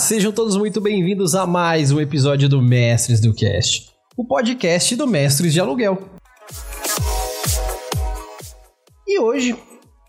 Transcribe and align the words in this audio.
sejam 0.00 0.32
todos 0.32 0.56
muito 0.56 0.80
bem-vindos 0.80 1.34
a 1.34 1.46
mais 1.46 1.92
um 1.92 2.00
episódio 2.00 2.48
do 2.48 2.62
Mestres 2.62 3.20
do 3.20 3.34
Cast, 3.34 3.90
o 4.16 4.24
podcast 4.24 4.96
do 4.96 5.06
Mestres 5.06 5.52
de 5.52 5.60
Aluguel. 5.60 5.98
E 9.06 9.20
hoje 9.20 9.54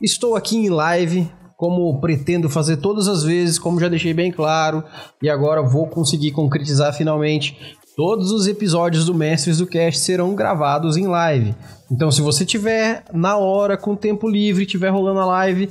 estou 0.02 0.38
aqui 0.38 0.56
em 0.56 0.70
live, 0.70 1.30
como 1.58 2.00
pretendo 2.00 2.50
fazer 2.50 2.78
todas 2.78 3.10
as 3.10 3.24
vezes, 3.24 3.60
como 3.60 3.82
já 3.82 3.90
deixei 3.90 4.14
bem 4.14 4.32
claro, 4.32 4.82
e 5.22 5.30
agora 5.30 5.62
vou 5.62 5.86
conseguir 5.88 6.32
concretizar 6.32 6.94
finalmente. 6.94 7.76
Todos 7.94 8.32
os 8.32 8.48
episódios 8.48 9.06
do 9.06 9.14
Mestres 9.14 9.58
do 9.58 9.68
Cast 9.68 10.00
serão 10.00 10.34
gravados 10.34 10.96
em 10.96 11.06
live. 11.06 11.54
Então, 11.92 12.10
se 12.10 12.22
você 12.22 12.46
tiver 12.46 13.04
na 13.14 13.36
hora, 13.36 13.76
com 13.76 13.94
tempo 13.98 14.30
livre, 14.30 14.66
tiver 14.66 14.90
rolando 14.90 15.20
a 15.20 15.26
live, 15.26 15.70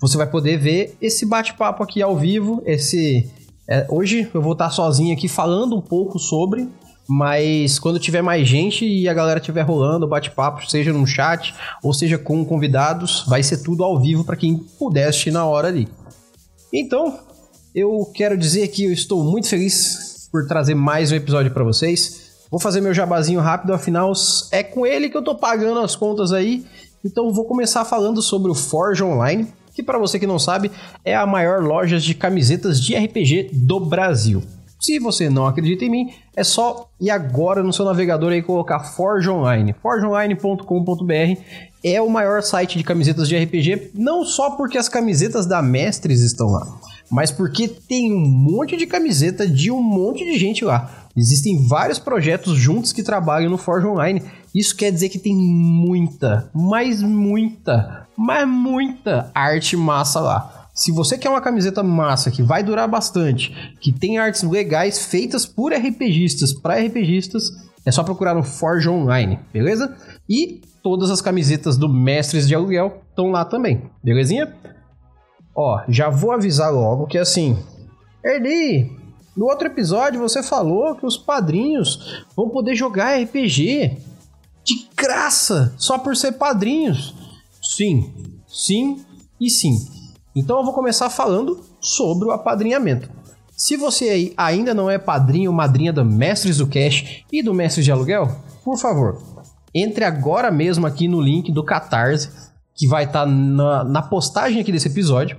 você 0.00 0.16
vai 0.16 0.30
poder 0.30 0.56
ver 0.56 0.96
esse 1.02 1.26
bate-papo 1.26 1.82
aqui 1.82 2.00
ao 2.00 2.16
vivo. 2.16 2.62
Esse 2.64 3.28
é, 3.68 3.86
hoje 3.90 4.30
eu 4.32 4.40
vou 4.40 4.52
estar 4.52 4.70
sozinho 4.70 5.12
aqui 5.12 5.28
falando 5.28 5.76
um 5.76 5.80
pouco 5.80 6.18
sobre, 6.18 6.68
mas 7.08 7.78
quando 7.78 7.98
tiver 7.98 8.22
mais 8.22 8.46
gente 8.46 8.86
e 8.86 9.08
a 9.08 9.14
galera 9.14 9.40
tiver 9.40 9.62
rolando 9.62 10.06
bate-papo, 10.06 10.68
seja 10.68 10.92
no 10.92 11.06
chat 11.06 11.54
ou 11.82 11.92
seja 11.92 12.16
com 12.16 12.44
convidados, 12.44 13.24
vai 13.26 13.42
ser 13.42 13.58
tudo 13.58 13.82
ao 13.82 14.00
vivo 14.00 14.24
para 14.24 14.36
quem 14.36 14.56
puder 14.56 15.08
assistir 15.08 15.32
na 15.32 15.44
hora 15.44 15.68
ali. 15.68 15.88
Então, 16.72 17.18
eu 17.74 18.10
quero 18.14 18.36
dizer 18.36 18.68
que 18.68 18.84
eu 18.84 18.92
estou 18.92 19.24
muito 19.24 19.48
feliz 19.48 20.28
por 20.30 20.46
trazer 20.46 20.74
mais 20.74 21.10
um 21.10 21.16
episódio 21.16 21.52
para 21.52 21.64
vocês. 21.64 22.46
Vou 22.50 22.60
fazer 22.60 22.80
meu 22.80 22.94
jabazinho 22.94 23.40
rápido, 23.40 23.72
afinal 23.72 24.12
é 24.52 24.62
com 24.62 24.86
ele 24.86 25.10
que 25.10 25.16
eu 25.16 25.22
tô 25.22 25.34
pagando 25.34 25.80
as 25.80 25.96
contas 25.96 26.32
aí. 26.32 26.64
Então 27.04 27.32
vou 27.32 27.44
começar 27.44 27.84
falando 27.84 28.22
sobre 28.22 28.50
o 28.50 28.54
Forge 28.54 29.02
Online 29.02 29.48
que 29.76 29.82
para 29.82 29.98
você 29.98 30.18
que 30.18 30.26
não 30.26 30.38
sabe, 30.38 30.72
é 31.04 31.14
a 31.14 31.26
maior 31.26 31.62
loja 31.62 31.98
de 31.98 32.14
camisetas 32.14 32.80
de 32.80 32.96
RPG 32.96 33.50
do 33.52 33.78
Brasil. 33.78 34.42
Se 34.80 34.98
você 34.98 35.28
não 35.28 35.46
acredita 35.46 35.84
em 35.84 35.90
mim, 35.90 36.10
é 36.34 36.42
só 36.42 36.88
ir 36.98 37.10
agora 37.10 37.62
no 37.62 37.72
seu 37.74 37.84
navegador 37.84 38.32
e 38.32 38.42
colocar 38.42 38.80
Forge 38.80 39.28
Online. 39.28 39.74
forgeonline.com.br 39.82 41.40
é 41.84 42.00
o 42.00 42.08
maior 42.08 42.42
site 42.42 42.78
de 42.78 42.84
camisetas 42.84 43.28
de 43.28 43.36
RPG, 43.36 43.90
não 43.94 44.24
só 44.24 44.52
porque 44.52 44.78
as 44.78 44.88
camisetas 44.88 45.44
da 45.44 45.60
Mestres 45.60 46.20
estão 46.20 46.48
lá, 46.48 46.66
mas 47.10 47.30
porque 47.30 47.68
tem 47.68 48.12
um 48.12 48.26
monte 48.26 48.76
de 48.76 48.86
camiseta 48.86 49.46
de 49.46 49.70
um 49.70 49.82
monte 49.82 50.24
de 50.24 50.38
gente 50.38 50.64
lá. 50.64 51.06
Existem 51.16 51.66
vários 51.66 51.98
projetos 51.98 52.56
juntos 52.56 52.92
que 52.92 53.02
trabalham 53.02 53.50
no 53.50 53.58
Forge 53.58 53.86
Online. 53.86 54.22
Isso 54.54 54.76
quer 54.76 54.90
dizer 54.90 55.08
que 55.08 55.18
tem 55.18 55.34
muita, 55.34 56.50
mas 56.54 57.02
muita 57.02 58.06
mas 58.16 58.48
muita 58.48 59.30
arte 59.34 59.76
massa 59.76 60.20
lá. 60.20 60.68
Se 60.74 60.92
você 60.92 61.16
quer 61.16 61.30
uma 61.30 61.40
camiseta 61.40 61.82
massa 61.82 62.30
que 62.30 62.42
vai 62.42 62.62
durar 62.62 62.88
bastante, 62.88 63.76
que 63.80 63.92
tem 63.92 64.18
artes 64.18 64.42
legais 64.42 65.06
feitas 65.06 65.46
por 65.46 65.72
RPGistas 65.72 66.52
para 66.52 66.78
RPGistas, 66.78 67.50
é 67.84 67.90
só 67.90 68.02
procurar 68.02 68.34
no 68.34 68.42
Forge 68.42 68.88
Online, 68.88 69.38
beleza? 69.52 69.96
E 70.28 70.60
todas 70.82 71.10
as 71.10 71.20
camisetas 71.20 71.76
do 71.78 71.88
Mestres 71.88 72.48
de 72.48 72.54
Aluguel 72.54 73.02
estão 73.10 73.30
lá 73.30 73.44
também, 73.44 73.82
belezinha? 74.02 74.52
Ó, 75.56 75.80
já 75.88 76.10
vou 76.10 76.32
avisar 76.32 76.70
logo 76.70 77.06
que 77.06 77.16
assim, 77.16 77.58
Erli, 78.22 78.94
no 79.34 79.46
outro 79.46 79.68
episódio 79.68 80.20
você 80.20 80.42
falou 80.42 80.94
que 80.94 81.06
os 81.06 81.16
padrinhos 81.16 82.24
vão 82.36 82.50
poder 82.50 82.74
jogar 82.74 83.18
RPG 83.18 83.96
de 84.62 84.88
graça, 84.94 85.74
só 85.78 85.96
por 85.96 86.14
ser 86.14 86.32
padrinhos. 86.32 87.14
Sim, 87.62 88.12
sim 88.46 89.02
e 89.40 89.48
sim. 89.48 89.76
Então 90.34 90.58
eu 90.58 90.64
vou 90.64 90.74
começar 90.74 91.08
falando 91.08 91.64
sobre 91.80 92.28
o 92.28 92.32
apadrinhamento. 92.32 93.08
Se 93.56 93.76
você 93.76 94.34
ainda 94.36 94.74
não 94.74 94.90
é 94.90 94.98
padrinho 94.98 95.50
ou 95.50 95.56
madrinha 95.56 95.92
do 95.92 96.04
Mestres 96.04 96.58
do 96.58 96.66
Cash 96.66 97.24
e 97.32 97.42
do 97.42 97.54
Mestres 97.54 97.86
de 97.86 97.92
Aluguel, 97.92 98.28
por 98.62 98.76
favor, 98.76 99.22
entre 99.74 100.04
agora 100.04 100.50
mesmo 100.50 100.86
aqui 100.86 101.08
no 101.08 101.20
link 101.20 101.50
do 101.50 101.64
Catarse, 101.64 102.28
que 102.74 102.86
vai 102.86 103.04
estar 103.04 103.24
tá 103.24 103.26
na, 103.26 103.84
na 103.84 104.02
postagem 104.02 104.60
aqui 104.60 104.70
desse 104.70 104.88
episódio, 104.88 105.38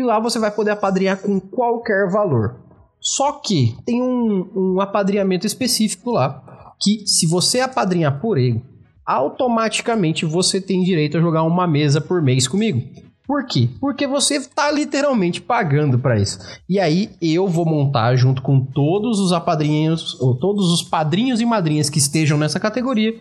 e 0.00 0.04
lá 0.04 0.18
você 0.18 0.38
vai 0.38 0.50
poder 0.50 0.72
apadrinhar 0.72 1.18
com 1.18 1.38
qualquer 1.38 2.10
valor. 2.10 2.56
Só 3.00 3.32
que 3.32 3.76
tem 3.86 4.02
um, 4.02 4.50
um 4.54 4.80
apadrinhamento 4.80 5.46
específico 5.46 6.10
lá, 6.10 6.74
que 6.80 7.06
se 7.06 7.26
você 7.26 7.60
apadrinhar 7.60 8.20
por 8.20 8.36
ele, 8.36 8.62
automaticamente 9.06 10.24
você 10.24 10.60
tem 10.60 10.82
direito 10.82 11.18
a 11.18 11.20
jogar 11.20 11.42
uma 11.42 11.66
mesa 11.66 12.00
por 12.00 12.20
mês 12.20 12.46
comigo. 12.46 12.82
Por 13.26 13.46
quê? 13.46 13.68
Porque 13.80 14.08
você 14.08 14.36
está 14.36 14.70
literalmente 14.72 15.40
pagando 15.40 15.98
para 15.98 16.18
isso. 16.18 16.38
E 16.68 16.80
aí 16.80 17.10
eu 17.22 17.46
vou 17.46 17.64
montar 17.64 18.16
junto 18.16 18.42
com 18.42 18.60
todos 18.60 19.20
os 19.20 19.32
apadrinhos, 19.32 20.20
ou 20.20 20.34
todos 20.34 20.72
os 20.72 20.82
padrinhos 20.82 21.40
e 21.40 21.46
madrinhas 21.46 21.88
que 21.88 21.98
estejam 21.98 22.36
nessa 22.36 22.58
categoria, 22.58 23.14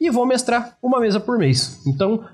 e 0.00 0.10
vou 0.10 0.26
mestrar 0.26 0.76
uma 0.82 0.98
mesa 0.98 1.20
por 1.20 1.38
mês. 1.38 1.80
Então, 1.86 2.24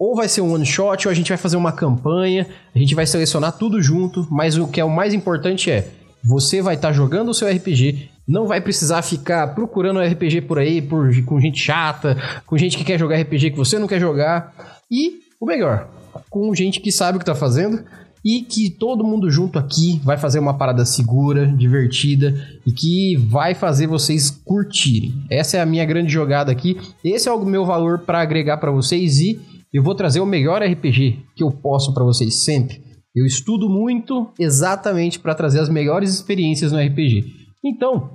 ou 0.00 0.16
vai 0.16 0.28
ser 0.28 0.40
um 0.40 0.54
one 0.54 0.66
shot, 0.66 1.06
ou 1.06 1.12
a 1.12 1.14
gente 1.14 1.28
vai 1.28 1.38
fazer 1.38 1.56
uma 1.56 1.70
campanha, 1.70 2.46
a 2.74 2.78
gente 2.78 2.94
vai 2.94 3.06
selecionar 3.06 3.52
tudo 3.58 3.80
junto, 3.82 4.26
mas 4.30 4.56
o 4.56 4.66
que 4.66 4.80
é 4.80 4.84
o 4.84 4.90
mais 4.90 5.14
importante 5.14 5.70
é 5.70 5.86
você 6.24 6.60
vai 6.60 6.74
estar 6.74 6.88
tá 6.88 6.92
jogando 6.92 7.28
o 7.28 7.34
seu 7.34 7.48
RPG 7.48 8.10
não 8.30 8.46
vai 8.46 8.60
precisar 8.60 9.02
ficar 9.02 9.56
procurando 9.56 10.00
RPG 10.00 10.42
por 10.42 10.56
aí, 10.56 10.80
por, 10.80 11.12
com 11.24 11.40
gente 11.40 11.58
chata, 11.58 12.16
com 12.46 12.56
gente 12.56 12.78
que 12.78 12.84
quer 12.84 12.96
jogar 12.96 13.20
RPG 13.20 13.50
que 13.50 13.56
você 13.56 13.76
não 13.76 13.88
quer 13.88 13.98
jogar. 13.98 14.54
E 14.88 15.18
o 15.40 15.44
melhor, 15.44 15.88
com 16.30 16.54
gente 16.54 16.78
que 16.78 16.92
sabe 16.92 17.16
o 17.16 17.18
que 17.18 17.24
está 17.24 17.34
fazendo 17.34 17.82
e 18.24 18.42
que 18.42 18.70
todo 18.70 19.02
mundo 19.02 19.28
junto 19.32 19.58
aqui 19.58 20.00
vai 20.04 20.16
fazer 20.16 20.38
uma 20.38 20.54
parada 20.54 20.84
segura, 20.84 21.44
divertida 21.44 22.34
e 22.64 22.70
que 22.70 23.16
vai 23.16 23.52
fazer 23.52 23.88
vocês 23.88 24.30
curtirem. 24.30 25.24
Essa 25.28 25.56
é 25.56 25.60
a 25.60 25.66
minha 25.66 25.84
grande 25.84 26.12
jogada 26.12 26.52
aqui. 26.52 26.78
Esse 27.02 27.28
é 27.28 27.32
o 27.32 27.44
meu 27.44 27.66
valor 27.66 27.98
para 27.98 28.20
agregar 28.20 28.58
para 28.58 28.70
vocês 28.70 29.18
e 29.18 29.40
eu 29.72 29.82
vou 29.82 29.94
trazer 29.94 30.20
o 30.20 30.26
melhor 30.26 30.62
RPG 30.62 31.26
que 31.36 31.44
eu 31.44 31.50
posso 31.50 31.94
para 31.94 32.04
vocês 32.04 32.42
sempre. 32.44 32.82
Eu 33.14 33.24
estudo 33.24 33.68
muito 33.68 34.28
exatamente 34.38 35.18
para 35.18 35.34
trazer 35.34 35.60
as 35.60 35.68
melhores 35.68 36.12
experiências 36.12 36.72
no 36.72 36.78
RPG. 36.78 37.24
Então, 37.64 38.10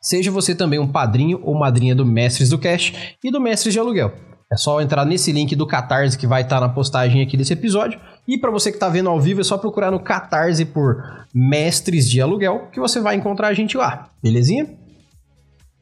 seja 0.00 0.30
você 0.30 0.54
também 0.54 0.78
um 0.78 0.90
padrinho 0.90 1.40
ou 1.42 1.54
madrinha 1.54 1.94
do 1.94 2.04
Mestres 2.04 2.48
do 2.48 2.58
Cash 2.58 2.92
e 3.22 3.30
do 3.30 3.40
Mestres 3.40 3.72
de 3.72 3.80
Aluguel. 3.80 4.12
É 4.52 4.56
só 4.56 4.80
entrar 4.80 5.04
nesse 5.04 5.32
link 5.32 5.56
do 5.56 5.66
Catarse 5.66 6.18
que 6.18 6.26
vai 6.26 6.42
estar 6.42 6.60
na 6.60 6.68
postagem 6.68 7.22
aqui 7.22 7.36
desse 7.36 7.52
episódio. 7.52 7.98
E 8.26 8.38
para 8.38 8.50
você 8.50 8.70
que 8.70 8.76
está 8.76 8.88
vendo 8.88 9.08
ao 9.08 9.20
vivo, 9.20 9.40
é 9.40 9.44
só 9.44 9.58
procurar 9.58 9.90
no 9.90 9.98
Catarse 9.98 10.64
por 10.64 11.02
Mestres 11.34 12.08
de 12.08 12.20
Aluguel 12.20 12.68
que 12.72 12.78
você 12.78 13.00
vai 13.00 13.16
encontrar 13.16 13.48
a 13.48 13.54
gente 13.54 13.76
lá, 13.76 14.10
belezinha? 14.22 14.83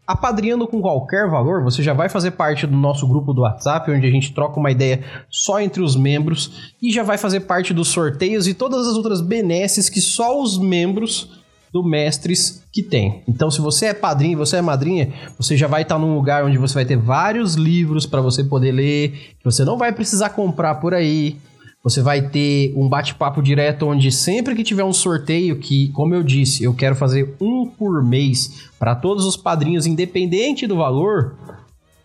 Apadrinhando 0.06 0.66
com 0.66 0.82
qualquer 0.82 1.28
valor, 1.30 1.62
você 1.62 1.82
já 1.82 1.92
vai 1.92 2.08
fazer 2.08 2.32
parte 2.32 2.66
do 2.66 2.76
nosso 2.76 3.06
grupo 3.06 3.32
do 3.32 3.42
WhatsApp, 3.42 3.90
onde 3.90 4.06
a 4.06 4.10
gente 4.10 4.34
troca 4.34 4.58
uma 4.58 4.70
ideia 4.70 5.04
só 5.30 5.60
entre 5.60 5.80
os 5.80 5.94
membros 5.94 6.72
e 6.82 6.92
já 6.92 7.04
vai 7.04 7.16
fazer 7.16 7.40
parte 7.40 7.72
dos 7.72 7.88
sorteios 7.88 8.48
e 8.48 8.54
todas 8.54 8.86
as 8.86 8.96
outras 8.96 9.20
benesses 9.20 9.88
que 9.88 10.00
só 10.00 10.42
os 10.42 10.58
membros 10.58 11.40
do 11.72 11.82
Mestres 11.82 12.62
que 12.70 12.82
tem. 12.82 13.22
Então, 13.26 13.50
se 13.50 13.60
você 13.60 13.86
é 13.86 13.94
padrinho, 13.94 14.36
você 14.36 14.56
é 14.56 14.62
madrinha, 14.62 15.12
você 15.38 15.56
já 15.56 15.66
vai 15.66 15.82
estar 15.82 15.98
num 15.98 16.14
lugar 16.14 16.44
onde 16.44 16.58
você 16.58 16.74
vai 16.74 16.84
ter 16.84 16.96
vários 16.96 17.54
livros 17.54 18.04
para 18.04 18.20
você 18.20 18.44
poder 18.44 18.72
ler, 18.72 19.34
que 19.38 19.44
você 19.44 19.64
não 19.64 19.78
vai 19.78 19.92
precisar 19.92 20.30
comprar 20.30 20.74
por 20.76 20.92
aí. 20.92 21.38
Você 21.82 22.00
vai 22.00 22.28
ter 22.28 22.72
um 22.76 22.88
bate-papo 22.88 23.42
direto 23.42 23.86
onde 23.86 24.12
sempre 24.12 24.54
que 24.54 24.62
tiver 24.62 24.84
um 24.84 24.92
sorteio, 24.92 25.58
que, 25.58 25.88
como 25.88 26.14
eu 26.14 26.22
disse, 26.22 26.62
eu 26.62 26.72
quero 26.72 26.94
fazer 26.94 27.34
um 27.40 27.66
por 27.66 28.04
mês 28.04 28.70
para 28.78 28.94
todos 28.94 29.26
os 29.26 29.36
padrinhos, 29.36 29.84
independente 29.84 30.66
do 30.66 30.76
valor, 30.76 31.34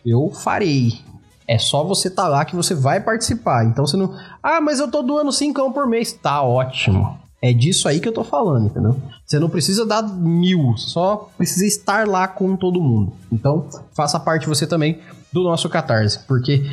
eu 0.04 0.32
farei. 0.32 1.00
É 1.48 1.58
só 1.58 1.84
você 1.84 2.08
estar 2.08 2.24
tá 2.24 2.28
lá 2.28 2.44
que 2.44 2.56
você 2.56 2.74
vai 2.74 3.00
participar. 3.00 3.66
Então 3.66 3.86
você 3.86 3.96
não. 3.96 4.14
Ah, 4.42 4.60
mas 4.60 4.80
eu 4.80 4.90
tô 4.90 5.02
doando 5.02 5.32
5 5.32 5.72
por 5.72 5.88
mês. 5.88 6.12
Tá 6.12 6.42
ótimo. 6.42 7.18
É 7.42 7.54
disso 7.54 7.88
aí 7.88 8.00
que 8.00 8.08
eu 8.08 8.14
tô 8.14 8.24
falando, 8.24 8.66
entendeu? 8.66 9.00
Você 9.26 9.40
não 9.40 9.50
precisa 9.50 9.86
dar 9.86 10.02
mil, 10.02 10.76
só 10.76 11.30
precisa 11.38 11.66
estar 11.66 12.08
lá 12.08 12.28
com 12.28 12.56
todo 12.56 12.82
mundo. 12.82 13.14
Então, 13.32 13.68
faça 13.96 14.20
parte 14.20 14.48
você 14.48 14.66
também 14.66 15.00
do 15.32 15.44
nosso 15.44 15.70
Catarse, 15.70 16.20
porque 16.28 16.64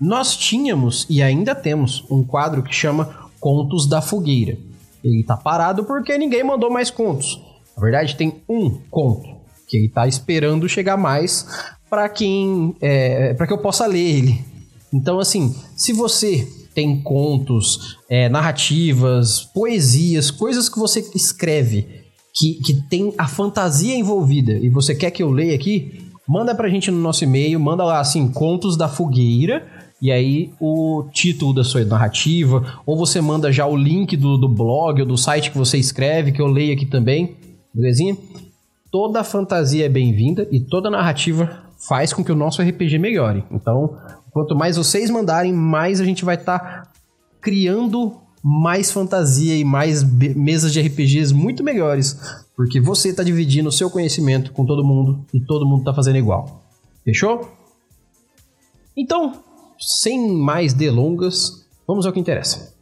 Nós 0.00 0.36
tínhamos 0.36 1.06
e 1.08 1.22
ainda 1.22 1.54
temos 1.54 2.04
um 2.10 2.22
quadro 2.22 2.62
que 2.62 2.74
chama 2.74 3.30
Contos 3.40 3.88
da 3.88 4.02
Fogueira. 4.02 4.58
Ele 5.02 5.24
tá 5.24 5.36
parado 5.36 5.84
porque 5.84 6.18
ninguém 6.18 6.44
mandou 6.44 6.70
mais 6.70 6.90
contos. 6.90 7.40
Na 7.76 7.82
verdade, 7.82 8.16
tem 8.16 8.42
um 8.48 8.70
conto 8.90 9.36
que 9.66 9.76
ele 9.76 9.88
tá 9.88 10.06
esperando 10.06 10.68
chegar 10.68 10.96
mais 10.96 11.46
para 11.88 12.08
quem 12.08 12.74
é, 12.80 13.34
para 13.34 13.46
que 13.46 13.52
eu 13.52 13.58
possa 13.58 13.86
ler 13.86 14.00
ele. 14.00 14.44
Então, 14.92 15.18
assim, 15.18 15.54
se 15.76 15.92
você 15.92 16.46
tem 16.74 17.00
contos, 17.02 17.96
é, 18.08 18.28
narrativas, 18.28 19.40
poesias, 19.40 20.30
coisas 20.30 20.68
que 20.68 20.78
você 20.78 21.00
escreve 21.14 22.04
que, 22.34 22.54
que 22.62 22.82
tem 22.88 23.14
a 23.16 23.26
fantasia 23.26 23.96
envolvida 23.96 24.52
e 24.52 24.68
você 24.68 24.94
quer 24.94 25.10
que 25.10 25.22
eu 25.22 25.30
leia 25.30 25.54
aqui, 25.54 26.10
manda 26.28 26.54
pra 26.54 26.68
gente 26.68 26.90
no 26.90 26.98
nosso 26.98 27.24
e-mail, 27.24 27.58
manda 27.58 27.82
lá 27.82 27.98
assim, 27.98 28.28
contos 28.28 28.76
da 28.76 28.88
fogueira 28.88 29.66
e 30.00 30.12
aí 30.12 30.52
o 30.60 31.08
título 31.12 31.54
da 31.54 31.64
sua 31.64 31.84
narrativa, 31.84 32.80
ou 32.84 32.96
você 32.96 33.20
manda 33.20 33.50
já 33.50 33.66
o 33.66 33.76
link 33.76 34.16
do, 34.16 34.36
do 34.36 34.48
blog 34.48 35.00
ou 35.00 35.06
do 35.06 35.16
site 35.16 35.50
que 35.50 35.58
você 35.58 35.78
escreve, 35.78 36.32
que 36.32 36.40
eu 36.40 36.46
leio 36.46 36.74
aqui 36.74 36.84
também, 36.84 37.36
belezinha? 37.74 38.16
Toda 38.90 39.24
fantasia 39.24 39.86
é 39.86 39.88
bem-vinda 39.88 40.46
e 40.50 40.60
toda 40.60 40.90
narrativa 40.90 41.64
faz 41.88 42.12
com 42.12 42.24
que 42.24 42.32
o 42.32 42.36
nosso 42.36 42.62
RPG 42.62 42.98
melhore. 42.98 43.44
Então, 43.50 43.96
quanto 44.30 44.54
mais 44.54 44.76
vocês 44.76 45.10
mandarem, 45.10 45.52
mais 45.52 46.00
a 46.00 46.04
gente 46.04 46.24
vai 46.24 46.36
estar 46.36 46.58
tá 46.58 46.92
criando 47.40 48.14
mais 48.42 48.92
fantasia 48.92 49.56
e 49.56 49.64
mais 49.64 50.04
mesas 50.04 50.72
de 50.72 50.80
RPGs 50.80 51.34
muito 51.34 51.64
melhores, 51.64 52.16
porque 52.54 52.80
você 52.80 53.08
está 53.08 53.22
dividindo 53.22 53.68
o 53.68 53.72
seu 53.72 53.90
conhecimento 53.90 54.52
com 54.52 54.64
todo 54.64 54.84
mundo 54.84 55.24
e 55.34 55.40
todo 55.40 55.66
mundo 55.66 55.80
está 55.80 55.92
fazendo 55.92 56.16
igual. 56.16 56.62
Fechou? 57.04 57.50
Então, 58.96 59.32
sem 59.78 60.28
mais 60.30 60.72
delongas, 60.72 61.66
vamos 61.86 62.06
ao 62.06 62.12
que 62.12 62.20
interessa. 62.20 62.74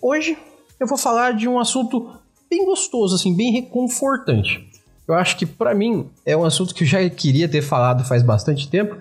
Hoje 0.00 0.36
eu 0.78 0.86
vou 0.86 0.98
falar 0.98 1.32
de 1.32 1.48
um 1.48 1.58
assunto 1.58 2.12
bem 2.48 2.64
gostoso, 2.64 3.14
assim, 3.14 3.34
bem 3.34 3.52
reconfortante. 3.52 4.70
Eu 5.06 5.14
acho 5.14 5.36
que 5.36 5.46
para 5.46 5.74
mim 5.74 6.10
é 6.24 6.36
um 6.36 6.44
assunto 6.44 6.74
que 6.74 6.84
eu 6.84 6.88
já 6.88 7.08
queria 7.08 7.48
ter 7.48 7.62
falado 7.62 8.04
faz 8.04 8.22
bastante 8.22 8.68
tempo 8.68 8.96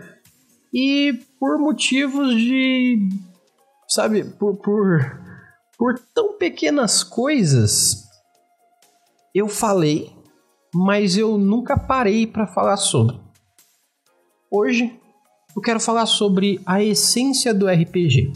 e 0.73 1.19
por 1.39 1.57
motivos 1.57 2.35
de, 2.35 3.09
sabe, 3.87 4.23
por, 4.23 4.55
por, 4.57 5.19
por 5.77 5.99
tão 6.13 6.37
pequenas 6.37 7.03
coisas 7.03 8.05
eu 9.33 9.49
falei, 9.49 10.15
mas 10.73 11.17
eu 11.17 11.37
nunca 11.37 11.77
parei 11.77 12.25
para 12.25 12.47
falar 12.47 12.77
sobre. 12.77 13.19
Hoje 14.49 14.97
eu 15.55 15.61
quero 15.61 15.79
falar 15.79 16.05
sobre 16.05 16.59
a 16.65 16.83
essência 16.83 17.53
do 17.53 17.65
RPG. 17.67 18.33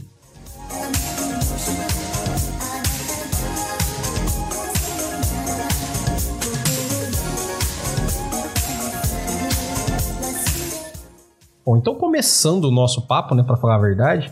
Bom, 11.65 11.77
então 11.77 11.93
começando 11.95 12.65
o 12.65 12.71
nosso 12.71 13.05
papo, 13.05 13.35
né, 13.35 13.43
para 13.43 13.57
falar 13.57 13.75
a 13.75 13.79
verdade, 13.79 14.31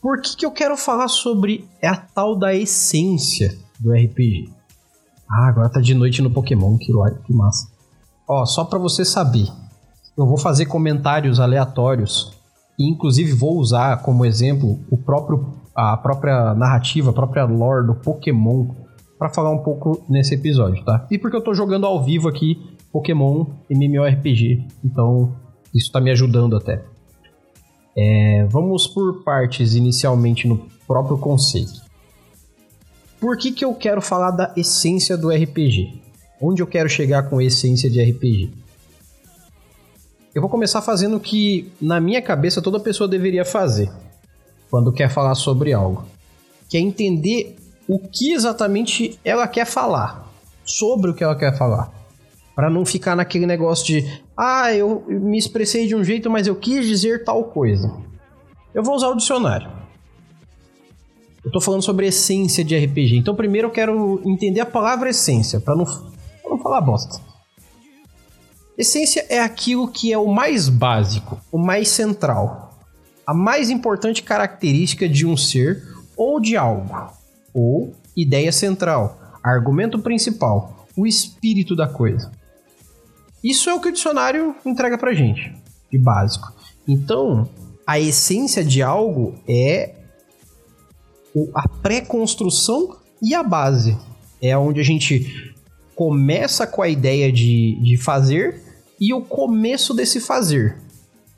por 0.00 0.22
que, 0.22 0.36
que 0.36 0.46
eu 0.46 0.52
quero 0.52 0.76
falar 0.76 1.08
sobre 1.08 1.68
a 1.82 1.96
tal 1.96 2.38
da 2.38 2.54
essência 2.54 3.58
do 3.80 3.92
RPG? 3.92 4.48
Ah, 5.28 5.48
agora 5.48 5.68
tá 5.68 5.80
de 5.80 5.94
noite 5.94 6.22
no 6.22 6.30
Pokémon, 6.30 6.78
que, 6.78 6.92
que 7.26 7.32
massa. 7.32 7.68
Ó, 8.26 8.46
só 8.46 8.64
para 8.64 8.78
você 8.78 9.04
saber, 9.04 9.48
eu 10.22 10.26
vou 10.26 10.38
fazer 10.38 10.66
comentários 10.66 11.40
aleatórios 11.40 12.32
e 12.78 12.88
inclusive 12.88 13.32
vou 13.32 13.58
usar 13.58 14.02
como 14.02 14.24
exemplo 14.24 14.78
o 14.90 14.96
próprio 14.96 15.54
a 15.74 15.96
própria 15.96 16.54
narrativa, 16.54 17.10
a 17.10 17.12
própria 17.12 17.44
lore 17.44 17.86
do 17.86 17.94
Pokémon 17.94 18.68
para 19.18 19.28
falar 19.28 19.50
um 19.50 19.58
pouco 19.58 20.02
nesse 20.08 20.34
episódio, 20.34 20.84
tá? 20.84 21.06
E 21.10 21.18
porque 21.18 21.36
eu 21.36 21.42
tô 21.42 21.54
jogando 21.54 21.86
ao 21.86 22.02
vivo 22.02 22.28
aqui 22.28 22.60
Pokémon 22.92 23.46
MMORPG, 23.70 24.66
então 24.84 25.34
isso 25.74 25.92
tá 25.92 26.00
me 26.00 26.10
ajudando 26.10 26.56
até. 26.56 26.82
É, 27.96 28.46
vamos 28.50 28.86
por 28.86 29.22
partes 29.22 29.74
inicialmente 29.74 30.48
no 30.48 30.66
próprio 30.86 31.18
conceito. 31.18 31.80
Por 33.20 33.36
que, 33.36 33.52
que 33.52 33.64
eu 33.64 33.74
quero 33.74 34.00
falar 34.00 34.30
da 34.30 34.52
essência 34.56 35.16
do 35.16 35.30
RPG? 35.30 36.00
Onde 36.40 36.62
eu 36.62 36.66
quero 36.66 36.88
chegar 36.88 37.28
com 37.28 37.38
a 37.38 37.44
essência 37.44 37.90
de 37.90 38.02
RPG? 38.02 38.59
Eu 40.32 40.40
vou 40.40 40.48
começar 40.48 40.80
fazendo 40.80 41.16
o 41.16 41.20
que, 41.20 41.72
na 41.80 42.00
minha 42.00 42.22
cabeça, 42.22 42.62
toda 42.62 42.78
pessoa 42.78 43.08
deveria 43.08 43.44
fazer 43.44 43.90
quando 44.70 44.92
quer 44.92 45.10
falar 45.10 45.34
sobre 45.34 45.72
algo, 45.72 46.04
que 46.68 46.76
é 46.76 46.80
entender 46.80 47.56
o 47.88 47.98
que 47.98 48.32
exatamente 48.32 49.18
ela 49.24 49.48
quer 49.48 49.66
falar, 49.66 50.30
sobre 50.64 51.10
o 51.10 51.14
que 51.14 51.24
ela 51.24 51.34
quer 51.34 51.58
falar, 51.58 51.92
para 52.54 52.70
não 52.70 52.86
ficar 52.86 53.16
naquele 53.16 53.44
negócio 53.44 53.84
de, 53.84 54.22
ah, 54.36 54.72
eu 54.72 55.04
me 55.08 55.36
expressei 55.36 55.88
de 55.88 55.96
um 55.96 56.04
jeito, 56.04 56.30
mas 56.30 56.46
eu 56.46 56.54
quis 56.54 56.86
dizer 56.86 57.24
tal 57.24 57.42
coisa. 57.44 57.92
Eu 58.72 58.84
vou 58.84 58.94
usar 58.94 59.08
o 59.08 59.16
dicionário. 59.16 59.68
Eu 61.44 61.50
tô 61.50 61.60
falando 61.60 61.82
sobre 61.82 62.06
essência 62.06 62.62
de 62.62 62.78
RPG. 62.78 63.16
Então, 63.16 63.34
primeiro 63.34 63.66
eu 63.66 63.72
quero 63.72 64.20
entender 64.24 64.60
a 64.60 64.66
palavra 64.66 65.10
essência, 65.10 65.58
para 65.58 65.74
não, 65.74 65.84
pra 65.84 66.50
não 66.50 66.58
falar 66.58 66.80
bosta. 66.82 67.29
Essência 68.80 69.26
é 69.28 69.38
aquilo 69.38 69.88
que 69.88 70.10
é 70.10 70.16
o 70.16 70.26
mais 70.26 70.70
básico, 70.70 71.38
o 71.52 71.58
mais 71.58 71.90
central, 71.90 72.80
a 73.26 73.34
mais 73.34 73.68
importante 73.68 74.22
característica 74.22 75.06
de 75.06 75.26
um 75.26 75.36
ser 75.36 75.86
ou 76.16 76.40
de 76.40 76.56
algo, 76.56 77.12
ou 77.52 77.94
ideia 78.16 78.50
central, 78.50 79.20
argumento 79.42 79.98
principal, 79.98 80.86
o 80.96 81.06
espírito 81.06 81.76
da 81.76 81.86
coisa. 81.86 82.32
Isso 83.44 83.68
é 83.68 83.74
o 83.74 83.80
que 83.82 83.88
o 83.88 83.92
dicionário 83.92 84.56
entrega 84.64 84.96
pra 84.96 85.12
gente. 85.12 85.54
de 85.92 85.98
básico. 85.98 86.50
Então, 86.88 87.50
a 87.86 88.00
essência 88.00 88.64
de 88.64 88.80
algo 88.80 89.34
é 89.46 89.94
a 91.54 91.68
pré-construção 91.68 92.96
e 93.20 93.34
a 93.34 93.42
base. 93.42 93.94
É 94.40 94.56
onde 94.56 94.80
a 94.80 94.84
gente 94.84 95.54
começa 95.94 96.66
com 96.66 96.80
a 96.80 96.88
ideia 96.88 97.30
de, 97.30 97.78
de 97.82 97.98
fazer 97.98 98.69
e 99.00 99.14
o 99.14 99.22
começo 99.22 99.94
desse 99.94 100.20
fazer. 100.20 100.76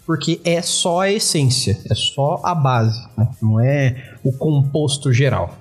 Porque 0.04 0.40
é 0.44 0.60
só 0.60 1.02
a 1.02 1.12
essência, 1.12 1.80
é 1.88 1.94
só 1.94 2.40
a 2.42 2.54
base, 2.54 3.00
né? 3.16 3.28
não 3.40 3.60
é 3.60 4.16
o 4.24 4.32
composto 4.32 5.12
geral. 5.12 5.56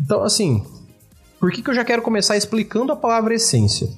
Então, 0.00 0.22
assim, 0.22 0.64
por 1.38 1.52
que, 1.52 1.62
que 1.62 1.68
eu 1.68 1.74
já 1.74 1.84
quero 1.84 2.02
começar 2.02 2.36
explicando 2.36 2.92
a 2.92 2.96
palavra 2.96 3.34
essência? 3.34 3.88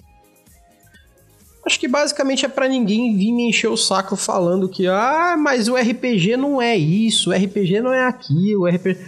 Acho 1.64 1.80
que 1.80 1.88
basicamente 1.88 2.44
é 2.44 2.49
para 2.49 2.68
ninguém 2.68 3.16
vir 3.16 3.33
me 3.33 3.49
encher 3.49 3.68
o 3.68 3.76
saco 3.76 4.16
falando 4.16 4.68
que, 4.68 4.87
ah, 4.87 5.37
mas 5.38 5.68
o 5.68 5.76
RPG 5.76 6.37
não 6.37 6.61
é 6.61 6.76
isso, 6.76 7.30
o 7.30 7.33
RPG 7.33 7.80
não 7.80 7.92
é 7.92 8.06
aquilo, 8.06 8.62
o 8.62 8.66
RPG. 8.66 8.99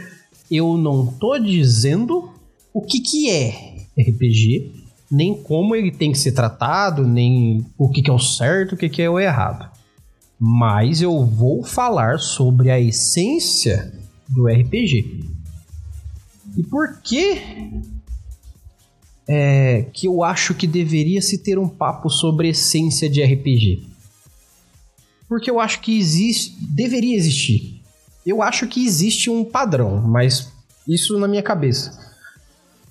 Eu 0.50 0.78
não 0.78 1.06
tô 1.06 1.38
dizendo 1.38 2.30
o 2.72 2.80
que, 2.80 3.00
que 3.00 3.30
é 3.30 3.76
RPG, 3.98 4.75
nem 5.10 5.40
como 5.42 5.75
ele 5.75 5.90
tem 5.90 6.12
que 6.12 6.18
ser 6.18 6.32
tratado, 6.32 7.06
nem 7.06 7.64
o 7.78 7.88
que, 7.88 8.02
que 8.02 8.10
é 8.10 8.12
o 8.12 8.18
certo, 8.18 8.75
o 8.75 8.76
que, 8.76 8.88
que 8.88 9.02
é 9.02 9.08
o 9.08 9.18
errado. 9.18 9.70
Mas 10.38 11.00
eu 11.00 11.25
vou 11.25 11.64
falar 11.64 12.18
sobre 12.18 12.70
a 12.70 12.78
essência 12.78 13.92
do 14.28 14.46
RPG. 14.46 15.25
E 16.56 16.62
por 16.62 17.00
que 17.02 17.40
é, 19.28 19.82
que 19.92 20.06
eu 20.06 20.22
acho 20.22 20.54
que 20.54 20.66
deveria 20.66 21.20
se 21.22 21.38
ter 21.38 21.58
um 21.58 21.68
papo 21.68 22.10
sobre 22.10 22.48
essência 22.48 23.08
de 23.08 23.22
RPG? 23.22 23.86
Porque 25.28 25.50
eu 25.50 25.58
acho 25.58 25.80
que 25.80 25.96
existe, 25.98 26.56
deveria 26.75 27.16
existir. 27.16 27.82
Eu 28.25 28.42
acho 28.42 28.66
que 28.66 28.84
existe 28.84 29.30
um 29.30 29.44
padrão, 29.44 30.00
mas 30.02 30.52
isso 30.86 31.18
na 31.18 31.28
minha 31.28 31.42
cabeça. 31.42 32.05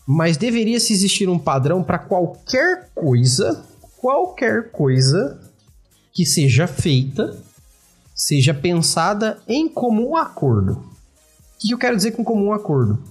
Mas 0.07 0.37
deveria 0.37 0.79
se 0.79 0.93
existir 0.93 1.27
um 1.27 1.39
padrão 1.39 1.83
para 1.83 1.97
qualquer 1.97 2.91
coisa, 2.93 3.65
qualquer 3.97 4.71
coisa 4.71 5.39
que 6.13 6.25
seja 6.25 6.67
feita, 6.67 7.35
seja 8.13 8.53
pensada 8.53 9.39
em 9.47 9.67
comum 9.67 10.15
acordo. 10.15 10.73
O 10.73 10.87
que 11.59 11.73
eu 11.73 11.77
quero 11.77 11.95
dizer 11.95 12.11
com 12.11 12.23
comum 12.23 12.53
acordo? 12.53 13.01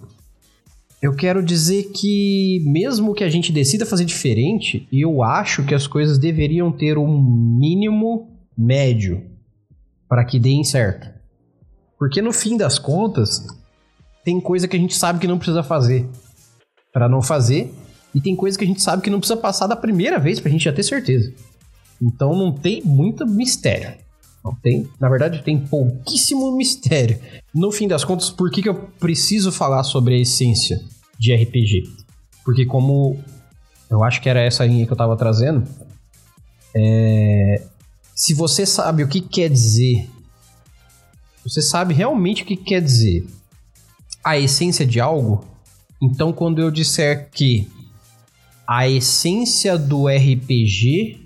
Eu 1.03 1.15
quero 1.15 1.43
dizer 1.43 1.91
que, 1.93 2.63
mesmo 2.65 3.13
que 3.13 3.25
a 3.25 3.29
gente 3.29 3.53
decida 3.53 3.85
fazer 3.85 4.05
diferente, 4.05 4.89
eu 4.91 5.23
acho 5.23 5.65
que 5.65 5.75
as 5.75 5.87
coisas 5.87 6.17
deveriam 6.17 6.73
ter 6.73 6.97
um 6.97 7.21
mínimo 7.21 8.31
médio 8.57 9.23
para 10.09 10.25
que 10.25 10.39
deem 10.39 10.63
certo. 10.65 11.13
Porque 11.99 12.23
no 12.23 12.33
fim 12.33 12.57
das 12.57 12.79
contas, 12.79 13.45
tem 14.25 14.41
coisa 14.41 14.67
que 14.67 14.77
a 14.77 14.81
gente 14.81 14.95
sabe 14.95 15.19
que 15.19 15.27
não 15.27 15.37
precisa 15.37 15.63
fazer 15.63 16.09
para 16.95 17.09
não 17.09 17.21
fazer, 17.21 17.75
e 18.15 18.21
tem 18.21 18.37
coisa 18.37 18.57
que 18.57 18.65
a 18.65 18.67
gente 18.67 18.81
sabe 18.81 19.03
que 19.03 19.11
não 19.11 19.19
precisa 19.19 19.37
passar 19.37 19.67
da 19.67 19.75
primeira 19.75 20.21
vez 20.21 20.39
pra 20.39 20.51
gente 20.51 20.65
já 20.65 20.73
ter 20.73 20.85
certeza. 20.85 21.35
Então 22.01 22.37
não 22.37 22.53
tem 22.53 22.81
muito 22.85 23.27
mistério. 23.27 23.93
Não 24.45 24.55
tem, 24.55 24.89
na 25.01 25.09
verdade, 25.09 25.43
tem 25.43 25.59
pouquíssimo 25.59 26.57
mistério. 26.57 27.19
No 27.53 27.73
fim 27.73 27.89
das 27.89 28.05
contas, 28.05 28.31
por 28.31 28.51
que, 28.51 28.63
que 28.63 28.69
eu 28.69 28.75
preciso 29.01 29.51
falar 29.51 29.83
sobre 29.83 30.15
a 30.15 30.19
essência 30.19 30.81
de 31.19 31.35
RPG? 31.35 31.83
Porque 32.45 32.65
como 32.65 33.19
eu 33.91 34.05
acho 34.05 34.21
que 34.21 34.29
era 34.29 34.41
essa 34.41 34.65
linha 34.65 34.87
que 34.87 34.93
eu 34.93 34.97
tava 34.97 35.17
trazendo, 35.17 35.67
é... 36.77 37.67
se 38.15 38.35
você 38.35 38.65
sabe 38.65 39.03
o 39.03 39.09
que 39.09 39.21
quer 39.21 39.49
dizer, 39.49 40.09
você 41.43 41.61
sabe 41.61 41.93
realmente 41.93 42.43
o 42.43 42.47
que 42.47 42.57
quer 42.57 42.81
dizer 42.81 43.27
a 44.23 44.39
essência 44.39 44.87
de 44.87 45.01
algo, 45.01 45.45
então, 46.03 46.33
quando 46.33 46.61
eu 46.61 46.71
disser 46.71 47.31
que 47.31 47.69
a 48.67 48.89
essência 48.89 49.79
do 49.79 50.07
RPG 50.09 51.21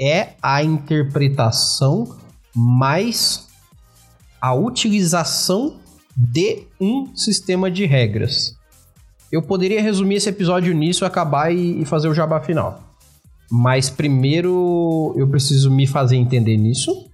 é 0.00 0.30
a 0.42 0.62
interpretação 0.62 2.16
mais 2.54 3.48
a 4.40 4.54
utilização 4.54 5.76
de 6.16 6.64
um 6.80 7.14
sistema 7.16 7.70
de 7.70 7.86
regras. 7.86 8.56
Eu 9.32 9.42
poderia 9.42 9.82
resumir 9.82 10.16
esse 10.16 10.28
episódio 10.28 10.74
nisso, 10.74 11.04
acabar 11.04 11.50
e, 11.50 11.84
fazer 11.84 12.08
o 12.08 12.14
jabá 12.14 12.40
final. 12.40 12.94
Mas 13.50 13.90
primeiro 13.90 15.14
eu 15.16 15.26
preciso 15.28 15.70
me 15.70 15.86
fazer 15.86 16.16
entender 16.16 16.56
nisso. 16.56 17.08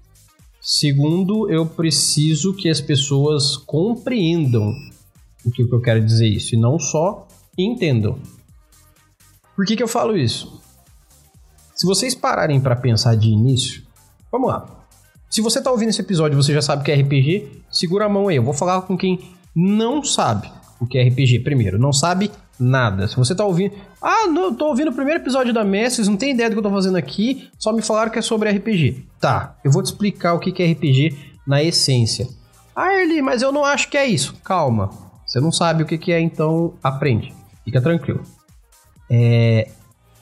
Segundo, 0.61 1.51
eu 1.51 1.65
preciso 1.65 2.53
que 2.53 2.69
as 2.69 2.81
pessoas 2.81 3.57
compreendam 3.57 4.75
o 5.45 5.51
que 5.51 5.63
eu 5.63 5.81
quero 5.81 6.05
dizer 6.05 6.27
isso, 6.27 6.55
e 6.55 6.59
não 6.59 6.79
só 6.79 7.27
entendam. 7.57 8.19
Por 9.55 9.65
que, 9.67 9.77
que 9.77 9.83
eu 9.83 9.89
falo 9.89 10.17
isso? 10.17 10.61
Se 11.75 11.87
vocês 11.87 12.15
pararem 12.15 12.61
para 12.61 12.77
pensar 12.77 13.15
de 13.17 13.29
início, 13.29 13.83
vamos 14.31 14.49
lá. 14.49 14.67
Se 15.31 15.41
você 15.41 15.63
tá 15.63 15.71
ouvindo 15.71 15.91
esse 15.91 16.01
episódio 16.01 16.37
e 16.37 16.43
você 16.43 16.53
já 16.53 16.61
sabe 16.61 16.83
o 16.83 16.85
que 16.85 16.91
é 16.91 17.01
RPG, 17.01 17.63
segura 17.71 18.07
a 18.07 18.09
mão 18.09 18.29
aí. 18.29 18.37
Eu 18.37 18.43
vou 18.43 18.53
falar 18.53 18.83
com 18.83 18.99
quem 18.99 19.19
não 19.55 20.03
sabe 20.03 20.51
o 20.81 20.87
que 20.87 20.99
é 20.99 21.09
RPG 21.09 21.41
primeiro, 21.41 21.79
não 21.79 21.93
sabe 21.93 22.31
nada. 22.59 23.07
Se 23.07 23.17
você 23.17 23.35
tá 23.35 23.45
ouvindo, 23.45 23.75
ah, 24.03 24.27
não, 24.27 24.55
tô 24.55 24.67
ouvindo 24.67 24.91
o 24.91 24.95
primeiro 24.95 25.21
episódio 25.21 25.55
da 25.55 25.65
Mestres, 25.65 26.09
não 26.09 26.17
tem 26.17 26.33
ideia 26.33 26.51
do 26.51 26.55
que 26.55 26.59
eu 26.59 26.63
tô 26.63 26.71
fazendo 26.71 26.97
aqui, 26.97 27.49
só 27.59 27.73
me 27.73 27.83
falaram 27.83 28.11
que 28.11 28.19
é 28.19 28.23
sobre 28.23 28.51
RPG. 28.51 29.07
Tá, 29.21 29.57
eu 29.65 29.71
vou 29.71 29.83
te 29.83 29.87
explicar 29.87 30.35
o 30.35 30.39
que 30.39 30.63
é 30.63 30.73
RPG 30.73 31.17
na 31.47 31.63
essência. 31.63 32.29
Ah, 32.75 32.95
Erli, 32.95 33.23
mas 33.23 33.43
eu 33.43 33.53
não 33.53 33.65
acho 33.65 33.89
que 33.89 33.97
é 33.97 34.07
isso. 34.07 34.35
Calma. 34.45 35.10
Você 35.31 35.39
não 35.39 35.53
sabe 35.53 35.85
o 35.85 35.87
que, 35.87 35.97
que 35.97 36.11
é, 36.11 36.21
então 36.21 36.75
aprende. 36.83 37.33
Fica 37.65 37.81
tranquilo. 37.81 38.21
É, 39.09 39.71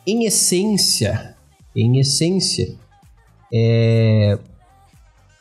em 0.06 0.26
essência, 0.26 1.34
em 1.74 1.98
essência, 1.98 2.76
é, 3.50 4.38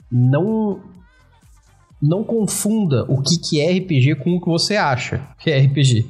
não 0.09 0.81
não 2.01 2.23
confunda 2.23 3.03
o 3.09 3.21
que, 3.21 3.37
que 3.37 3.59
é 3.59 3.73
RPG 3.73 4.15
com 4.23 4.35
o 4.35 4.39
que 4.39 4.47
você 4.47 4.77
acha 4.77 5.27
que 5.37 5.51
é 5.51 5.59
RPG. 5.59 6.05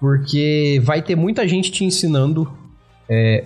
Porque 0.00 0.80
vai 0.82 1.02
ter 1.02 1.16
muita 1.16 1.46
gente 1.46 1.70
te 1.70 1.84
ensinando 1.84 2.50
é, 3.06 3.44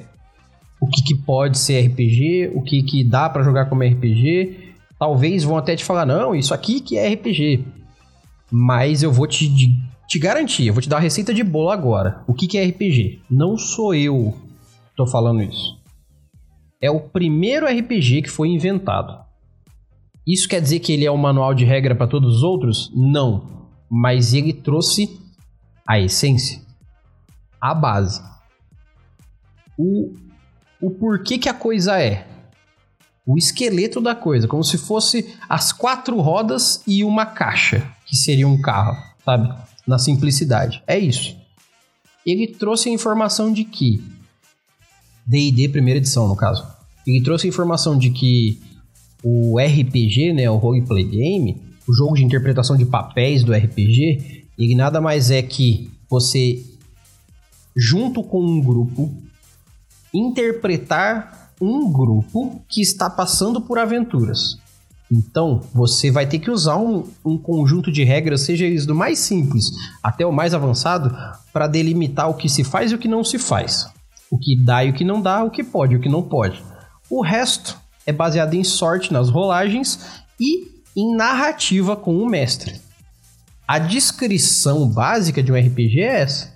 o 0.81 0.87
que, 0.87 1.03
que 1.03 1.15
pode 1.17 1.59
ser 1.59 1.85
RPG, 1.89 2.53
o 2.55 2.63
que, 2.63 2.85
que 2.85 3.03
dá 3.03 3.29
para 3.29 3.43
jogar 3.43 3.65
como 3.65 3.83
RPG. 3.83 4.75
Talvez 4.97 5.43
vão 5.43 5.57
até 5.57 5.75
te 5.75 5.85
falar, 5.85 6.07
não, 6.07 6.37
isso 6.37 6.55
aqui 6.55 6.79
que 6.79 6.97
é 6.97 7.13
RPG. 7.13 7.65
Mas 8.57 9.03
eu 9.03 9.11
vou 9.11 9.27
te, 9.27 9.53
te 10.07 10.17
garantir, 10.17 10.69
eu 10.69 10.73
vou 10.73 10.81
te 10.81 10.89
dar 10.89 10.99
a 10.99 11.01
receita 11.01 11.35
de 11.35 11.43
bolo 11.43 11.71
agora. 11.71 12.23
O 12.25 12.33
que, 12.33 12.47
que 12.47 12.57
é 12.57 12.65
RPG? 12.65 13.23
Não 13.29 13.59
sou 13.59 13.93
eu 13.93 14.33
que 14.91 14.97
tô 14.97 15.09
falando 15.09 15.43
isso. 15.43 15.77
É 16.81 16.89
o 16.89 17.01
primeiro 17.01 17.67
RPG 17.67 18.23
que 18.23 18.31
foi 18.31 18.51
inventado. 18.51 19.25
Isso 20.25 20.49
quer 20.49 20.61
dizer 20.61 20.79
que 20.79 20.93
ele 20.93 21.05
é 21.05 21.11
um 21.11 21.17
manual 21.17 21.53
de 21.53 21.65
regra 21.65 21.97
para 21.97 22.07
todos 22.07 22.37
os 22.37 22.43
outros? 22.45 22.93
Não. 22.95 23.67
Mas 23.91 24.33
ele 24.33 24.53
trouxe 24.53 25.19
a 25.85 25.99
essência, 25.99 26.63
a 27.61 27.75
base. 27.75 28.23
O, 29.77 30.13
o 30.81 30.93
porquê 30.93 31.39
que 31.39 31.49
a 31.49 31.55
coisa 31.55 32.01
é. 32.01 32.25
O 33.27 33.37
esqueleto 33.37 34.01
da 34.01 34.15
coisa, 34.15 34.47
como 34.47 34.63
se 34.63 34.79
fosse 34.79 35.35
as 35.49 35.73
quatro 35.73 36.21
rodas 36.21 36.85
e 36.87 37.03
uma 37.03 37.27
caixa 37.27 37.93
que 38.07 38.17
seria 38.17 38.47
um 38.47 38.61
carro, 38.61 38.97
sabe? 39.25 39.55
Na 39.87 39.99
simplicidade. 39.99 40.83
É 40.87 40.99
isso. 40.99 41.37
Ele 42.25 42.47
trouxe 42.47 42.89
a 42.89 42.93
informação 42.93 43.53
de 43.53 43.65
que 43.65 44.03
D&D 45.27 45.69
primeira 45.69 45.99
edição, 45.99 46.29
no 46.29 46.37
caso. 46.37 46.67
Ele 47.07 47.23
trouxe 47.23 47.47
a 47.47 47.51
informação 47.51 47.99
de 47.99 48.11
que 48.11 48.61
o 49.23 49.59
RPG, 49.59 50.33
né, 50.33 50.51
o 50.51 50.57
roleplay 50.57 51.05
game, 51.05 51.63
o 51.87 51.95
jogo 51.95 52.15
de 52.15 52.25
interpretação 52.25 52.77
de 52.77 52.87
papéis 52.87 53.45
do 53.45 53.53
RPG, 53.53 54.47
ele 54.59 54.75
nada 54.75 55.01
mais 55.01 55.31
é 55.31 55.43
que 55.43 55.91
você 56.09 56.63
junto 57.77 58.23
com 58.23 58.41
um 58.41 58.61
grupo 58.61 59.13
interpretar 60.13 61.53
um 61.61 61.91
grupo 61.93 62.63
que 62.69 62.81
está 62.81 63.11
passando 63.11 63.61
por 63.61 63.79
aventuras. 63.79 64.59
Então, 65.11 65.61
você 65.73 66.11
vai 66.11 66.27
ter 66.27 66.39
que 66.39 66.51
usar 66.51 66.77
um, 66.77 67.05
um 67.25 67.37
conjunto 67.37 67.93
de 67.93 68.03
regras, 68.05 68.41
seja 68.41 68.65
eles 68.65 68.87
do 68.87 68.95
mais 68.95 69.19
simples 69.19 69.71
até 70.03 70.25
o 70.25 70.33
mais 70.33 70.55
avançado, 70.55 71.15
para 71.53 71.67
delimitar 71.67 72.29
o 72.29 72.35
que 72.35 72.49
se 72.49 72.65
faz 72.65 72.91
e 72.91 72.95
o 72.95 72.99
que 72.99 73.09
não 73.09 73.23
se 73.23 73.39
faz. 73.39 73.87
O 74.31 74.39
que 74.39 74.57
dá 74.57 74.85
e 74.85 74.91
o 74.91 74.95
que 74.95 75.05
não 75.05 75.21
dá, 75.21 75.45
o 75.45 75.51
que 75.51 75.63
pode 75.63 75.95
e 75.95 75.97
o 75.97 76.01
que 76.01 76.09
não 76.09 76.23
pode. 76.23 76.63
O 77.11 77.23
resto 77.23 77.79
é 78.07 78.13
baseado 78.13 78.55
em 78.55 78.65
sorte 78.65 79.13
nas 79.13 79.29
rolagens 79.29 80.25
e 80.41 80.75
em 80.97 81.15
narrativa 81.15 81.97
com 81.97 82.17
o 82.19 82.27
mestre. 82.27 82.81
A 83.67 83.79
descrição 83.79 84.89
básica 84.89 85.43
de 85.43 85.53
um 85.53 85.57
RPG 85.57 86.01
é 86.01 86.21
essa. 86.21 86.55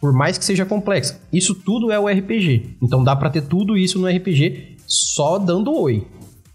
Por 0.00 0.12
mais 0.12 0.36
que 0.36 0.44
seja 0.44 0.66
complexa. 0.66 1.18
Isso 1.32 1.54
tudo 1.54 1.90
é 1.90 1.98
o 1.98 2.06
RPG. 2.06 2.76
Então 2.82 3.02
dá 3.02 3.16
para 3.16 3.30
ter 3.30 3.42
tudo 3.42 3.76
isso 3.76 3.98
no 3.98 4.06
RPG 4.06 4.76
só 4.86 5.38
dando 5.38 5.72
oi. 5.72 6.06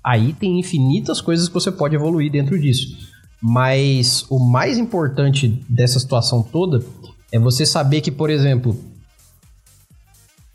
Aí 0.04 0.34
tem 0.34 0.60
infinitas 0.60 1.22
coisas 1.22 1.48
que 1.48 1.54
você 1.54 1.72
pode 1.72 1.96
evoluir 1.96 2.32
dentro 2.32 2.60
disso. 2.60 2.98
Mas 3.42 4.26
o 4.30 4.40
mais 4.40 4.78
importante 4.78 5.48
dessa 5.70 6.00
situação 6.00 6.42
toda 6.44 6.84
é 7.32 7.40
você 7.40 7.66
saber 7.66 8.02
que, 8.02 8.12
por 8.12 8.30
exemplo, 8.30 8.78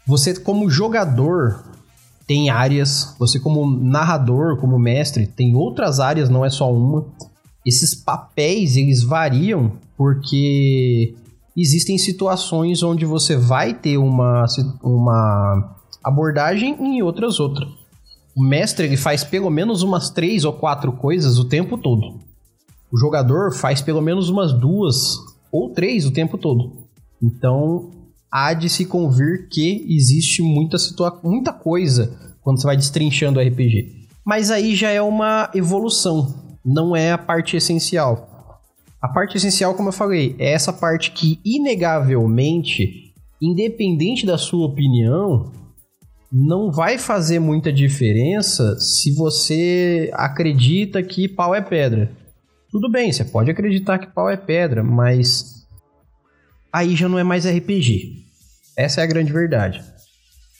você 0.06 0.34
como 0.34 0.68
jogador 0.68 1.62
tem 2.26 2.50
áreas, 2.50 3.14
você 3.18 3.38
como 3.38 3.68
narrador, 3.68 4.58
como 4.58 4.78
mestre, 4.78 5.26
tem 5.26 5.54
outras 5.54 6.00
áreas, 6.00 6.28
não 6.28 6.44
é 6.44 6.50
só 6.50 6.72
uma. 6.72 7.06
Esses 7.64 7.94
papéis, 7.94 8.76
eles 8.76 9.02
variam 9.02 9.72
porque 9.96 11.14
existem 11.56 11.96
situações 11.96 12.82
onde 12.82 13.04
você 13.04 13.36
vai 13.36 13.72
ter 13.72 13.96
uma, 13.96 14.44
uma 14.82 15.76
abordagem 16.02 16.96
e 16.96 17.02
outras 17.02 17.38
outra. 17.38 17.66
O 18.36 18.42
mestre 18.42 18.86
ele 18.86 18.96
faz 18.96 19.22
pelo 19.22 19.50
menos 19.50 19.82
umas 19.82 20.10
três 20.10 20.44
ou 20.44 20.52
quatro 20.52 20.92
coisas 20.92 21.38
o 21.38 21.48
tempo 21.48 21.78
todo. 21.78 22.20
O 22.92 22.98
jogador 22.98 23.52
faz 23.52 23.80
pelo 23.80 24.00
menos 24.00 24.28
umas 24.28 24.52
duas 24.52 25.16
ou 25.52 25.70
três 25.70 26.06
o 26.06 26.12
tempo 26.12 26.36
todo. 26.36 26.84
Então 27.22 27.90
há 28.30 28.52
de 28.52 28.68
se 28.68 28.84
convir 28.84 29.48
que 29.48 29.86
existe 29.88 30.42
muita, 30.42 30.76
situa 30.78 31.20
muita 31.22 31.52
coisa 31.52 32.34
quando 32.42 32.60
você 32.60 32.66
vai 32.66 32.76
destrinchando 32.76 33.38
o 33.38 33.42
RPG. 33.42 34.08
Mas 34.24 34.50
aí 34.50 34.74
já 34.74 34.90
é 34.90 35.00
uma 35.00 35.50
evolução, 35.54 36.34
não 36.64 36.96
é 36.96 37.12
a 37.12 37.18
parte 37.18 37.56
essencial. 37.56 38.60
A 39.00 39.08
parte 39.08 39.36
essencial, 39.36 39.74
como 39.74 39.90
eu 39.90 39.92
falei, 39.92 40.34
é 40.38 40.52
essa 40.52 40.72
parte 40.72 41.10
que, 41.10 41.38
inegavelmente, 41.44 43.12
independente 43.40 44.24
da 44.24 44.38
sua 44.38 44.66
opinião, 44.66 45.52
não 46.36 46.72
vai 46.72 46.98
fazer 46.98 47.38
muita 47.38 47.72
diferença 47.72 48.76
se 48.80 49.14
você 49.14 50.10
acredita 50.14 51.00
que 51.00 51.28
pau 51.28 51.54
é 51.54 51.60
pedra. 51.60 52.10
Tudo 52.72 52.90
bem, 52.90 53.12
você 53.12 53.24
pode 53.24 53.52
acreditar 53.52 54.00
que 54.00 54.08
pau 54.08 54.28
é 54.28 54.36
pedra, 54.36 54.82
mas 54.82 55.64
aí 56.72 56.96
já 56.96 57.08
não 57.08 57.20
é 57.20 57.22
mais 57.22 57.46
RPG. 57.46 58.24
Essa 58.76 59.00
é 59.00 59.04
a 59.04 59.06
grande 59.06 59.32
verdade. 59.32 59.80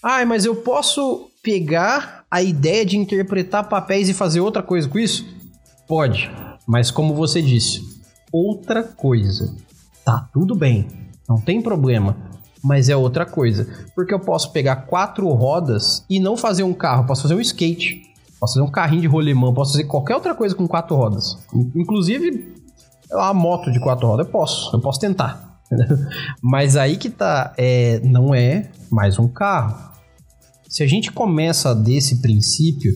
Ah, 0.00 0.24
mas 0.24 0.44
eu 0.44 0.54
posso 0.54 1.28
pegar 1.42 2.24
a 2.30 2.40
ideia 2.40 2.86
de 2.86 2.96
interpretar 2.96 3.68
papéis 3.68 4.08
e 4.08 4.14
fazer 4.14 4.38
outra 4.38 4.62
coisa 4.62 4.88
com 4.88 5.00
isso? 5.00 5.26
Pode, 5.88 6.30
mas 6.68 6.92
como 6.92 7.16
você 7.16 7.42
disse, 7.42 7.80
outra 8.32 8.84
coisa. 8.84 9.52
Tá 10.04 10.28
tudo 10.32 10.54
bem, 10.54 10.86
não 11.28 11.40
tem 11.40 11.60
problema, 11.60 12.16
mas 12.64 12.88
é 12.88 12.96
outra 12.96 13.26
coisa. 13.26 13.68
Porque 13.94 14.14
eu 14.14 14.18
posso 14.18 14.50
pegar 14.50 14.76
quatro 14.86 15.28
rodas 15.28 16.02
e 16.08 16.18
não 16.18 16.34
fazer 16.34 16.62
um 16.62 16.72
carro, 16.72 17.06
posso 17.06 17.22
fazer 17.22 17.34
um 17.34 17.40
skate, 17.40 18.02
posso 18.40 18.54
fazer 18.54 18.66
um 18.66 18.70
carrinho 18.70 19.02
de 19.02 19.06
rolemã, 19.06 19.52
posso 19.52 19.72
fazer 19.72 19.84
qualquer 19.84 20.14
outra 20.14 20.34
coisa 20.34 20.54
com 20.54 20.66
quatro 20.66 20.96
rodas. 20.96 21.36
Inclusive 21.76 22.54
a 23.12 23.34
moto 23.34 23.70
de 23.70 23.78
quatro 23.78 24.06
rodas, 24.06 24.26
eu 24.26 24.32
posso, 24.32 24.74
eu 24.74 24.80
posso 24.80 24.98
tentar. 24.98 25.60
mas 26.42 26.76
aí 26.76 26.96
que 26.96 27.10
tá, 27.10 27.52
é, 27.58 28.00
não 28.02 28.34
é 28.34 28.70
mais 28.90 29.18
um 29.18 29.28
carro. 29.28 29.92
Se 30.66 30.82
a 30.82 30.86
gente 30.86 31.12
começa 31.12 31.74
desse 31.74 32.22
princípio, 32.22 32.92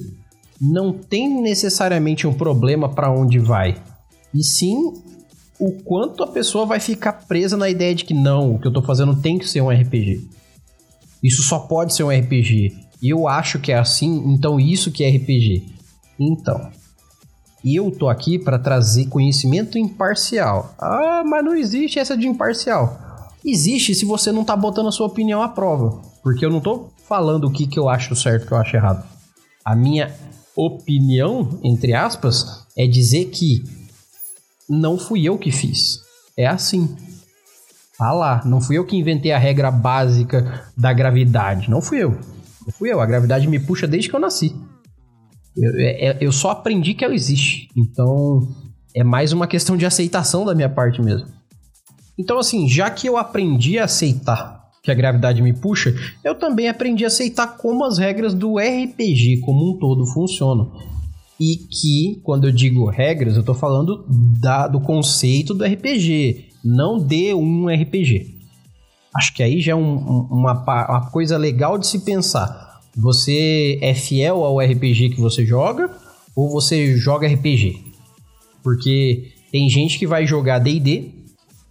não 0.61 0.93
tem 0.93 1.41
necessariamente 1.43 2.27
um 2.27 2.33
problema 2.33 2.89
para 2.89 3.11
onde 3.11 3.39
vai. 3.39 3.77
E 4.35 4.43
sim 4.43 4.95
o 5.59 5.73
quanto 5.83 6.23
a 6.23 6.27
pessoa 6.27 6.65
vai 6.65 6.79
ficar 6.79 7.13
presa 7.27 7.57
na 7.57 7.69
ideia 7.69 7.95
de 7.95 8.05
que 8.05 8.15
não, 8.15 8.55
o 8.55 8.59
que 8.59 8.69
eu 8.69 8.73
tô 8.73 8.83
fazendo 8.83 9.21
tem 9.21 9.39
que 9.39 9.49
ser 9.49 9.61
um 9.61 9.71
RPG. 9.71 10.29
Isso 11.23 11.43
só 11.43 11.59
pode 11.59 11.95
ser 11.95 12.05
um 12.05 12.11
RPG. 12.11 12.77
E 13.03 13.09
eu 13.13 13.27
acho 13.29 13.59
que 13.59 13.73
é 13.73 13.79
assim, 13.79 14.23
então 14.33 14.61
isso 14.61 14.93
que 14.93 15.05
é 15.05 15.11
RPG. 15.11 15.67
Então, 16.19 16.71
eu 17.65 17.91
tô 17.91 18.09
aqui 18.09 18.39
para 18.39 18.59
trazer 18.59 19.07
conhecimento 19.07 19.79
imparcial. 19.79 20.75
Ah, 20.79 21.23
mas 21.25 21.45
não 21.45 21.55
existe 21.55 21.99
essa 21.99 22.17
de 22.17 22.27
imparcial. 22.27 22.99
Existe 23.45 23.95
se 23.95 24.05
você 24.05 24.31
não 24.31 24.45
tá 24.45 24.57
botando 24.57 24.89
a 24.89 24.93
sua 24.93 25.07
opinião 25.07 25.43
à 25.43 25.49
prova. 25.49 26.01
Porque 26.23 26.45
eu 26.45 26.51
não 26.51 26.61
tô 26.61 26.89
falando 27.09 27.45
o 27.45 27.51
que, 27.51 27.67
que 27.67 27.79
eu 27.79 27.89
acho 27.89 28.15
certo 28.15 28.45
o 28.45 28.47
que 28.47 28.53
eu 28.53 28.59
acho 28.59 28.77
errado. 28.77 29.05
A 29.65 29.75
minha 29.75 30.13
opinião, 30.57 31.59
entre 31.63 31.95
aspas, 31.95 32.67
é 32.77 32.87
dizer 32.87 33.27
que 33.27 33.63
não 34.69 34.99
fui 34.99 35.25
eu 35.25 35.39
que 35.39 35.51
fiz. 35.51 36.01
É 36.37 36.47
assim. 36.47 36.95
Ah 37.99 38.13
lá, 38.13 38.43
não 38.45 38.61
fui 38.61 38.79
eu 38.79 38.85
que 38.85 38.97
inventei 38.97 39.33
a 39.33 39.39
regra 39.39 39.71
básica 39.71 40.71
da 40.77 40.93
gravidade. 40.93 41.71
Não 41.71 41.81
fui 41.81 41.99
eu. 41.99 42.11
Não 42.65 42.73
fui 42.73 42.93
eu. 42.93 43.01
A 43.01 43.07
gravidade 43.07 43.49
me 43.49 43.59
puxa 43.59 43.87
desde 43.87 44.09
que 44.09 44.15
eu 44.15 44.21
nasci. 44.21 44.55
Eu, 45.57 45.73
é, 45.81 46.07
é, 46.07 46.19
eu 46.21 46.31
só 46.31 46.51
aprendi 46.51 46.95
que 46.95 47.05
ela 47.05 47.15
existe. 47.15 47.69
Então, 47.77 48.47
é 48.95 49.03
mais 49.03 49.33
uma 49.33 49.49
questão 49.49 49.77
de 49.77 49.85
aceitação 49.85 50.45
da 50.45 50.55
minha 50.55 50.69
parte 50.69 51.03
mesmo. 51.03 51.27
Então, 52.17 52.39
assim, 52.39 52.69
já 52.69 52.91
que 52.91 53.09
eu 53.09 53.17
aprendi 53.17 53.79
a 53.79 53.85
aceitar 53.85 54.59
que 54.83 54.91
a 54.91 54.95
gravidade 54.95 55.43
me 55.43 55.53
puxa, 55.53 55.95
eu 56.23 56.35
também 56.37 56.69
aprendi 56.69 57.05
a 57.05 57.09
aceitar 57.09 57.57
como 57.57 57.85
as 57.85 57.99
regras 57.99 58.33
do 58.33 58.59
RPG 58.59 59.41
como 59.41 59.71
um 59.71 59.79
todo 59.79 60.07
funcionam 60.07 60.73
e 61.41 61.57
que, 61.57 62.21
quando 62.25 62.49
eu 62.49 62.53
digo 62.53 62.91
regras, 62.91 63.35
eu 63.35 63.41
estou 63.41 63.55
falando 63.55 64.05
da, 64.41 64.67
do 64.67 64.81
conceito 64.81 65.55
do 65.55 65.65
RPG, 65.65 66.47
não 66.65 66.99
de 66.99 67.33
um 67.33 67.67
RPG. 67.69 68.39
Acho 69.15 69.35
que 69.35 69.43
aí 69.43 69.61
já 69.61 69.73
é 69.73 69.75
um, 69.75 69.97
uma, 70.31 70.53
uma 70.53 71.11
coisa 71.11 71.37
legal 71.37 71.79
de 71.79 71.87
se 71.87 72.01
pensar. 72.01 72.81
Você 72.97 73.79
é 73.81 73.95
fiel 73.95 74.45
ao 74.45 74.59
RPG 74.59 75.11
que 75.11 75.21
você 75.21 75.47
joga 75.47 75.91
ou 76.35 76.51
você 76.51 76.97
joga 76.97 77.29
RPG? 77.29 77.85
Porque 78.63 79.33
tem 79.53 79.69
gente 79.69 79.99
que 79.99 80.07
vai 80.07 80.27
jogar 80.27 80.59
D&D 80.59 81.11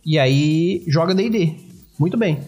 e 0.05 0.17
aí 0.17 0.83
joga 0.87 1.13
D&D. 1.13 1.55
Muito 1.99 2.17
bem. 2.17 2.39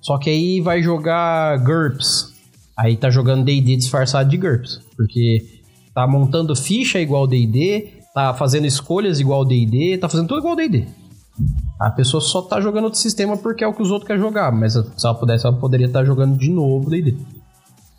Só 0.00 0.16
que 0.18 0.30
aí 0.30 0.60
vai 0.60 0.82
jogar 0.82 1.58
GURPS. 1.58 2.32
Aí 2.76 2.96
tá 2.96 3.10
jogando 3.10 3.44
D&D 3.44 3.76
disfarçado 3.76 4.30
de 4.30 4.36
GURPS. 4.36 4.80
Porque 4.96 5.59
tá 5.94 6.06
montando 6.06 6.54
ficha 6.54 7.00
igual 7.00 7.26
D&D, 7.26 8.00
tá 8.14 8.34
fazendo 8.34 8.66
escolhas 8.66 9.20
igual 9.20 9.44
D&D, 9.44 9.98
tá 9.98 10.08
fazendo 10.08 10.28
tudo 10.28 10.40
igual 10.40 10.56
D&D. 10.56 10.86
A 11.78 11.90
pessoa 11.90 12.20
só 12.20 12.42
tá 12.42 12.60
jogando 12.60 12.84
outro 12.84 12.98
sistema 12.98 13.36
porque 13.36 13.64
é 13.64 13.66
o 13.66 13.72
que 13.72 13.82
os 13.82 13.90
outros 13.90 14.06
querem 14.06 14.22
jogar, 14.22 14.52
mas 14.52 14.74
se 14.74 15.06
ela 15.06 15.14
pudesse, 15.14 15.46
ela 15.46 15.56
poderia 15.56 15.86
estar 15.86 16.00
tá 16.00 16.04
jogando 16.04 16.36
de 16.38 16.50
novo 16.50 16.90
D&D. 16.90 17.16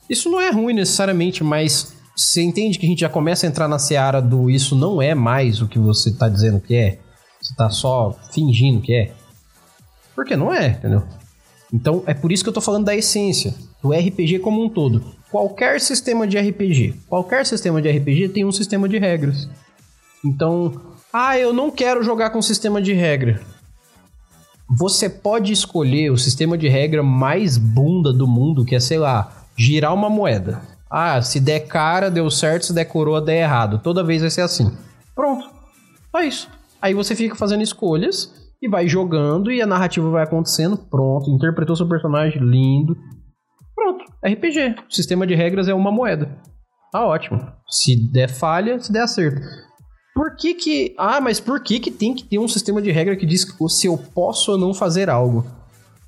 Isso 0.09 0.29
não 0.29 0.39
é 0.39 0.51
ruim 0.51 0.73
necessariamente, 0.73 1.43
mas 1.43 1.95
você 2.15 2.41
entende 2.41 2.77
que 2.77 2.85
a 2.85 2.89
gente 2.89 2.99
já 2.99 3.09
começa 3.09 3.45
a 3.45 3.49
entrar 3.49 3.67
na 3.67 3.79
seara 3.79 4.21
do 4.21 4.49
isso 4.49 4.75
não 4.75 5.01
é 5.01 5.15
mais 5.15 5.61
o 5.61 5.67
que 5.67 5.79
você 5.79 6.11
tá 6.13 6.29
dizendo 6.29 6.59
que 6.59 6.75
é? 6.75 6.99
Você 7.41 7.55
tá 7.55 7.69
só 7.69 8.15
fingindo 8.31 8.81
que 8.81 8.93
é? 8.93 9.13
Porque 10.15 10.35
não 10.35 10.53
é, 10.53 10.67
entendeu? 10.67 11.03
Então 11.73 12.03
é 12.05 12.13
por 12.13 12.31
isso 12.31 12.43
que 12.43 12.49
eu 12.49 12.53
tô 12.53 12.61
falando 12.61 12.85
da 12.85 12.95
essência, 12.95 13.55
do 13.81 13.91
RPG 13.91 14.39
como 14.39 14.63
um 14.63 14.69
todo 14.69 15.20
qualquer 15.31 15.79
sistema 15.79 16.27
de 16.27 16.37
RPG, 16.37 16.95
qualquer 17.07 17.45
sistema 17.45 17.81
de 17.81 17.89
RPG 17.89 18.29
tem 18.29 18.45
um 18.45 18.51
sistema 18.51 18.87
de 18.87 18.99
regras. 18.99 19.49
Então, 20.23 20.73
ah, 21.11 21.37
eu 21.39 21.53
não 21.53 21.71
quero 21.71 22.03
jogar 22.03 22.29
com 22.29 22.41
sistema 22.41 22.81
de 22.81 22.93
regra. 22.93 23.41
Você 24.77 25.09
pode 25.09 25.51
escolher 25.51 26.11
o 26.11 26.17
sistema 26.17 26.57
de 26.57 26.67
regra 26.67 27.01
mais 27.01 27.57
bunda 27.57 28.13
do 28.13 28.27
mundo, 28.27 28.63
que 28.63 28.75
é, 28.75 28.79
sei 28.79 28.97
lá, 28.97 29.45
girar 29.57 29.93
uma 29.93 30.09
moeda. 30.09 30.61
Ah, 30.89 31.21
se 31.21 31.39
der 31.39 31.61
cara, 31.61 32.11
deu 32.11 32.29
certo, 32.29 32.67
se 32.67 32.73
der 32.73 32.85
coroa, 32.85 33.21
der 33.21 33.43
errado. 33.43 33.79
Toda 33.79 34.03
vez 34.03 34.21
vai 34.21 34.29
ser 34.29 34.41
assim. 34.41 34.71
Pronto. 35.15 35.49
É 36.15 36.25
isso. 36.25 36.49
Aí 36.81 36.93
você 36.93 37.15
fica 37.15 37.35
fazendo 37.35 37.61
escolhas 37.63 38.33
e 38.61 38.67
vai 38.67 38.87
jogando 38.87 39.51
e 39.51 39.61
a 39.61 39.67
narrativa 39.67 40.09
vai 40.09 40.23
acontecendo. 40.23 40.77
Pronto, 40.77 41.31
interpretou 41.31 41.75
seu 41.75 41.87
personagem, 41.87 42.41
lindo. 42.41 42.97
RPG. 44.23 44.75
O 44.89 44.93
sistema 44.93 45.25
de 45.25 45.35
regras 45.35 45.67
é 45.67 45.73
uma 45.73 45.91
moeda. 45.91 46.29
Tá 46.91 47.05
ótimo. 47.05 47.39
Se 47.69 47.95
der 48.11 48.29
falha, 48.29 48.79
se 48.79 48.91
der 48.91 49.03
acerto. 49.03 49.41
Por 50.13 50.35
que 50.35 50.53
que... 50.53 50.93
Ah, 50.97 51.21
mas 51.21 51.39
por 51.39 51.63
que 51.63 51.79
que 51.79 51.89
tem 51.89 52.13
que 52.13 52.23
ter 52.23 52.37
um 52.37 52.47
sistema 52.47 52.81
de 52.81 52.91
regra 52.91 53.15
que 53.15 53.25
diz 53.25 53.45
se 53.69 53.87
eu 53.87 53.97
posso 53.97 54.51
ou 54.51 54.57
não 54.57 54.73
fazer 54.73 55.09
algo? 55.09 55.45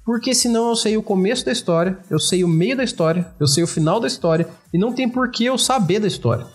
Porque 0.05 0.35
senão 0.35 0.69
eu 0.69 0.75
sei 0.75 0.97
o 0.97 1.03
começo 1.03 1.45
da 1.45 1.51
história, 1.51 1.97
eu 2.09 2.19
sei 2.19 2.43
o 2.43 2.47
meio 2.47 2.75
da 2.75 2.83
história, 2.83 3.33
eu 3.39 3.47
sei 3.47 3.63
o 3.63 3.67
final 3.67 4.01
da 4.01 4.07
história, 4.07 4.49
e 4.73 4.77
não 4.77 4.93
tem 4.93 5.07
por 5.07 5.31
que 5.31 5.45
eu 5.45 5.57
saber 5.57 5.99
da 5.99 6.07
história. 6.07 6.45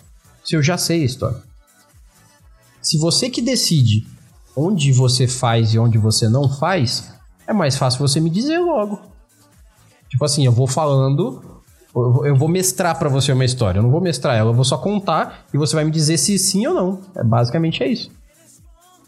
Se 0.45 0.55
eu 0.55 0.63
já 0.63 0.77
sei 0.77 1.03
a 1.03 1.07
história. 1.07 1.39
Se 2.83 2.99
você 2.99 3.31
que 3.31 3.41
decide 3.41 4.07
onde 4.55 4.93
você 4.93 5.27
faz 5.27 5.73
e 5.73 5.79
onde 5.79 5.97
você 5.97 6.29
não 6.29 6.49
faz, 6.49 7.11
é 7.47 7.53
mais 7.53 7.77
fácil 7.77 8.07
você 8.07 8.21
me 8.21 8.29
dizer 8.29 8.59
logo. 8.59 9.01
Tipo 10.09 10.25
assim, 10.25 10.45
eu 10.45 10.53
vou 10.53 10.67
falando, 10.67 11.63
eu 11.95 12.35
vou 12.35 12.49
mestrar 12.49 12.99
para 12.99 13.09
você 13.09 13.33
uma 13.33 13.45
história. 13.45 13.79
Eu 13.79 13.83
não 13.83 13.91
vou 13.91 14.01
mestrar 14.01 14.37
ela, 14.37 14.51
eu 14.51 14.55
vou 14.55 14.65
só 14.65 14.79
contar 14.79 15.47
e 15.53 15.59
você 15.59 15.75
vai 15.75 15.85
me 15.85 15.91
dizer 15.91 16.17
se 16.17 16.39
sim 16.39 16.67
ou 16.67 16.75
não. 16.75 17.01
É 17.17 17.23
basicamente 17.23 17.83
é 17.83 17.89
isso. 17.89 18.11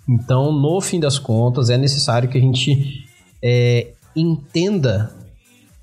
Então, 0.08 0.52
no 0.52 0.80
fim 0.80 0.98
das 0.98 1.18
contas, 1.18 1.70
é 1.70 1.78
necessário 1.78 2.28
que 2.28 2.36
a 2.36 2.40
gente 2.40 3.04
é, 3.42 3.92
entenda 4.14 5.14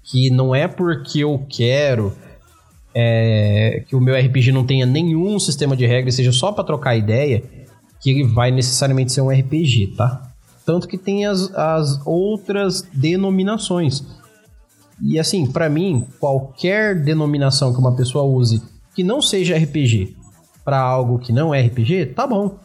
que 0.04 0.30
não 0.30 0.54
é 0.54 0.68
porque 0.68 1.20
eu 1.20 1.46
quero 1.50 2.14
é, 2.94 3.84
que 3.88 3.96
o 3.96 4.02
meu 4.02 4.16
RPG 4.16 4.52
não 4.52 4.66
tenha 4.66 4.86
nenhum 4.86 5.40
sistema 5.40 5.76
de 5.76 5.86
regras, 5.86 6.16
seja 6.16 6.32
só 6.32 6.52
para 6.52 6.64
trocar 6.64 6.96
ideia, 6.96 7.44
que 8.02 8.10
ele 8.10 8.24
vai 8.24 8.52
necessariamente 8.52 9.12
ser 9.12 9.22
um 9.22 9.30
RPG, 9.30 9.94
tá? 9.96 10.32
Tanto 10.66 10.88
que 10.88 10.98
tem 10.98 11.26
as, 11.26 11.54
as 11.54 12.02
outras 12.06 12.82
denominações. 12.94 14.04
E 15.02 15.20
assim, 15.20 15.46
para 15.46 15.70
mim, 15.70 16.08
qualquer 16.20 17.04
denominação 17.04 17.74
que 17.74 17.80
uma 17.80 17.96
pessoa 17.96 18.24
use 18.24 18.62
que 18.96 19.04
não 19.04 19.22
seja 19.22 19.58
RPG 19.58 20.16
para 20.66 20.80
algo 20.80 21.20
que 21.20 21.32
não 21.32 21.54
é 21.54 21.62
RPG, 21.62 22.08
tá 22.08 22.26
bom. 22.26 22.58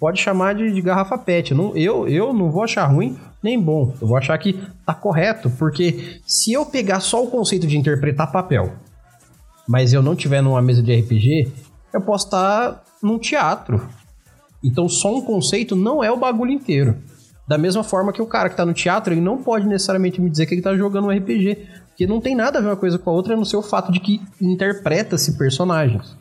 Pode 0.00 0.20
chamar 0.20 0.54
de, 0.54 0.72
de 0.72 0.80
garrafa 0.80 1.18
pet. 1.18 1.52
Não, 1.52 1.76
eu, 1.76 2.08
eu 2.08 2.32
não 2.32 2.50
vou 2.50 2.62
achar 2.62 2.86
ruim 2.86 3.18
nem 3.42 3.60
bom. 3.60 3.92
Eu 4.00 4.06
vou 4.06 4.16
achar 4.16 4.38
que 4.38 4.58
tá 4.86 4.94
correto, 4.94 5.50
porque 5.50 6.20
se 6.26 6.52
eu 6.52 6.64
pegar 6.64 7.00
só 7.00 7.22
o 7.22 7.30
conceito 7.30 7.66
de 7.66 7.76
interpretar 7.76 8.32
papel, 8.32 8.72
mas 9.68 9.92
eu 9.92 10.02
não 10.02 10.16
tiver 10.16 10.40
numa 10.40 10.62
mesa 10.62 10.82
de 10.82 10.94
RPG, 10.94 11.52
eu 11.92 12.00
posso 12.00 12.26
estar 12.26 12.82
num 13.02 13.18
teatro. 13.18 13.86
Então 14.64 14.88
só 14.88 15.14
um 15.14 15.20
conceito 15.20 15.76
não 15.76 16.02
é 16.02 16.10
o 16.10 16.16
bagulho 16.16 16.52
inteiro. 16.52 16.96
Da 17.48 17.56
mesma 17.56 17.82
forma 17.82 18.12
que 18.12 18.20
o 18.20 18.26
cara 18.26 18.50
que 18.50 18.56
tá 18.56 18.66
no 18.66 18.74
teatro, 18.74 19.14
ele 19.14 19.22
não 19.22 19.42
pode 19.42 19.66
necessariamente 19.66 20.20
me 20.20 20.28
dizer 20.28 20.44
que 20.44 20.52
ele 20.52 20.60
tá 20.60 20.76
jogando 20.76 21.06
um 21.06 21.10
RPG. 21.10 21.66
Porque 21.86 22.06
não 22.06 22.20
tem 22.20 22.34
nada 22.34 22.58
a 22.58 22.60
ver 22.62 22.68
uma 22.68 22.76
coisa 22.76 22.98
com 22.98 23.08
a 23.08 23.12
outra, 23.14 23.32
a 23.32 23.36
não 23.38 23.44
ser 23.46 23.56
o 23.56 23.62
fato 23.62 23.90
de 23.90 24.00
que 24.00 24.20
interpreta-se 24.38 25.38
personagens. 25.38 26.14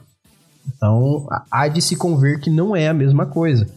Então, 0.65 1.27
há 1.51 1.67
de 1.67 1.81
se 1.81 1.97
conver 1.97 2.39
que 2.39 2.49
não 2.49 2.73
é 2.73 2.87
a 2.87 2.93
mesma 2.93 3.25
coisa. 3.25 3.69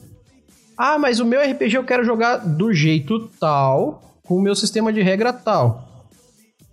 Ah, 0.78 0.96
mas 0.96 1.18
o 1.18 1.26
meu 1.26 1.40
RPG 1.40 1.74
eu 1.74 1.84
quero 1.84 2.04
jogar 2.04 2.36
do 2.36 2.72
jeito 2.72 3.28
tal, 3.40 4.00
com 4.22 4.36
o 4.36 4.40
meu 4.40 4.54
sistema 4.54 4.92
de 4.92 5.02
regra 5.02 5.32
tal. 5.32 6.06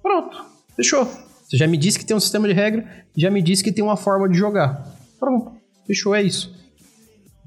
Pronto, 0.02 0.46
fechou. 0.76 1.06
Você 1.44 1.58
já 1.58 1.66
me 1.66 1.76
disse 1.76 1.98
que 1.98 2.06
tem 2.06 2.16
um 2.16 2.20
sistema 2.20 2.48
de 2.48 2.54
regra, 2.54 2.86
já 3.16 3.32
me 3.32 3.42
disse 3.42 3.64
que 3.64 3.72
tem 3.72 3.84
uma 3.84 3.98
forma 3.98 4.30
de 4.30 4.38
jogar. 4.38 4.86
Pronto, 5.20 5.52
fechou, 5.88 6.14
é 6.14 6.22
isso. 6.22 6.56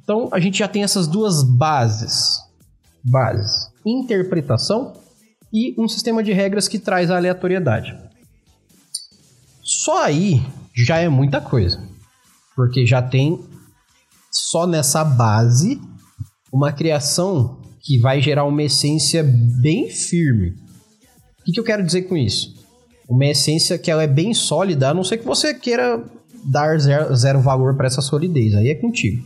Então, 0.02 0.28
a 0.32 0.40
gente 0.40 0.58
já 0.58 0.66
tem 0.66 0.82
essas 0.82 1.06
duas 1.06 1.44
bases 1.44 2.49
bases: 3.02 3.70
interpretação 3.84 4.92
e 5.52 5.74
um 5.78 5.88
sistema 5.88 6.22
de 6.22 6.32
regras 6.32 6.68
que 6.68 6.78
traz 6.78 7.10
a 7.10 7.16
aleatoriedade. 7.16 7.96
Só 9.62 10.02
aí 10.04 10.42
já 10.74 10.98
é 10.98 11.08
muita 11.08 11.40
coisa, 11.40 11.82
porque 12.56 12.86
já 12.86 13.02
tem 13.02 13.40
só 14.30 14.66
nessa 14.66 15.04
base 15.04 15.80
uma 16.52 16.72
criação 16.72 17.60
que 17.80 17.98
vai 17.98 18.20
gerar 18.20 18.44
uma 18.44 18.62
essência 18.62 19.24
bem 19.24 19.88
firme. 19.88 20.50
O 21.40 21.44
que, 21.44 21.52
que 21.52 21.60
eu 21.60 21.64
quero 21.64 21.84
dizer 21.84 22.02
com 22.02 22.16
isso? 22.16 22.54
Uma 23.08 23.26
essência 23.26 23.78
que 23.78 23.90
ela 23.90 24.02
é 24.02 24.06
bem 24.06 24.34
sólida, 24.34 24.90
a 24.90 24.94
não 24.94 25.02
ser 25.02 25.18
que 25.18 25.24
você 25.24 25.54
queira 25.54 26.04
dar 26.44 26.78
zero, 26.78 27.14
zero 27.16 27.40
valor 27.40 27.76
para 27.76 27.86
essa 27.86 28.02
solidez, 28.02 28.54
aí 28.54 28.68
é 28.68 28.74
contigo. 28.74 29.24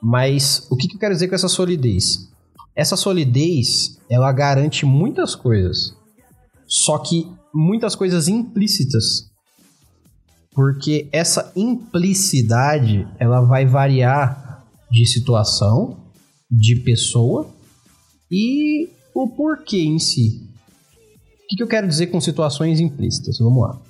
Mas 0.00 0.66
o 0.70 0.76
que, 0.76 0.88
que 0.88 0.94
eu 0.94 1.00
quero 1.00 1.14
dizer 1.14 1.28
com 1.28 1.34
essa 1.34 1.48
solidez? 1.48 2.28
Essa 2.78 2.96
solidez, 2.96 3.98
ela 4.08 4.30
garante 4.30 4.86
muitas 4.86 5.34
coisas. 5.34 5.92
Só 6.64 6.96
que 6.96 7.28
muitas 7.52 7.96
coisas 7.96 8.28
implícitas. 8.28 9.28
Porque 10.52 11.08
essa 11.10 11.52
implicidade, 11.56 13.04
ela 13.18 13.40
vai 13.40 13.66
variar 13.66 14.64
de 14.88 15.04
situação, 15.06 15.96
de 16.48 16.76
pessoa 16.76 17.52
e 18.30 18.88
o 19.12 19.26
porquê 19.26 19.80
em 19.80 19.98
si. 19.98 20.48
O 21.42 21.56
que, 21.56 21.60
eu 21.60 21.66
quero 21.66 21.88
dizer 21.88 22.06
com 22.06 22.20
situações 22.20 22.78
implícitas? 22.78 23.38
Vamos 23.40 23.60
lá. 23.60 23.82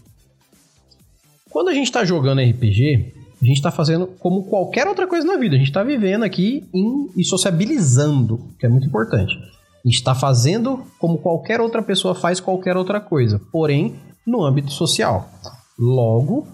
Quando 1.51 1.69
a 1.69 1.75
gente 1.75 1.89
está 1.89 2.07
jogando 2.07 2.41
RPG, 2.41 3.18
a 3.41 3.45
gente 3.45 3.57
está 3.57 3.71
fazendo 3.71 4.09
como 4.19 4.45
qualquer 4.45 4.87
outra 4.89 5.07
coisa 5.07 5.27
na 5.27 5.37
vida. 5.37 5.55
A 5.55 5.59
gente 5.59 5.69
está 5.69 5.85
vivendo 5.85 6.25
aqui 6.25 6.65
em, 6.75 7.09
e 7.17 7.25
sociabilizando, 7.25 8.41
que 8.59 8.67
é 8.67 8.69
muito 8.69 8.87
importante. 8.87 9.33
A 9.35 9.89
gente 9.89 9.97
está 9.97 10.15
fazendo 10.15 10.85
como 10.99 11.19
qualquer 11.19 11.61
outra 11.61 11.83
pessoa 11.83 12.15
faz 12.15 12.41
qualquer 12.41 12.77
outra 12.77 13.01
coisa, 13.01 13.41
porém 13.53 13.95
no 14.27 14.45
âmbito 14.45 14.73
social. 14.73 15.31
Logo, 15.79 16.49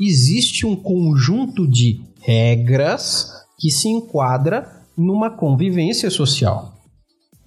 existe 0.00 0.66
um 0.66 0.74
conjunto 0.74 1.66
de 1.66 2.00
regras 2.20 3.30
que 3.58 3.70
se 3.70 3.88
enquadra 3.88 4.82
numa 4.96 5.30
convivência 5.30 6.10
social. 6.10 6.74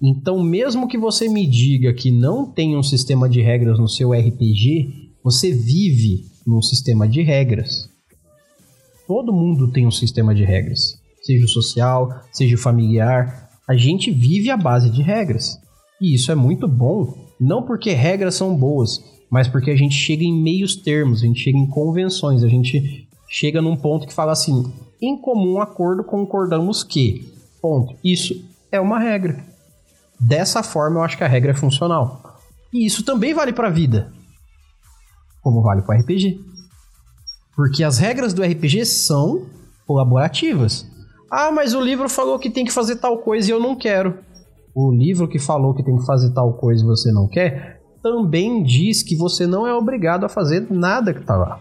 Então, 0.02 0.42
mesmo 0.42 0.88
que 0.88 0.96
você 0.96 1.28
me 1.28 1.46
diga 1.46 1.92
que 1.92 2.10
não 2.10 2.50
tem 2.50 2.74
um 2.74 2.82
sistema 2.82 3.28
de 3.28 3.42
regras 3.42 3.78
no 3.78 3.88
seu 3.88 4.12
RPG, 4.12 5.12
você 5.22 5.52
vive 5.52 6.24
num 6.46 6.62
sistema 6.62 7.06
de 7.06 7.20
regras. 7.20 7.89
Todo 9.10 9.32
mundo 9.32 9.66
tem 9.72 9.88
um 9.88 9.90
sistema 9.90 10.32
de 10.32 10.44
regras, 10.44 10.96
seja 11.20 11.44
o 11.44 11.48
social, 11.48 12.22
seja 12.30 12.54
o 12.54 12.58
familiar. 12.60 13.50
A 13.68 13.74
gente 13.74 14.08
vive 14.08 14.50
à 14.50 14.56
base 14.56 14.88
de 14.88 15.02
regras. 15.02 15.58
E 16.00 16.14
isso 16.14 16.30
é 16.30 16.36
muito 16.36 16.68
bom, 16.68 17.26
não 17.40 17.64
porque 17.64 17.90
regras 17.90 18.36
são 18.36 18.54
boas, 18.54 19.02
mas 19.28 19.48
porque 19.48 19.72
a 19.72 19.76
gente 19.76 19.96
chega 19.96 20.22
em 20.22 20.40
meios 20.40 20.76
termos, 20.76 21.24
a 21.24 21.26
gente 21.26 21.40
chega 21.40 21.58
em 21.58 21.66
convenções, 21.66 22.44
a 22.44 22.48
gente 22.48 23.08
chega 23.28 23.60
num 23.60 23.76
ponto 23.76 24.06
que 24.06 24.14
fala 24.14 24.30
assim: 24.30 24.72
em 25.02 25.20
comum 25.20 25.60
acordo 25.60 26.04
concordamos 26.04 26.84
que. 26.84 27.34
Ponto. 27.60 27.96
Isso 28.04 28.32
é 28.70 28.80
uma 28.80 29.00
regra. 29.00 29.44
Dessa 30.20 30.62
forma 30.62 31.00
eu 31.00 31.02
acho 31.02 31.18
que 31.18 31.24
a 31.24 31.28
regra 31.28 31.50
é 31.50 31.56
funcional. 31.56 32.38
E 32.72 32.86
isso 32.86 33.04
também 33.04 33.34
vale 33.34 33.52
para 33.52 33.66
a 33.66 33.72
vida. 33.72 34.12
Como 35.42 35.62
vale 35.62 35.82
para 35.82 35.98
RPG. 35.98 36.49
Porque 37.60 37.84
as 37.84 37.98
regras 37.98 38.32
do 38.32 38.42
RPG 38.42 38.86
são 38.86 39.44
colaborativas. 39.86 40.86
Ah, 41.30 41.50
mas 41.52 41.74
o 41.74 41.80
livro 41.82 42.08
falou 42.08 42.38
que 42.38 42.48
tem 42.48 42.64
que 42.64 42.72
fazer 42.72 42.96
tal 42.96 43.18
coisa 43.18 43.50
e 43.50 43.52
eu 43.52 43.60
não 43.60 43.76
quero. 43.76 44.14
O 44.74 44.90
livro 44.90 45.28
que 45.28 45.38
falou 45.38 45.74
que 45.74 45.82
tem 45.82 45.94
que 45.94 46.06
fazer 46.06 46.30
tal 46.30 46.54
coisa 46.54 46.82
e 46.82 46.86
você 46.86 47.12
não 47.12 47.28
quer, 47.28 47.82
também 48.02 48.62
diz 48.62 49.02
que 49.02 49.14
você 49.14 49.46
não 49.46 49.66
é 49.66 49.74
obrigado 49.74 50.24
a 50.24 50.28
fazer 50.30 50.68
nada 50.70 51.12
que 51.12 51.20
tá 51.20 51.36
lá. 51.36 51.60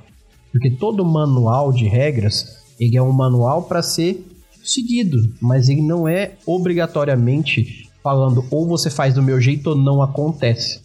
Porque 0.54 0.70
todo 0.70 1.04
manual 1.04 1.74
de 1.74 1.86
regras, 1.86 2.46
ele 2.80 2.96
é 2.96 3.04
um 3.04 3.12
manual 3.12 3.64
para 3.64 3.84
ser 3.84 4.26
seguido, 4.64 5.18
mas 5.42 5.68
ele 5.68 5.82
não 5.82 6.08
é 6.08 6.36
obrigatoriamente 6.46 7.90
falando 8.02 8.46
ou 8.50 8.66
você 8.66 8.90
faz 8.90 9.16
do 9.16 9.22
meu 9.22 9.42
jeito 9.42 9.72
ou 9.72 9.76
não 9.76 10.02
acontece. 10.02 10.80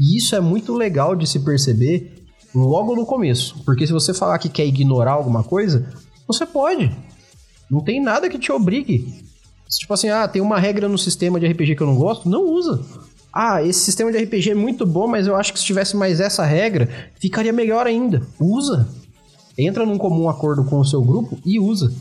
E 0.00 0.16
isso 0.16 0.34
é 0.34 0.40
muito 0.40 0.72
legal 0.72 1.14
de 1.14 1.26
se 1.26 1.40
perceber 1.40 2.17
logo 2.54 2.94
no 2.94 3.06
começo. 3.06 3.62
Porque 3.64 3.86
se 3.86 3.92
você 3.92 4.12
falar 4.14 4.38
que 4.38 4.48
quer 4.48 4.66
ignorar 4.66 5.12
alguma 5.12 5.42
coisa, 5.42 5.92
você 6.26 6.44
pode. 6.46 6.90
Não 7.70 7.82
tem 7.82 8.02
nada 8.02 8.28
que 8.28 8.38
te 8.38 8.50
obrigue. 8.50 9.26
Tipo 9.68 9.94
assim, 9.94 10.08
ah, 10.08 10.26
tem 10.26 10.40
uma 10.40 10.58
regra 10.58 10.88
no 10.88 10.96
sistema 10.96 11.38
de 11.38 11.46
RPG 11.46 11.76
que 11.76 11.82
eu 11.82 11.86
não 11.86 11.96
gosto, 11.96 12.28
não 12.28 12.42
usa. 12.42 12.80
Ah, 13.32 13.62
esse 13.62 13.80
sistema 13.80 14.10
de 14.10 14.18
RPG 14.18 14.50
é 14.50 14.54
muito 14.54 14.86
bom, 14.86 15.06
mas 15.06 15.26
eu 15.26 15.36
acho 15.36 15.52
que 15.52 15.58
se 15.58 15.64
tivesse 15.64 15.96
mais 15.96 16.20
essa 16.20 16.44
regra, 16.44 16.88
ficaria 17.20 17.52
melhor 17.52 17.86
ainda. 17.86 18.22
Usa. 18.40 18.88
Entra 19.56 19.84
num 19.84 19.98
comum 19.98 20.28
acordo 20.28 20.64
com 20.64 20.78
o 20.78 20.84
seu 20.84 21.02
grupo 21.02 21.38
e 21.44 21.60
usa. 21.60 21.92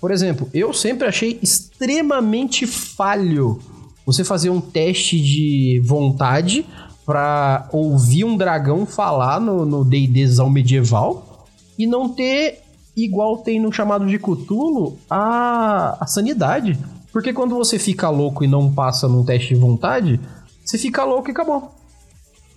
Por 0.00 0.10
exemplo, 0.10 0.48
eu 0.52 0.72
sempre 0.72 1.06
achei 1.06 1.38
extremamente 1.42 2.66
falho 2.66 3.58
você 4.04 4.24
fazer 4.24 4.50
um 4.50 4.60
teste 4.60 5.20
de 5.20 5.82
vontade 5.84 6.66
pra 7.08 7.66
ouvir 7.72 8.22
um 8.22 8.36
dragão 8.36 8.84
falar 8.84 9.40
no 9.40 9.82
D&Dzão 9.82 10.50
medieval 10.50 11.46
e 11.78 11.86
não 11.86 12.06
ter, 12.06 12.60
igual 12.94 13.38
tem 13.38 13.58
no 13.58 13.72
chamado 13.72 14.04
de 14.04 14.18
Cthulhu, 14.18 14.98
a, 15.08 15.96
a 15.98 16.06
sanidade. 16.06 16.78
Porque 17.10 17.32
quando 17.32 17.54
você 17.54 17.78
fica 17.78 18.10
louco 18.10 18.44
e 18.44 18.46
não 18.46 18.70
passa 18.70 19.08
num 19.08 19.24
teste 19.24 19.54
de 19.54 19.58
vontade, 19.58 20.20
você 20.62 20.76
fica 20.76 21.02
louco 21.02 21.30
e 21.30 21.32
acabou. 21.32 21.70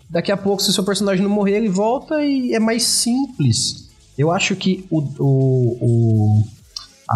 Daqui 0.09 0.33
a 0.33 0.37
pouco, 0.37 0.61
se 0.61 0.69
o 0.69 0.73
seu 0.73 0.83
personagem 0.83 1.23
não 1.23 1.31
morrer, 1.31 1.55
ele 1.55 1.69
volta 1.69 2.21
e 2.21 2.53
é 2.53 2.59
mais 2.59 2.83
simples. 2.83 3.89
Eu 4.17 4.31
acho 4.31 4.53
que 4.57 4.85
o, 4.91 4.99
o, 5.17 5.77
o 5.79 6.43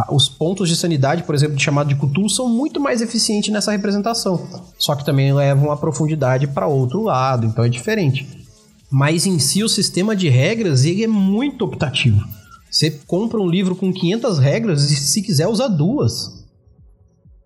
os 0.09 0.27
pontos 0.27 0.67
de 0.67 0.75
sanidade, 0.75 1.23
por 1.23 1.35
exemplo, 1.35 1.55
de 1.55 1.63
chamado 1.63 1.87
de 1.87 1.95
Cthulhu, 1.95 2.29
são 2.29 2.49
muito 2.49 2.79
mais 2.79 3.01
eficientes 3.01 3.51
nessa 3.51 3.71
representação. 3.71 4.47
Só 4.77 4.95
que 4.95 5.05
também 5.05 5.33
levam 5.33 5.71
a 5.71 5.77
profundidade 5.77 6.47
para 6.47 6.67
outro 6.67 7.03
lado, 7.03 7.45
então 7.45 7.63
é 7.63 7.69
diferente. 7.69 8.27
Mas 8.91 9.25
em 9.25 9.39
si, 9.39 9.63
o 9.63 9.69
sistema 9.69 10.15
de 10.15 10.27
regras 10.27 10.85
ele 10.85 11.03
é 11.03 11.07
muito 11.07 11.63
optativo. 11.63 12.21
Você 12.69 12.91
compra 12.91 13.39
um 13.39 13.47
livro 13.47 13.75
com 13.75 13.93
500 13.93 14.39
regras 14.39 14.91
e 14.91 14.95
se 14.95 15.21
quiser 15.21 15.47
usar 15.47 15.69
duas. 15.69 16.43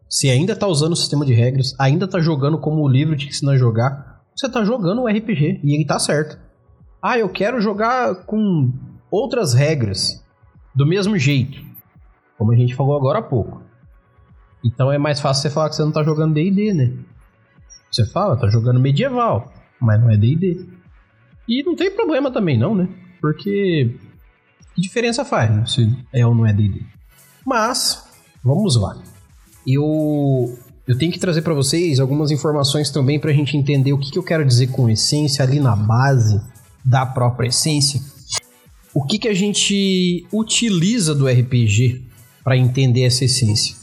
Se 0.10 0.28
ainda 0.28 0.54
está 0.54 0.66
usando 0.66 0.94
o 0.94 0.98
sistema 0.98 1.24
de 1.24 1.34
regras, 1.34 1.76
ainda 1.78 2.06
está 2.06 2.20
jogando 2.20 2.58
como 2.58 2.82
o 2.82 2.88
livro 2.88 3.16
te 3.16 3.28
ensina 3.28 3.52
a 3.52 3.58
jogar, 3.58 4.24
você 4.36 4.48
está 4.48 4.64
jogando 4.64 5.04
o 5.04 5.08
RPG 5.08 5.62
e 5.64 5.74
ele 5.74 5.84
está 5.84 6.00
certo. 6.00 6.40
Ah, 7.02 7.20
eu 7.20 7.30
quero 7.30 7.62
jogar 7.62 8.26
com 8.26 8.74
outras 9.12 9.54
regras, 9.54 10.24
do 10.76 10.86
mesmo 10.86 11.18
jeito 11.18 11.69
como 12.40 12.52
a 12.52 12.56
gente 12.56 12.74
falou 12.74 12.98
agora 12.98 13.20
há 13.20 13.22
pouco. 13.22 13.62
Então 14.66 14.92
é 14.92 14.98
mais 14.98 15.20
fácil 15.20 15.44
você 15.44 15.50
falar 15.52 15.70
que 15.70 15.76
você 15.76 15.84
não 15.84 15.92
tá 15.92 16.04
jogando 16.04 16.34
D&D, 16.34 16.74
né? 16.74 16.94
Você 17.92 18.04
fala, 18.06 18.36
tá 18.36 18.48
jogando 18.48 18.80
medieval, 18.80 19.54
mas 19.80 20.02
não 20.02 20.10
é 20.10 20.18
D&D. 20.18 20.66
E 21.48 21.64
não 21.64 21.76
tem 21.76 21.92
problema 21.92 22.32
também 22.32 22.58
não, 22.58 22.74
né? 22.74 22.90
porque 23.20 23.96
que 24.74 24.82
diferença 24.82 25.26
faz, 25.26 25.52
né? 25.52 25.66
Se 25.66 25.94
é 26.14 26.26
ou 26.26 26.34
não 26.34 26.46
é 26.46 26.54
D&D. 26.54 26.82
Mas, 27.46 28.04
vamos 28.44 28.76
lá. 28.76 28.98
Eu, 29.68 30.58
eu 30.88 30.98
tenho 30.98 31.12
que 31.12 31.20
trazer 31.20 31.42
para 31.42 31.54
vocês 31.54 32.00
algumas 32.00 32.32
informações 32.32 32.90
também 32.90 33.20
para 33.20 33.32
a 33.32 33.34
gente 33.34 33.58
entender 33.58 33.94
o 33.94 33.98
que, 33.98 34.12
que 34.12 34.18
eu 34.18 34.24
quero 34.24 34.46
dizer 34.46 34.68
com 34.68 34.90
essência 34.90 35.44
ali 35.44 35.60
na 35.60 35.76
base 35.76 36.42
da 36.84 37.06
própria 37.06 37.48
essência. 37.48 38.02
O 38.94 39.06
que, 39.06 39.20
que 39.20 39.28
a 39.28 39.34
gente 39.34 40.26
utiliza 40.32 41.14
do 41.14 41.28
RPG 41.28 42.09
para 42.50 42.58
entender 42.58 43.04
essa 43.04 43.26
essência? 43.26 43.76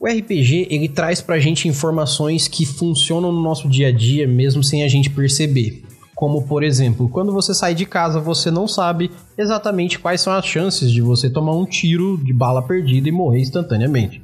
O 0.00 0.08
RPG 0.08 0.66
ele 0.68 0.88
traz 0.88 1.20
para 1.20 1.36
a 1.36 1.38
gente 1.38 1.68
informações 1.68 2.48
que 2.48 2.66
funcionam 2.66 3.30
no 3.30 3.40
nosso 3.40 3.68
dia 3.68 3.86
a 3.86 3.92
dia 3.92 4.26
mesmo 4.26 4.64
sem 4.64 4.82
a 4.82 4.88
gente 4.88 5.08
perceber. 5.08 5.84
Como, 6.12 6.42
por 6.42 6.64
exemplo, 6.64 7.08
quando 7.08 7.32
você 7.32 7.54
sai 7.54 7.76
de 7.76 7.86
casa, 7.86 8.18
você 8.18 8.50
não 8.50 8.66
sabe 8.66 9.12
exatamente 9.36 9.96
quais 9.96 10.20
são 10.20 10.32
as 10.32 10.44
chances 10.44 10.90
de 10.90 11.00
você 11.00 11.30
tomar 11.30 11.54
um 11.54 11.64
tiro 11.64 12.18
de 12.18 12.32
bala 12.32 12.60
perdida 12.60 13.08
e 13.08 13.12
morrer 13.12 13.42
instantaneamente. 13.42 14.20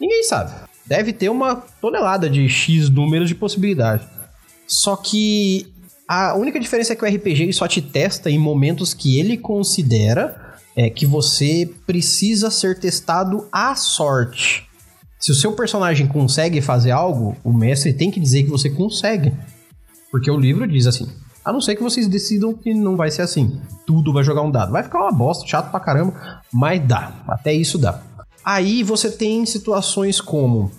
Ninguém 0.00 0.22
sabe. 0.22 0.52
Deve 0.86 1.12
ter 1.12 1.30
uma 1.30 1.56
tonelada 1.80 2.30
de 2.30 2.48
X 2.48 2.88
números 2.88 3.28
de 3.28 3.34
possibilidade. 3.34 4.06
Só 4.68 4.94
que 4.94 5.66
a 6.06 6.36
única 6.36 6.60
diferença 6.60 6.92
é 6.92 6.96
que 6.96 7.04
o 7.04 7.08
RPG 7.08 7.52
só 7.54 7.66
te 7.66 7.82
testa 7.82 8.30
em 8.30 8.38
momentos 8.38 8.94
que 8.94 9.18
ele 9.18 9.36
considera 9.36 10.47
é, 10.78 10.88
que 10.88 11.04
você 11.04 11.68
precisa 11.84 12.52
ser 12.52 12.78
testado 12.78 13.48
à 13.50 13.74
sorte. 13.74 14.68
Se 15.18 15.32
o 15.32 15.34
seu 15.34 15.52
personagem 15.52 16.06
consegue 16.06 16.60
fazer 16.60 16.92
algo, 16.92 17.36
o 17.42 17.52
mestre 17.52 17.92
tem 17.92 18.12
que 18.12 18.20
dizer 18.20 18.44
que 18.44 18.50
você 18.50 18.70
consegue. 18.70 19.34
Porque 20.08 20.30
o 20.30 20.38
livro 20.38 20.68
diz 20.68 20.86
assim: 20.86 21.08
a 21.44 21.52
não 21.52 21.60
ser 21.60 21.74
que 21.74 21.82
vocês 21.82 22.06
decidam 22.06 22.54
que 22.54 22.72
não 22.72 22.96
vai 22.96 23.10
ser 23.10 23.22
assim. 23.22 23.60
Tudo 23.84 24.12
vai 24.12 24.22
jogar 24.22 24.42
um 24.42 24.52
dado. 24.52 24.70
Vai 24.70 24.84
ficar 24.84 25.00
uma 25.00 25.10
bosta, 25.10 25.44
chato 25.48 25.72
pra 25.72 25.80
caramba, 25.80 26.42
mas 26.52 26.80
dá. 26.86 27.12
Até 27.26 27.52
isso 27.52 27.76
dá. 27.76 28.00
Aí 28.44 28.84
você 28.84 29.10
tem 29.10 29.44
situações 29.44 30.20
como. 30.20 30.70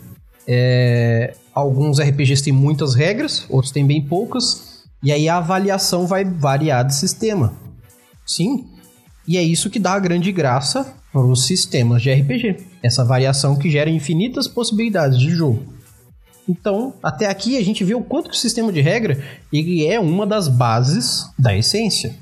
É, 0.47 1.35
alguns 1.53 1.99
RPGs 1.99 2.41
têm 2.41 2.53
muitas 2.53 2.95
regras, 2.95 3.45
outros 3.49 3.73
têm 3.73 3.85
bem 3.85 4.01
poucas. 4.01 4.85
E 5.03 5.11
aí 5.11 5.27
a 5.27 5.37
avaliação 5.37 6.07
vai 6.07 6.23
variar 6.23 6.85
de 6.85 6.95
sistema. 6.95 7.53
Sim. 8.25 8.78
E 9.29 9.37
é 9.37 9.43
isso 9.43 9.69
que 9.69 9.77
dá 9.77 9.93
a 9.93 9.99
grande 9.99 10.31
graça 10.31 10.91
para 11.13 11.21
os 11.21 11.45
sistemas 11.45 12.01
de 12.01 12.11
RPG. 12.11 12.65
Essa 12.81 13.05
variação 13.05 13.55
que 13.55 13.69
gera 13.69 13.87
infinitas 13.87 14.47
possibilidades 14.47 15.19
de 15.19 15.29
jogo. 15.29 15.71
Então, 16.47 16.95
até 17.03 17.27
aqui 17.27 17.55
a 17.55 17.63
gente 17.63 17.83
vê 17.83 17.93
o 17.93 18.01
quanto 18.01 18.27
que 18.27 18.35
o 18.35 18.39
sistema 18.39 18.73
de 18.73 18.81
regra 18.81 19.23
ele 19.53 19.85
é 19.85 19.99
uma 19.99 20.25
das 20.25 20.47
bases 20.47 21.29
da 21.37 21.55
essência. 21.55 22.15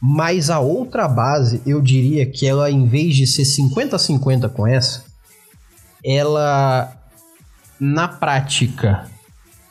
Mas 0.00 0.48
a 0.48 0.60
outra 0.60 1.06
base, 1.06 1.60
eu 1.66 1.78
diria 1.82 2.24
que 2.24 2.46
ela, 2.46 2.70
em 2.70 2.86
vez 2.86 3.14
de 3.14 3.26
ser 3.26 3.42
50-50 3.42 4.48
com 4.48 4.66
essa, 4.66 5.04
ela, 6.02 6.90
na 7.78 8.08
prática, 8.08 9.10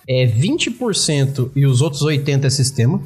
é 0.08 0.28
20% 0.28 1.50
e 1.56 1.66
os 1.66 1.82
outros 1.82 2.04
80% 2.04 2.46
é 2.46 2.50
sistema. 2.52 3.02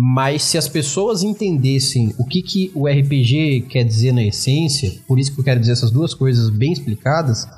Mas 0.00 0.44
se 0.44 0.56
as 0.56 0.68
pessoas 0.68 1.24
entendessem 1.24 2.14
o 2.16 2.24
que, 2.24 2.40
que 2.40 2.70
o 2.72 2.86
RPG 2.86 3.66
quer 3.68 3.82
dizer 3.82 4.12
na 4.12 4.22
essência, 4.22 4.94
por 5.08 5.18
isso 5.18 5.34
que 5.34 5.40
eu 5.40 5.44
quero 5.44 5.58
dizer 5.58 5.72
essas 5.72 5.90
duas 5.90 6.14
coisas 6.14 6.50
bem 6.50 6.72
explicadas, 6.72 7.48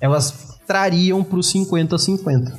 elas 0.00 0.56
trariam 0.64 1.24
para 1.24 1.40
os 1.40 1.52
50-50. 1.52 2.56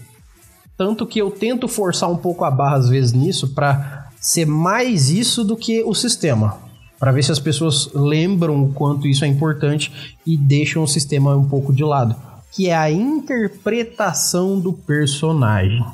Tanto 0.77 1.07
que 1.07 1.21
eu 1.21 1.31
tento 1.31 1.69
forçar 1.69 2.11
um 2.11 2.17
pouco 2.17 2.43
a 2.43 2.51
barra 2.51 2.75
às 2.75 2.89
vezes 2.89 3.13
nisso 3.13 3.53
para 3.53 4.09
ser 4.19 4.45
mais 4.45 5.09
isso 5.09 5.45
do 5.45 5.55
que 5.55 5.81
o 5.83 5.93
sistema. 5.93 6.57
Para 6.99 7.13
ver 7.13 7.23
se 7.23 7.31
as 7.31 7.39
pessoas 7.39 7.89
lembram 7.93 8.61
o 8.61 8.73
quanto 8.73 9.07
isso 9.07 9.23
é 9.23 9.27
importante 9.29 10.19
e 10.27 10.35
deixam 10.35 10.83
o 10.83 10.87
sistema 10.87 11.33
um 11.37 11.47
pouco 11.47 11.71
de 11.71 11.85
lado. 11.85 12.13
Que 12.51 12.67
é 12.67 12.75
a 12.75 12.91
interpretação 12.91 14.59
do 14.59 14.73
personagem. 14.73 15.85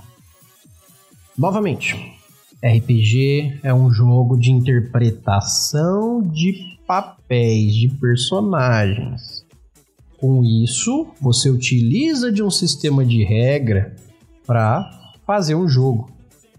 Novamente, 1.38 2.14
RPG 2.63 3.59
é 3.63 3.73
um 3.73 3.91
jogo 3.91 4.37
de 4.37 4.51
interpretação 4.51 6.21
de 6.21 6.77
papéis, 6.87 7.73
de 7.75 7.89
personagens. 7.89 9.45
Com 10.17 10.43
isso, 10.43 11.07
você 11.21 11.49
utiliza 11.49 12.31
de 12.31 12.41
um 12.41 12.49
sistema 12.49 13.05
de 13.05 13.23
regra 13.23 13.95
para 14.45 14.89
fazer 15.25 15.55
um 15.55 15.67
jogo. 15.67 16.09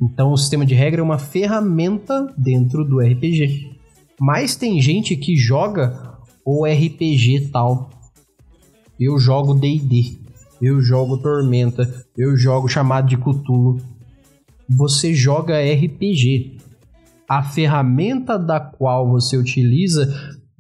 Então, 0.00 0.32
o 0.32 0.36
sistema 0.36 0.66
de 0.66 0.74
regra 0.74 1.00
é 1.00 1.04
uma 1.04 1.18
ferramenta 1.18 2.32
dentro 2.36 2.84
do 2.84 3.00
RPG. 3.00 3.70
Mas 4.20 4.56
tem 4.56 4.80
gente 4.80 5.16
que 5.16 5.36
joga 5.36 6.18
o 6.44 6.64
RPG 6.66 7.48
tal. 7.50 7.90
Eu 8.98 9.18
jogo 9.18 9.54
D&D, 9.54 10.18
eu 10.60 10.80
jogo 10.80 11.18
Tormenta, 11.18 12.06
eu 12.16 12.36
jogo 12.36 12.68
chamado 12.68 13.08
de 13.08 13.16
Cthulhu. 13.16 13.78
Você 14.68 15.14
joga 15.14 15.60
RPG. 15.60 16.58
A 17.28 17.42
ferramenta 17.42 18.38
da 18.38 18.60
qual 18.60 19.08
você 19.08 19.36
utiliza 19.36 20.12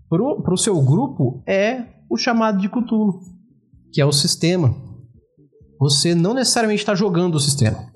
para 0.08 0.54
o 0.54 0.56
seu 0.56 0.80
grupo 0.80 1.42
é 1.46 1.84
o 2.08 2.16
chamado 2.16 2.58
de 2.58 2.68
Cthulhu, 2.68 3.20
que 3.92 4.00
é 4.00 4.06
o 4.06 4.12
sistema. 4.12 4.74
Você 5.78 6.14
não 6.14 6.34
necessariamente 6.34 6.82
está 6.82 6.94
jogando 6.94 7.34
o 7.34 7.40
sistema. 7.40 7.92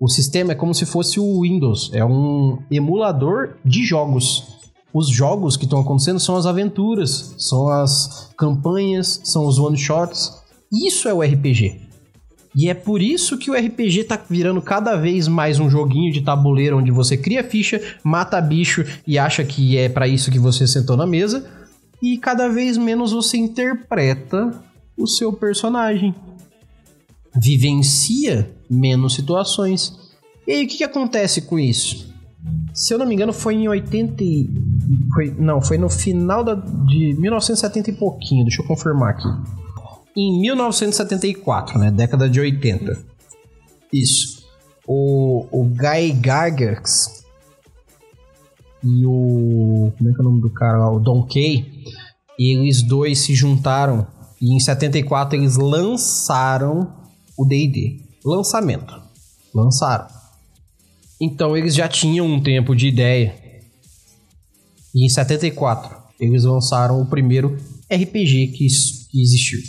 O 0.00 0.08
sistema 0.08 0.52
é 0.52 0.54
como 0.54 0.74
se 0.74 0.86
fosse 0.86 1.20
o 1.20 1.42
Windows, 1.42 1.90
é 1.92 2.04
um 2.04 2.58
emulador 2.70 3.56
de 3.64 3.84
jogos. 3.84 4.58
Os 4.92 5.08
jogos 5.08 5.56
que 5.56 5.64
estão 5.64 5.80
acontecendo 5.80 6.18
são 6.18 6.36
as 6.36 6.46
aventuras, 6.46 7.34
são 7.38 7.68
as 7.68 8.32
campanhas, 8.36 9.20
são 9.24 9.46
os 9.46 9.58
one-shots. 9.58 10.32
Isso 10.72 11.06
é 11.08 11.14
o 11.14 11.20
RPG. 11.20 11.89
E 12.54 12.68
é 12.68 12.74
por 12.74 13.00
isso 13.00 13.38
que 13.38 13.50
o 13.50 13.54
RPG 13.54 14.04
tá 14.04 14.20
virando 14.28 14.60
cada 14.60 14.96
vez 14.96 15.28
mais 15.28 15.60
um 15.60 15.70
joguinho 15.70 16.12
de 16.12 16.20
tabuleiro 16.20 16.78
onde 16.78 16.90
você 16.90 17.16
cria 17.16 17.44
ficha, 17.44 17.80
mata 18.02 18.40
bicho 18.40 18.84
e 19.06 19.18
acha 19.18 19.44
que 19.44 19.76
é 19.76 19.88
para 19.88 20.08
isso 20.08 20.30
que 20.30 20.38
você 20.38 20.66
sentou 20.66 20.96
na 20.96 21.06
mesa 21.06 21.48
e 22.02 22.18
cada 22.18 22.48
vez 22.48 22.76
menos 22.76 23.12
você 23.12 23.36
interpreta 23.36 24.52
o 24.96 25.06
seu 25.06 25.32
personagem. 25.32 26.14
Vivencia 27.36 28.50
menos 28.68 29.14
situações. 29.14 29.96
E 30.46 30.52
aí 30.52 30.64
o 30.64 30.68
que, 30.68 30.78
que 30.78 30.84
acontece 30.84 31.42
com 31.42 31.58
isso? 31.58 32.10
Se 32.74 32.94
eu 32.94 32.98
não 32.98 33.06
me 33.06 33.14
engano, 33.14 33.32
foi 33.32 33.54
em 33.54 33.68
80. 33.68 34.24
Foi, 35.14 35.34
não, 35.38 35.60
foi 35.60 35.78
no 35.78 35.90
final 35.90 36.42
da, 36.42 36.54
de 36.54 37.14
1970 37.18 37.90
e 37.90 37.92
pouquinho, 37.92 38.44
deixa 38.44 38.62
eu 38.62 38.66
confirmar 38.66 39.10
aqui. 39.10 39.28
Em 40.16 40.40
1974, 40.40 41.78
né? 41.78 41.90
Década 41.90 42.28
de 42.28 42.40
80. 42.40 42.98
Isso. 43.92 44.44
O, 44.86 45.46
o 45.50 45.64
Guy 45.64 46.12
Gargax, 46.12 47.20
e 48.82 49.06
o. 49.06 49.92
Como 49.96 50.10
é 50.10 50.12
que 50.12 50.20
é 50.20 50.22
o 50.22 50.24
nome 50.24 50.40
do 50.40 50.50
cara? 50.50 50.90
O 50.90 50.98
Don 50.98 51.26
Kay. 51.26 51.84
Eles 52.38 52.82
dois 52.82 53.18
se 53.18 53.34
juntaram 53.34 54.06
e 54.40 54.54
em 54.56 54.58
74 54.58 55.38
eles 55.38 55.56
lançaram 55.56 56.90
o 57.36 57.44
DD. 57.44 58.00
Lançamento. 58.24 58.94
Lançaram. 59.54 60.06
Então 61.20 61.54
eles 61.54 61.74
já 61.74 61.86
tinham 61.86 62.26
um 62.26 62.42
tempo 62.42 62.74
de 62.74 62.88
ideia. 62.88 63.34
E 64.94 65.04
em 65.04 65.08
74 65.08 65.94
eles 66.18 66.44
lançaram 66.44 67.00
o 67.00 67.06
primeiro 67.06 67.58
RPG 67.92 68.48
que, 68.48 68.66
que 69.10 69.20
existiu. 69.20 69.60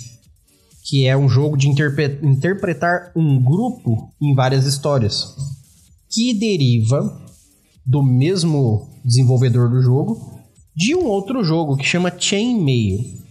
Que 0.92 1.08
é 1.08 1.16
um 1.16 1.30
jogo 1.30 1.56
de 1.56 1.70
interpretar 1.70 3.14
um 3.16 3.42
grupo 3.42 4.12
em 4.22 4.36
várias 4.36 4.66
histórias. 4.66 5.34
Que 6.10 6.34
deriva 6.34 7.18
do 7.86 8.04
mesmo 8.04 8.90
desenvolvedor 9.06 9.70
do 9.70 9.82
jogo, 9.82 10.42
de 10.76 10.94
um 10.94 11.06
outro 11.06 11.46
jogo 11.46 11.78
que 11.78 11.86
chama 11.86 12.12
Chainmail. 12.20 13.22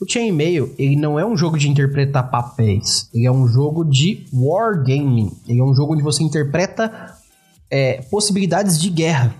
O 0.00 0.10
Chainmail, 0.10 0.74
ele 0.76 0.96
não 0.96 1.20
é 1.20 1.24
um 1.24 1.36
jogo 1.36 1.56
de 1.56 1.70
interpretar 1.70 2.30
papéis, 2.32 3.08
ele 3.14 3.26
é 3.26 3.30
um 3.30 3.46
jogo 3.46 3.84
de 3.84 4.26
wargaming. 4.32 5.30
Ele 5.46 5.60
é 5.60 5.64
um 5.64 5.72
jogo 5.72 5.94
onde 5.94 6.02
você 6.02 6.24
interpreta 6.24 7.16
é, 7.70 8.02
possibilidades 8.10 8.80
de 8.80 8.90
guerra. 8.90 9.32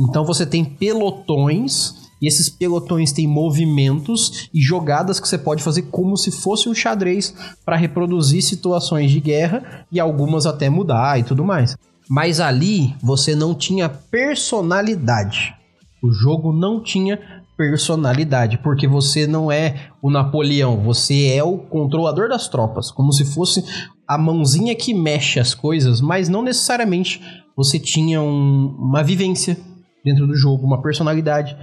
Então 0.00 0.24
você 0.24 0.46
tem 0.46 0.64
pelotões 0.64 2.03
e 2.24 2.26
esses 2.26 2.48
pelotões 2.48 3.12
têm 3.12 3.28
movimentos 3.28 4.48
e 4.54 4.62
jogadas 4.62 5.20
que 5.20 5.28
você 5.28 5.36
pode 5.36 5.62
fazer 5.62 5.82
como 5.82 6.16
se 6.16 6.30
fosse 6.30 6.70
um 6.70 6.74
xadrez 6.74 7.34
para 7.66 7.76
reproduzir 7.76 8.42
situações 8.42 9.10
de 9.10 9.20
guerra 9.20 9.86
e 9.92 10.00
algumas 10.00 10.46
até 10.46 10.70
mudar 10.70 11.20
e 11.20 11.22
tudo 11.22 11.44
mais. 11.44 11.76
Mas 12.08 12.40
ali 12.40 12.94
você 13.02 13.34
não 13.34 13.54
tinha 13.54 13.90
personalidade. 13.90 15.54
O 16.02 16.10
jogo 16.10 16.50
não 16.50 16.82
tinha 16.82 17.20
personalidade, 17.58 18.56
porque 18.56 18.88
você 18.88 19.26
não 19.26 19.52
é 19.52 19.90
o 20.00 20.10
Napoleão, 20.10 20.80
você 20.80 21.26
é 21.26 21.44
o 21.44 21.58
controlador 21.58 22.30
das 22.30 22.48
tropas, 22.48 22.90
como 22.90 23.12
se 23.12 23.26
fosse 23.26 23.62
a 24.08 24.16
mãozinha 24.16 24.74
que 24.74 24.94
mexe 24.94 25.38
as 25.38 25.54
coisas, 25.54 26.00
mas 26.00 26.30
não 26.30 26.42
necessariamente 26.42 27.20
você 27.54 27.78
tinha 27.78 28.22
um, 28.22 28.74
uma 28.78 29.02
vivência 29.02 29.58
dentro 30.02 30.26
do 30.26 30.34
jogo, 30.34 30.66
uma 30.66 30.82
personalidade. 30.82 31.56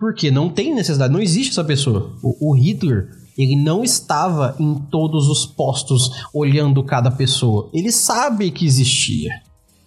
Porque 0.00 0.30
não 0.30 0.48
tem 0.48 0.74
necessidade, 0.74 1.12
não 1.12 1.20
existe 1.20 1.50
essa 1.50 1.62
pessoa. 1.62 2.16
O, 2.22 2.50
o 2.50 2.56
Hitler, 2.56 3.10
ele 3.36 3.54
não 3.54 3.84
estava 3.84 4.56
em 4.58 4.74
todos 4.90 5.28
os 5.28 5.44
postos 5.44 6.10
olhando 6.32 6.82
cada 6.82 7.10
pessoa. 7.10 7.68
Ele 7.70 7.92
sabe 7.92 8.50
que 8.50 8.64
existia. 8.64 9.30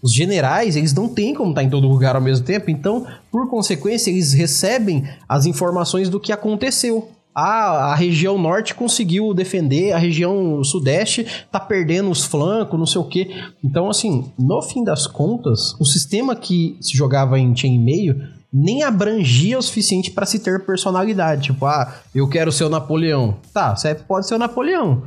Os 0.04 0.14
generais, 0.14 0.76
eles 0.76 0.94
não 0.94 1.10
têm 1.10 1.34
como 1.34 1.50
estar 1.50 1.64
em 1.64 1.70
todo 1.70 1.88
lugar 1.88 2.16
ao 2.16 2.22
mesmo 2.22 2.46
tempo, 2.46 2.70
então, 2.70 3.08
por 3.32 3.50
consequência, 3.50 4.12
eles 4.12 4.34
recebem 4.34 5.04
as 5.28 5.46
informações 5.46 6.10
do 6.10 6.20
que 6.20 6.32
aconteceu. 6.32 7.10
Ah, 7.34 7.92
a 7.92 7.96
região 7.96 8.38
norte 8.38 8.76
conseguiu 8.76 9.34
defender, 9.34 9.94
a 9.94 9.98
região 9.98 10.64
sudeste 10.64 11.26
tá 11.52 11.60
perdendo 11.60 12.12
os 12.12 12.24
flancos, 12.24 12.78
não 12.78 12.86
sei 12.86 13.02
o 13.02 13.06
quê. 13.06 13.30
Então, 13.64 13.90
assim, 13.90 14.32
no 14.38 14.62
fim 14.62 14.84
das 14.84 15.08
contas, 15.08 15.74
o 15.80 15.86
sistema 15.86 16.36
que 16.36 16.78
se 16.80 16.96
jogava 16.96 17.40
em 17.40 17.56
chain-meio 17.56 18.22
nem 18.54 18.84
abrangia 18.84 19.58
o 19.58 19.62
suficiente 19.62 20.12
para 20.12 20.26
se 20.26 20.40
ter 20.40 20.66
personalidade. 20.66 21.44
Tipo, 21.44 21.66
ah, 21.66 21.94
eu 22.14 22.28
quero 22.30 22.52
ser 22.52 22.66
o 22.66 22.70
Napoleão. 22.70 23.38
Tá, 23.54 23.76
você 23.76 23.96
pode 23.96 24.28
ser 24.28 24.36
o 24.36 24.40
Napoleão, 24.40 25.04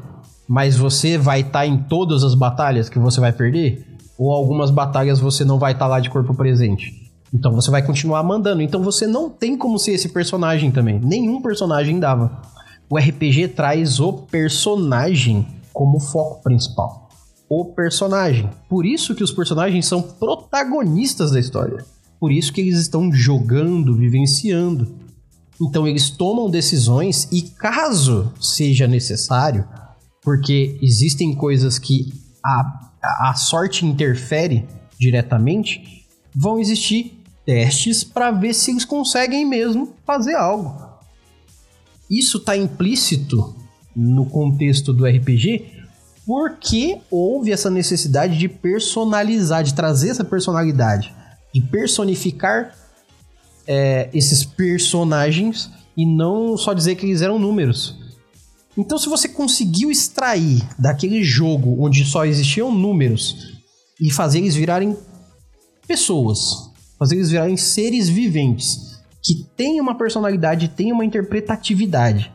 mas 0.48 0.76
você 0.76 1.16
vai 1.16 1.40
estar 1.40 1.60
tá 1.60 1.66
em 1.66 1.78
todas 1.78 2.24
as 2.24 2.34
batalhas 2.34 2.88
que 2.88 2.98
você 2.98 3.20
vai 3.20 3.32
perder? 3.32 3.96
ou 4.18 4.32
algumas 4.32 4.70
batalhas 4.70 5.20
você 5.20 5.44
não 5.44 5.58
vai 5.58 5.72
estar 5.72 5.84
tá 5.84 5.90
lá 5.90 6.00
de 6.00 6.10
corpo 6.10 6.34
presente. 6.34 7.12
Então 7.32 7.52
você 7.52 7.70
vai 7.70 7.84
continuar 7.84 8.22
mandando. 8.22 8.62
Então 8.62 8.82
você 8.82 9.06
não 9.06 9.28
tem 9.28 9.56
como 9.56 9.78
ser 9.78 9.92
esse 9.92 10.08
personagem 10.08 10.70
também. 10.70 10.98
Nenhum 10.98 11.42
personagem 11.42 11.98
dava. 11.98 12.40
O 12.88 12.96
RPG 12.96 13.48
traz 13.48 14.00
o 14.00 14.12
personagem 14.12 15.46
como 15.72 16.00
foco 16.00 16.42
principal. 16.42 17.08
O 17.48 17.66
personagem. 17.66 18.48
Por 18.68 18.86
isso 18.86 19.14
que 19.14 19.24
os 19.24 19.32
personagens 19.32 19.86
são 19.86 20.00
protagonistas 20.00 21.32
da 21.32 21.40
história. 21.40 21.84
Por 22.18 22.32
isso 22.32 22.52
que 22.52 22.60
eles 22.60 22.78
estão 22.78 23.12
jogando, 23.12 23.94
vivenciando. 23.94 24.94
Então 25.60 25.86
eles 25.86 26.10
tomam 26.10 26.50
decisões 26.50 27.28
e 27.32 27.42
caso 27.42 28.32
seja 28.40 28.86
necessário, 28.86 29.66
porque 30.22 30.78
existem 30.82 31.34
coisas 31.34 31.78
que 31.78 32.12
a 32.44 32.86
a 33.20 33.34
sorte 33.34 33.86
interfere 33.86 34.66
diretamente, 34.98 36.04
vão 36.34 36.58
existir 36.58 37.22
testes 37.44 38.02
para 38.02 38.30
ver 38.30 38.54
se 38.54 38.70
eles 38.70 38.84
conseguem 38.84 39.44
mesmo 39.44 39.94
fazer 40.04 40.34
algo. 40.34 40.74
Isso 42.10 42.38
está 42.38 42.56
implícito 42.56 43.54
no 43.94 44.26
contexto 44.26 44.92
do 44.92 45.06
RPG 45.06 45.74
porque 46.26 46.98
houve 47.08 47.52
essa 47.52 47.70
necessidade 47.70 48.36
de 48.36 48.48
personalizar, 48.48 49.62
de 49.62 49.74
trazer 49.74 50.10
essa 50.10 50.24
personalidade, 50.24 51.14
de 51.56 51.62
personificar 51.62 52.76
é, 53.66 54.10
esses 54.12 54.44
personagens 54.44 55.70
e 55.96 56.04
não 56.04 56.54
só 56.54 56.74
dizer 56.74 56.96
que 56.96 57.06
eles 57.06 57.22
eram 57.22 57.38
números. 57.38 57.96
Então, 58.76 58.98
se 58.98 59.08
você 59.08 59.26
conseguiu 59.26 59.90
extrair 59.90 60.62
daquele 60.78 61.24
jogo 61.24 61.82
onde 61.82 62.04
só 62.04 62.26
existiam 62.26 62.70
números 62.70 63.54
e 63.98 64.12
fazer 64.12 64.40
eles 64.40 64.54
virarem 64.54 64.94
pessoas, 65.88 66.70
fazer 66.98 67.14
eles 67.14 67.30
virarem 67.30 67.56
seres 67.56 68.06
viventes 68.06 69.00
que 69.24 69.46
têm 69.56 69.80
uma 69.80 69.94
personalidade, 69.94 70.68
têm 70.68 70.92
uma 70.92 71.06
interpretatividade. 71.06 72.30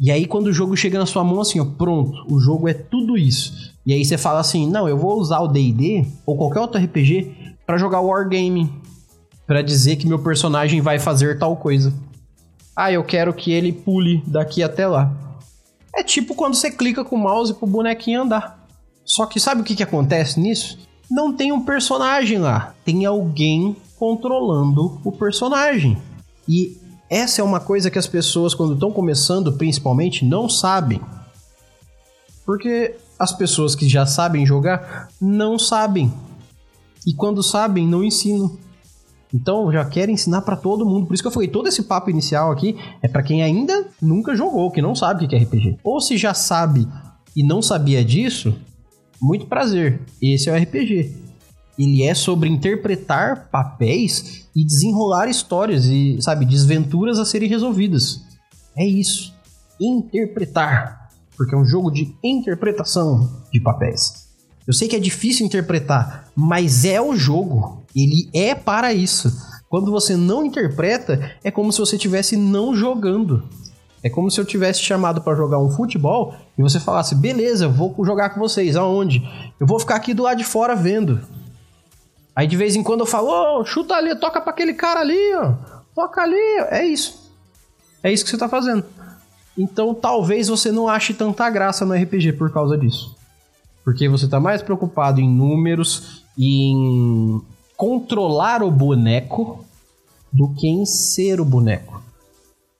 E 0.00 0.10
aí, 0.10 0.24
quando 0.24 0.46
o 0.46 0.52
jogo 0.54 0.74
chega 0.74 0.98
na 0.98 1.04
sua 1.04 1.22
mão, 1.22 1.42
assim, 1.42 1.60
ó, 1.60 1.66
pronto, 1.66 2.24
o 2.32 2.40
jogo 2.40 2.66
é 2.66 2.72
tudo 2.72 3.18
isso. 3.18 3.74
E 3.86 3.92
aí 3.92 4.02
você 4.02 4.16
fala 4.16 4.40
assim: 4.40 4.66
não, 4.66 4.88
eu 4.88 4.96
vou 4.96 5.20
usar 5.20 5.40
o 5.40 5.48
DD 5.48 6.06
ou 6.24 6.36
qualquer 6.38 6.60
outro 6.60 6.82
RPG 6.82 7.43
para 7.66 7.78
jogar 7.78 8.00
Wargame, 8.00 8.72
para 9.46 9.62
dizer 9.62 9.96
que 9.96 10.06
meu 10.06 10.18
personagem 10.18 10.80
vai 10.80 10.98
fazer 10.98 11.38
tal 11.38 11.56
coisa. 11.56 11.92
Ah, 12.76 12.90
eu 12.90 13.04
quero 13.04 13.32
que 13.32 13.52
ele 13.52 13.72
pule 13.72 14.22
daqui 14.26 14.62
até 14.62 14.86
lá. 14.86 15.12
É 15.94 16.02
tipo 16.02 16.34
quando 16.34 16.54
você 16.54 16.70
clica 16.70 17.04
com 17.04 17.16
o 17.16 17.18
mouse 17.18 17.54
pro 17.54 17.66
bonequinho 17.66 18.22
andar. 18.22 18.66
Só 19.04 19.26
que 19.26 19.38
sabe 19.38 19.60
o 19.60 19.64
que, 19.64 19.76
que 19.76 19.82
acontece 19.82 20.40
nisso? 20.40 20.78
Não 21.10 21.32
tem 21.32 21.52
um 21.52 21.64
personagem 21.64 22.38
lá, 22.38 22.74
tem 22.84 23.04
alguém 23.04 23.76
controlando 23.98 25.00
o 25.04 25.12
personagem. 25.12 25.96
E 26.48 26.76
essa 27.08 27.40
é 27.40 27.44
uma 27.44 27.60
coisa 27.60 27.90
que 27.90 27.98
as 27.98 28.06
pessoas, 28.06 28.54
quando 28.54 28.74
estão 28.74 28.90
começando, 28.90 29.52
principalmente, 29.52 30.24
não 30.24 30.48
sabem. 30.48 31.00
Porque 32.44 32.96
as 33.18 33.32
pessoas 33.32 33.74
que 33.74 33.88
já 33.88 34.04
sabem 34.04 34.44
jogar 34.44 35.08
não 35.20 35.58
sabem. 35.58 36.12
E 37.06 37.14
quando 37.14 37.42
sabem, 37.42 37.86
não 37.86 38.02
ensinam. 38.02 38.56
Então 39.32 39.70
já 39.72 39.84
quero 39.84 40.12
ensinar 40.12 40.42
para 40.42 40.56
todo 40.56 40.86
mundo. 40.86 41.06
Por 41.06 41.14
isso 41.14 41.22
que 41.22 41.26
eu 41.26 41.32
falei, 41.32 41.48
todo 41.48 41.66
esse 41.66 41.82
papo 41.82 42.08
inicial 42.08 42.52
aqui 42.52 42.76
é 43.02 43.08
para 43.08 43.22
quem 43.22 43.42
ainda 43.42 43.88
nunca 44.00 44.36
jogou, 44.36 44.70
que 44.70 44.80
não 44.80 44.94
sabe 44.94 45.24
o 45.24 45.28
que 45.28 45.34
é 45.34 45.40
RPG. 45.40 45.78
Ou 45.82 46.00
se 46.00 46.16
já 46.16 46.32
sabe 46.32 46.86
e 47.34 47.42
não 47.42 47.60
sabia 47.60 48.04
disso, 48.04 48.54
muito 49.20 49.46
prazer. 49.46 50.00
Esse 50.22 50.48
é 50.48 50.52
o 50.52 50.62
RPG. 50.62 51.16
Ele 51.76 52.04
é 52.04 52.14
sobre 52.14 52.48
interpretar 52.48 53.48
papéis 53.50 54.48
e 54.54 54.64
desenrolar 54.64 55.28
histórias 55.28 55.86
e, 55.86 56.16
sabe, 56.20 56.44
desventuras 56.44 57.18
a 57.18 57.24
serem 57.24 57.48
resolvidas. 57.48 58.22
É 58.76 58.86
isso. 58.86 59.34
Interpretar. 59.80 61.08
Porque 61.36 61.52
é 61.54 61.58
um 61.58 61.64
jogo 61.64 61.90
de 61.90 62.14
interpretação 62.22 63.28
de 63.52 63.60
papéis. 63.60 64.23
Eu 64.66 64.72
sei 64.72 64.88
que 64.88 64.96
é 64.96 65.00
difícil 65.00 65.44
interpretar, 65.44 66.28
mas 66.34 66.84
é 66.84 67.00
o 67.00 67.14
jogo. 67.14 67.84
Ele 67.94 68.28
é 68.32 68.54
para 68.54 68.92
isso. 68.94 69.30
Quando 69.68 69.90
você 69.90 70.16
não 70.16 70.44
interpreta, 70.44 71.36
é 71.42 71.50
como 71.50 71.72
se 71.72 71.80
você 71.80 71.96
estivesse 71.96 72.36
não 72.36 72.74
jogando. 72.74 73.42
É 74.02 74.10
como 74.10 74.30
se 74.30 74.38
eu 74.40 74.44
tivesse 74.44 74.80
chamado 74.80 75.22
para 75.22 75.34
jogar 75.34 75.58
um 75.58 75.70
futebol 75.70 76.34
e 76.58 76.62
você 76.62 76.78
falasse: 76.78 77.14
beleza, 77.14 77.68
vou 77.68 77.94
jogar 78.04 78.30
com 78.30 78.40
vocês. 78.40 78.76
Aonde? 78.76 79.22
Eu 79.58 79.66
vou 79.66 79.80
ficar 79.80 79.96
aqui 79.96 80.14
do 80.14 80.22
lado 80.22 80.38
de 80.38 80.44
fora 80.44 80.76
vendo. 80.76 81.20
Aí 82.36 82.46
de 82.46 82.56
vez 82.56 82.76
em 82.76 82.82
quando 82.82 83.00
eu 83.00 83.06
falo: 83.06 83.60
oh, 83.60 83.64
chuta 83.64 83.94
ali, 83.94 84.14
toca 84.14 84.40
para 84.40 84.50
aquele 84.50 84.74
cara 84.74 85.00
ali, 85.00 85.34
ó. 85.34 85.54
Toca 85.94 86.22
ali. 86.22 86.58
É 86.70 86.84
isso. 86.86 87.32
É 88.02 88.12
isso 88.12 88.24
que 88.24 88.30
você 88.30 88.38
tá 88.38 88.48
fazendo. 88.48 88.84
Então 89.56 89.94
talvez 89.94 90.48
você 90.48 90.70
não 90.70 90.88
ache 90.88 91.14
tanta 91.14 91.48
graça 91.48 91.86
no 91.86 91.94
RPG 91.94 92.34
por 92.34 92.52
causa 92.52 92.76
disso. 92.76 93.16
Porque 93.84 94.08
você 94.08 94.24
está 94.24 94.40
mais 94.40 94.62
preocupado 94.62 95.20
em 95.20 95.28
números 95.28 96.24
e 96.36 96.70
em 96.70 97.42
controlar 97.76 98.62
o 98.62 98.70
boneco 98.70 99.64
do 100.32 100.54
que 100.54 100.66
em 100.66 100.86
ser 100.86 101.40
o 101.40 101.44
boneco. 101.44 102.02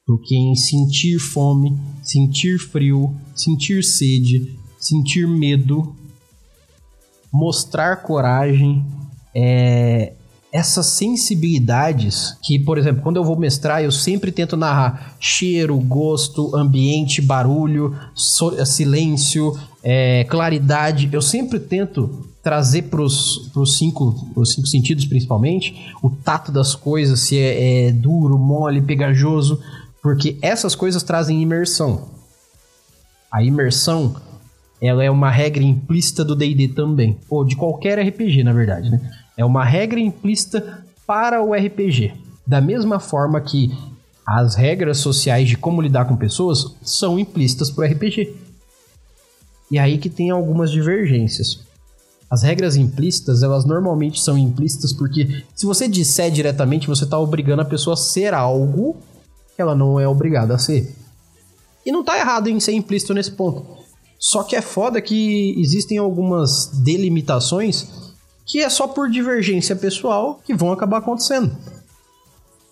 Do 0.07 0.19
que 0.19 0.35
em 0.35 0.55
sentir 0.55 1.19
fome, 1.19 1.79
sentir 2.03 2.59
frio, 2.59 3.15
sentir 3.35 3.83
sede, 3.83 4.59
sentir 4.79 5.27
medo, 5.27 5.95
mostrar 7.33 7.97
coragem, 8.03 8.85
é, 9.35 10.13
essas 10.55 10.87
sensibilidades 10.87 12.39
que, 12.41 12.61
por 12.61 12.79
exemplo, 12.79 13.03
quando 13.03 13.17
eu 13.17 13.25
vou 13.25 13.37
mestrar, 13.37 13.83
eu 13.83 13.91
sempre 13.91 14.31
tento 14.31 14.57
narrar 14.57 15.17
cheiro, 15.19 15.77
gosto, 15.79 16.55
ambiente, 16.55 17.21
barulho, 17.21 17.99
so 18.15 18.65
silêncio, 18.65 19.59
é, 19.83 20.23
claridade. 20.23 21.11
Eu 21.13 21.21
sempre 21.21 21.59
tento 21.59 22.29
trazer 22.41 22.83
para 22.83 23.03
os 23.03 23.51
cinco, 23.77 24.15
cinco 24.45 24.69
sentidos, 24.69 25.05
principalmente, 25.07 25.93
o 26.01 26.09
tato 26.09 26.53
das 26.53 26.77
coisas, 26.77 27.19
se 27.19 27.37
é, 27.37 27.89
é 27.89 27.93
duro, 27.93 28.39
mole, 28.39 28.81
pegajoso, 28.81 29.61
porque 30.01 30.39
essas 30.41 30.77
coisas 30.77 31.03
trazem 31.03 31.43
imersão. 31.43 32.11
A 33.29 33.43
imersão 33.43 34.15
ela 34.81 35.03
é 35.03 35.11
uma 35.11 35.31
regra 35.31 35.65
implícita 35.65 36.25
do 36.25 36.37
D&D 36.37 36.69
também, 36.69 37.19
ou 37.29 37.45
de 37.45 37.57
qualquer 37.57 37.99
RPG, 37.99 38.45
na 38.45 38.53
verdade, 38.53 38.89
né? 38.89 39.01
É 39.37 39.45
uma 39.45 39.65
regra 39.65 39.99
implícita 39.99 40.85
para 41.07 41.43
o 41.43 41.53
RPG. 41.53 42.15
Da 42.47 42.61
mesma 42.61 43.01
forma 43.01 43.41
que 43.41 43.71
as 44.27 44.55
regras 44.55 44.99
sociais 44.99 45.49
de 45.49 45.57
como 45.57 45.83
lidar 45.83 46.07
com 46.07 46.17
pessoas 46.17 46.75
são 46.83 47.19
implícitas 47.19 47.71
para 47.71 47.85
o 47.85 47.93
RPG. 47.93 48.35
E 49.71 49.79
aí 49.79 49.99
que 49.99 50.09
tem 50.09 50.31
algumas 50.31 50.71
divergências. 50.71 51.61
As 52.31 52.43
regras 52.43 52.77
implícitas, 52.77 53.43
elas 53.43 53.65
normalmente 53.65 54.21
são 54.21 54.37
implícitas 54.37 54.93
porque 54.93 55.45
se 55.55 55.67
você 55.67 55.87
disser 55.87 56.31
diretamente, 56.31 56.89
você 56.89 57.05
está 57.05 57.19
obrigando 57.19 57.63
a 57.63 57.67
pessoa 57.67 57.95
a 57.95 57.99
ser 57.99 58.33
algo 58.33 58.97
que 59.55 59.63
ela 59.63 59.75
não 59.75 60.01
é 60.01 60.09
obrigada 60.09 60.55
a 60.55 60.59
ser. 60.59 60.95
E 61.85 61.93
não 61.93 62.01
está 62.01 62.19
errado 62.19 62.49
em 62.49 62.59
ser 62.59 62.73
implícito 62.73 63.13
nesse 63.15 63.31
ponto. 63.31 63.65
Só 64.19 64.43
que 64.43 64.57
é 64.57 64.63
foda 64.63 65.03
que 65.03 65.55
existem 65.61 65.99
algumas 65.99 66.71
delimitações 66.83 68.04
que 68.47 68.61
é 68.61 68.69
só 68.69 68.87
por 68.87 69.11
divergência 69.11 69.75
pessoal 69.75 70.41
que 70.45 70.55
vão 70.55 70.73
acabar 70.73 70.99
acontecendo. 70.99 71.57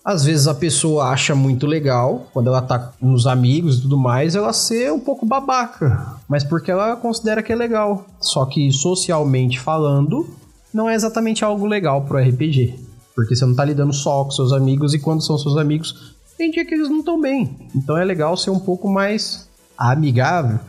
Às 0.03 0.25
vezes 0.25 0.47
a 0.47 0.53
pessoa 0.53 1.05
acha 1.05 1.33
muito 1.33 1.65
legal, 1.65 2.27
quando 2.33 2.47
ela 2.47 2.61
tá 2.61 2.91
nos 3.01 3.25
amigos 3.25 3.77
e 3.77 3.81
tudo 3.83 3.97
mais, 3.97 4.35
ela 4.35 4.51
ser 4.51 4.91
um 4.91 4.99
pouco 4.99 5.25
babaca, 5.25 6.17
mas 6.27 6.43
porque 6.43 6.69
ela 6.69 6.97
considera 6.97 7.41
que 7.41 7.53
é 7.53 7.55
legal. 7.55 8.05
Só 8.19 8.45
que 8.45 8.69
socialmente 8.71 9.59
falando, 9.59 10.29
não 10.73 10.89
é 10.89 10.93
exatamente 10.95 11.45
algo 11.45 11.65
legal 11.65 12.01
pro 12.01 12.17
RPG. 12.17 12.75
Porque 13.15 13.33
você 13.33 13.45
não 13.45 13.55
tá 13.55 13.63
lidando 13.63 13.93
só 13.93 14.25
com 14.25 14.31
seus 14.31 14.51
amigos 14.51 14.93
e 14.93 14.99
quando 14.99 15.25
são 15.25 15.37
seus 15.37 15.55
amigos, 15.55 16.15
tem 16.37 16.51
dia 16.51 16.65
que 16.65 16.73
eles 16.73 16.89
não 16.89 16.99
estão 16.99 17.21
bem. 17.21 17.69
Então 17.73 17.97
é 17.97 18.03
legal 18.03 18.35
ser 18.35 18.49
um 18.49 18.59
pouco 18.59 18.89
mais 18.89 19.47
amigável. 19.77 20.59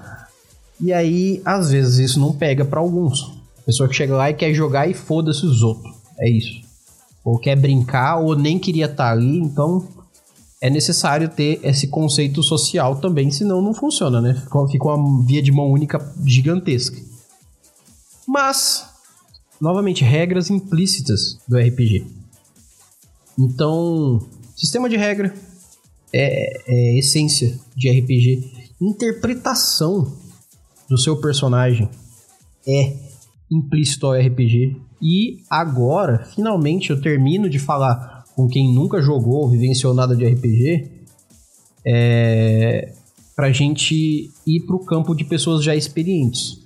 E 0.81 0.93
aí, 0.93 1.41
às 1.45 1.71
vezes, 1.71 1.99
isso 1.99 2.21
não 2.21 2.33
pega 2.33 2.65
para 2.65 2.79
alguns. 2.79 3.33
Pessoa 3.65 3.89
que 3.89 3.95
chega 3.95 4.15
lá 4.15 4.31
e 4.31 4.35
quer 4.35 4.53
jogar 4.53 4.89
e 4.89 4.95
foda-se 4.95 5.45
os 5.45 5.63
outros. 5.63 5.95
É 6.19 6.29
isso. 6.29 6.63
Ou 7.25 7.39
quer 7.39 7.57
brincar, 7.57 8.19
ou 8.19 8.37
nem 8.37 8.59
queria 8.59 8.85
estar 8.85 9.05
tá 9.05 9.11
ali, 9.11 9.39
então 9.39 9.89
é 10.61 10.71
necessário 10.71 11.29
ter 11.29 11.61
esse 11.63 11.89
conceito 11.89 12.43
social 12.43 12.97
também, 12.97 13.31
senão 13.31 13.61
não 13.61 13.75
funciona, 13.75 14.21
né? 14.21 14.35
Fica 14.71 14.89
uma 14.89 15.23
via 15.25 15.43
de 15.43 15.53
mão 15.53 15.71
única 15.71 15.99
gigantesca. 16.25 16.97
Mas, 18.27 18.89
novamente, 19.61 20.03
regras 20.05 20.49
implícitas 20.51 21.39
do 21.47 21.59
RPG. 21.59 22.07
Então, 23.39 24.21
sistema 24.57 24.89
de 24.89 24.97
regra 24.97 25.35
é, 26.13 26.63
é 26.67 26.99
essência 26.99 27.59
de 27.77 27.91
RPG. 27.91 28.73
Interpretação 28.81 30.13
do 30.89 30.97
seu 30.97 31.21
personagem 31.21 31.89
é 32.67 32.97
implícito 33.51 34.07
ao 34.07 34.15
RPG. 34.15 34.77
E 35.01 35.43
agora, 35.51 36.25
finalmente, 36.35 36.91
eu 36.91 37.01
termino 37.01 37.49
de 37.49 37.59
falar 37.59 38.25
com 38.35 38.49
quem 38.49 38.75
nunca 38.75 39.01
jogou 39.01 39.43
ou 39.43 39.51
vivenciou 39.51 39.95
nada 39.95 40.17
de 40.17 40.27
RPG. 40.27 40.91
É, 41.87 42.93
pra 43.37 43.53
gente 43.53 44.31
ir 44.47 44.61
pro 44.61 44.79
campo 44.79 45.15
de 45.15 45.25
pessoas 45.25 45.63
já 45.63 45.75
experientes. 45.75 46.59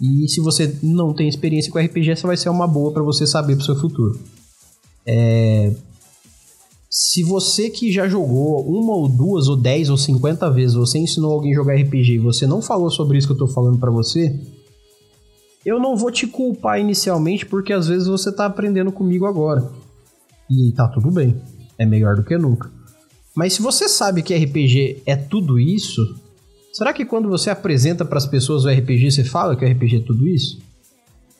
E 0.00 0.28
se 0.28 0.40
você 0.40 0.78
não 0.82 1.12
tem 1.12 1.28
experiência 1.28 1.70
com 1.70 1.78
RPG, 1.78 2.10
essa 2.10 2.26
vai 2.26 2.36
ser 2.36 2.48
uma 2.48 2.66
boa 2.66 2.92
para 2.92 3.02
você 3.02 3.26
saber 3.26 3.56
pro 3.56 3.64
seu 3.64 3.76
futuro. 3.76 4.18
É, 5.06 5.72
se 6.90 7.22
você 7.22 7.70
que 7.70 7.92
já 7.92 8.08
jogou 8.08 8.66
uma 8.66 8.92
ou 8.94 9.08
duas 9.08 9.46
ou 9.46 9.56
dez 9.56 9.88
ou 9.90 9.96
cinquenta 9.96 10.50
vezes, 10.50 10.74
você 10.74 10.98
ensinou 10.98 11.32
alguém 11.32 11.52
a 11.52 11.54
jogar 11.54 11.74
RPG 11.74 12.14
e 12.14 12.18
você 12.18 12.46
não 12.46 12.60
falou 12.60 12.90
sobre 12.90 13.16
isso 13.16 13.28
que 13.28 13.32
eu 13.32 13.38
tô 13.38 13.46
falando 13.46 13.78
para 13.78 13.90
você, 13.90 14.40
eu 15.64 15.78
não 15.78 15.96
vou 15.96 16.10
te 16.10 16.26
culpar 16.26 16.80
inicialmente 16.80 17.44
porque 17.44 17.72
às 17.72 17.86
vezes 17.86 18.08
você 18.08 18.32
tá 18.32 18.46
aprendendo 18.46 18.90
comigo 18.90 19.26
agora. 19.26 19.70
E 20.48 20.72
tá 20.72 20.88
tudo 20.88 21.10
bem. 21.10 21.40
É 21.78 21.86
melhor 21.86 22.16
do 22.16 22.24
que 22.24 22.36
nunca. 22.36 22.70
Mas 23.34 23.54
se 23.54 23.62
você 23.62 23.88
sabe 23.88 24.22
que 24.22 24.34
RPG 24.34 25.02
é 25.06 25.16
tudo 25.16 25.58
isso, 25.58 26.16
será 26.72 26.92
que 26.92 27.04
quando 27.04 27.28
você 27.28 27.50
apresenta 27.50 28.04
para 28.04 28.18
as 28.18 28.26
pessoas 28.26 28.64
o 28.64 28.70
RPG, 28.70 29.12
você 29.12 29.24
fala 29.24 29.54
que 29.54 29.64
o 29.64 29.70
RPG 29.70 29.96
é 29.96 30.00
tudo 30.00 30.26
isso? 30.26 30.58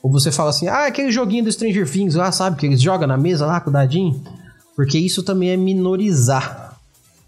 Ou 0.01 0.11
você 0.11 0.31
fala 0.31 0.49
assim: 0.49 0.67
"Ah, 0.67 0.87
aquele 0.87 1.11
joguinho 1.11 1.43
do 1.43 1.51
Stranger 1.51 1.89
Things 1.89 2.15
lá, 2.15 2.31
sabe, 2.31 2.57
que 2.57 2.65
eles 2.65 2.81
jogam 2.81 3.07
na 3.07 3.17
mesa 3.17 3.45
lá 3.45 3.59
com 3.59 3.69
o 3.69 3.73
dadinho?" 3.73 4.21
Porque 4.75 4.97
isso 4.97 5.21
também 5.21 5.49
é 5.49 5.57
minorizar 5.57 6.79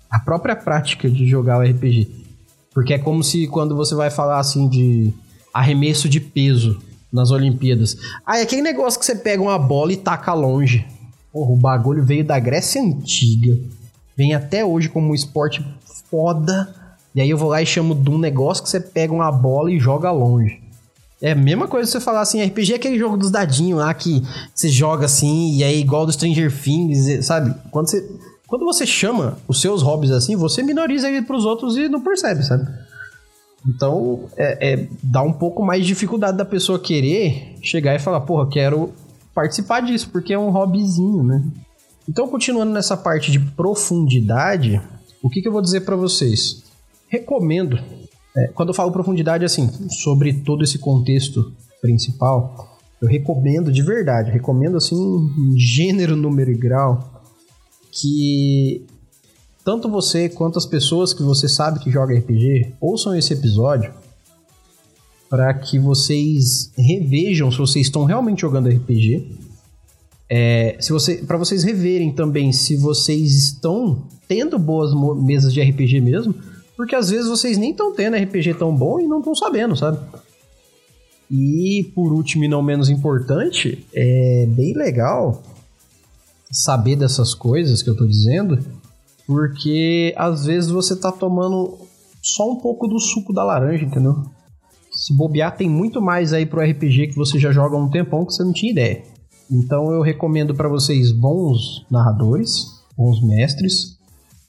a 0.09 0.19
própria 0.19 0.55
prática 0.55 1.09
de 1.09 1.27
jogar 1.27 1.59
o 1.59 1.61
RPG. 1.61 2.07
Porque 2.73 2.93
é 2.93 2.99
como 2.99 3.23
se 3.23 3.47
quando 3.47 3.75
você 3.75 3.93
vai 3.93 4.09
falar 4.09 4.39
assim 4.39 4.67
de 4.67 5.13
arremesso 5.54 6.10
de 6.10 6.20
peso 6.20 6.82
nas 7.12 7.30
Olimpíadas. 7.30 7.95
Ah, 8.26 8.39
é 8.39 8.41
aquele 8.41 8.64
negócio 8.64 8.99
que 8.99 9.06
você 9.06 9.16
pega 9.16 9.41
uma 9.41 9.60
bola 9.60 9.93
e 9.93 9.97
taca 9.97 10.34
longe. 10.34 10.86
Porra, 11.32 11.51
o 11.51 11.58
bagulho 11.58 12.04
veio 12.04 12.26
da 12.26 12.39
Grécia 12.39 12.82
Antiga. 12.82 13.56
Vem 14.18 14.34
até 14.34 14.66
hoje 14.66 14.89
como 14.89 15.12
um 15.12 15.16
esporte 15.16 15.64
foda. 16.10 16.74
E 17.14 17.22
aí 17.22 17.30
eu 17.30 17.38
vou 17.38 17.49
lá 17.49 17.62
e 17.62 17.66
chamo 17.66 17.93
de 17.93 18.10
um 18.10 18.18
negócio 18.18 18.64
que 18.64 18.70
você 18.70 18.80
pega 18.80 19.14
uma 19.14 19.32
bola 19.32 19.72
e 19.72 19.80
joga 19.80 20.12
longe. 20.12 20.62
É 21.22 21.32
a 21.32 21.36
mesma 21.36 21.68
coisa 21.68 21.89
você 21.89 22.01
falar 22.01 22.22
assim, 22.22 22.43
RPG 22.43 22.74
é 22.74 22.76
aquele 22.76 22.99
jogo 22.99 23.16
dos 23.16 23.32
dadinhos 23.32 23.80
lá 23.80 23.93
que 23.93 24.22
você 24.54 24.68
joga 24.68 25.06
assim, 25.06 25.54
e 25.54 25.64
é 25.64 25.74
igual 25.74 26.06
do 26.06 26.12
Stranger 26.12 26.51
Things, 26.51 27.26
sabe? 27.26 27.56
Quando 27.72 27.89
você, 27.89 28.06
quando 28.45 28.66
você 28.66 28.86
chama 28.86 29.38
os 29.47 29.62
seus 29.62 29.82
hobbies 29.82 30.12
assim, 30.12 30.36
você 30.36 30.62
minoriza 30.62 31.08
ele 31.08 31.22
pros 31.22 31.45
outros 31.45 31.78
e 31.78 31.88
não 31.88 32.01
percebe, 32.01 32.43
sabe? 32.43 32.68
Então, 33.66 34.26
é, 34.36 34.74
é 34.74 34.88
dá 35.01 35.22
um 35.22 35.34
pouco 35.34 35.64
mais 35.64 35.82
de 35.82 35.88
dificuldade 35.88 36.38
da 36.38 36.45
pessoa 36.45 36.80
querer 36.80 37.55
chegar 37.61 37.95
e 37.95 37.99
falar, 37.99 38.22
porra, 38.22 38.49
quero 38.49 38.91
participar 39.34 39.82
disso, 39.82 40.09
porque 40.11 40.34
é 40.34 40.39
um 40.39 40.49
hobbyzinho, 40.49 41.24
né? 41.24 41.43
Então, 42.07 42.28
continuando 42.28 42.74
nessa 42.74 42.97
parte 42.97 43.32
de 43.32 43.39
profundidade, 43.39 44.82
o 45.22 45.30
que, 45.30 45.41
que 45.41 45.47
eu 45.47 45.51
vou 45.51 45.61
dizer 45.61 45.82
para 45.82 45.95
vocês? 45.95 46.64
Recomendo 47.07 47.80
é, 48.36 48.47
quando 48.47 48.70
eu 48.70 48.74
falo 48.74 48.91
profundidade, 48.91 49.45
assim, 49.45 49.70
sobre 49.89 50.34
todo 50.34 50.64
esse 50.64 50.80
contexto 50.80 51.53
principal, 51.82 52.80
eu 53.01 53.07
recomendo 53.07 53.72
de 53.72 53.84
verdade, 53.84 54.32
recomendo 54.32 54.78
assim, 54.78 54.97
gênero, 55.57 56.16
número 56.16 56.51
e 56.51 56.55
grau, 56.55 57.22
que 57.91 58.86
tanto 59.64 59.89
você 59.89 60.30
quanto 60.30 60.57
as 60.57 60.66
pessoas 60.66 61.14
que 61.14 61.24
você 61.24 61.47
sabe 61.47 61.80
que 61.80 61.91
joga 61.91 62.18
RPG 62.18 62.74
ouçam 62.80 63.16
esse 63.16 63.34
episódio 63.34 63.93
para 65.30 65.53
que 65.53 65.80
vocês 65.80 66.72
revejam 66.78 67.51
se 67.51 67.57
vocês 67.57 67.88
estão 67.88 68.05
realmente 68.05 68.41
jogando 68.41 68.70
RPG. 68.70 69.38
É, 70.30 70.78
se 70.80 70.91
você, 70.91 71.16
para 71.18 71.38
vocês 71.38 71.64
reverem 71.64 72.11
também 72.11 72.51
se 72.51 72.76
vocês 72.76 73.36
estão 73.36 74.03
tendo 74.28 74.57
boas 74.57 74.91
mesas 75.22 75.53
de 75.53 75.61
RPG 75.61 76.01
mesmo 76.01 76.34
porque 76.76 76.95
às 76.95 77.09
vezes 77.09 77.28
vocês 77.28 77.57
nem 77.57 77.72
estão 77.72 77.93
tendo 77.93 78.18
RPG 78.18 78.55
tão 78.55 78.76
bom 78.76 78.99
e 78.99 79.07
não 79.07 79.20
estão 79.20 79.36
sabendo, 79.36 79.76
sabe? 79.76 79.99
E 81.30 81.91
por 81.95 82.11
último 82.11 82.43
e 82.43 82.47
não 82.47 82.61
menos 82.61 82.89
importante, 82.89 83.86
é 83.93 84.45
bem 84.47 84.74
legal 84.74 85.41
saber 86.51 86.95
dessas 86.95 87.34
coisas 87.34 87.82
que 87.82 87.89
eu 87.89 87.95
tô 87.95 88.05
dizendo, 88.05 88.59
porque 89.26 90.13
às 90.17 90.45
vezes 90.45 90.69
você 90.69 90.95
tá 90.95 91.11
tomando 91.11 91.78
só 92.21 92.51
um 92.51 92.57
pouco 92.57 92.88
do 92.88 92.99
suco 92.99 93.34
da 93.34 93.43
laranja, 93.43 93.86
entendeu? 93.86 94.24
Se 94.91 95.13
bobear, 95.13 95.55
tem 95.55 95.69
muito 95.69 96.01
mais 96.01 96.34
aí 96.34 96.45
pro 96.45 96.61
RPG 96.61 97.07
que 97.07 97.15
você 97.15 97.39
já 97.39 97.51
joga 97.51 97.76
há 97.76 97.80
um 97.80 97.89
tempão 97.89 98.26
que 98.26 98.34
você 98.34 98.43
não 98.43 98.53
tinha 98.53 98.71
ideia. 98.71 99.03
Então 99.51 99.91
eu 99.91 100.01
recomendo 100.01 100.53
para 100.53 100.69
vocês 100.69 101.11
bons 101.11 101.86
narradores, 101.89 102.65
bons 102.95 103.21
mestres, 103.21 103.97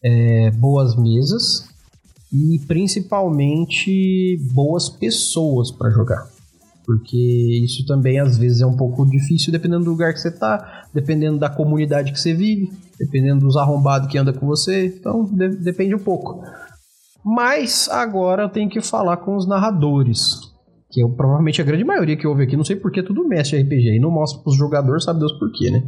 é, 0.03 0.51
boas 0.53 0.97
mesas 0.97 1.67
e 2.33 2.59
principalmente 2.67 4.39
boas 4.53 4.89
pessoas 4.89 5.71
para 5.71 5.91
jogar. 5.91 6.34
Porque 6.85 7.63
isso 7.65 7.87
também 7.87 8.21
às 8.21 8.37
vezes 8.37 8.61
é 8.61 8.67
um 8.67 8.77
pouco 8.77 9.09
difícil 9.09 9.51
dependendo 9.51 9.85
do 9.85 9.91
lugar 9.91 10.13
que 10.13 10.21
você 10.21 10.31
tá, 10.31 10.87
dependendo 10.93 11.39
da 11.39 11.49
comunidade 11.49 12.13
que 12.13 12.21
você 12.21 12.35
vive, 12.35 12.71
dependendo 12.99 13.47
dos 13.47 13.57
arrombados 13.57 14.09
que 14.09 14.19
anda 14.19 14.33
com 14.33 14.47
você, 14.47 14.87
então 14.87 15.25
de 15.25 15.49
depende 15.57 15.95
um 15.95 15.99
pouco. 15.99 16.43
Mas 17.25 17.89
agora 17.89 18.43
eu 18.43 18.49
tenho 18.51 18.69
que 18.69 18.83
falar 18.83 19.17
com 19.17 19.35
os 19.35 19.49
narradores, 19.49 20.41
que 20.91 21.03
é 21.03 21.09
provavelmente 21.09 21.63
a 21.63 21.65
grande 21.65 21.85
maioria 21.85 22.17
que 22.17 22.27
ouve 22.27 22.43
aqui, 22.43 22.57
não 22.57 22.65
sei 22.65 22.77
porque 22.77 23.03
tudo 23.03 23.27
mexe 23.27 23.59
RPG 23.59 23.97
e 23.97 24.01
não 24.01 24.11
mostra 24.11 24.43
pros 24.43 24.57
jogadores, 24.57 25.05
sabe 25.05 25.21
Deus 25.21 25.33
por 25.39 25.51
quê, 25.53 25.71
né? 25.71 25.83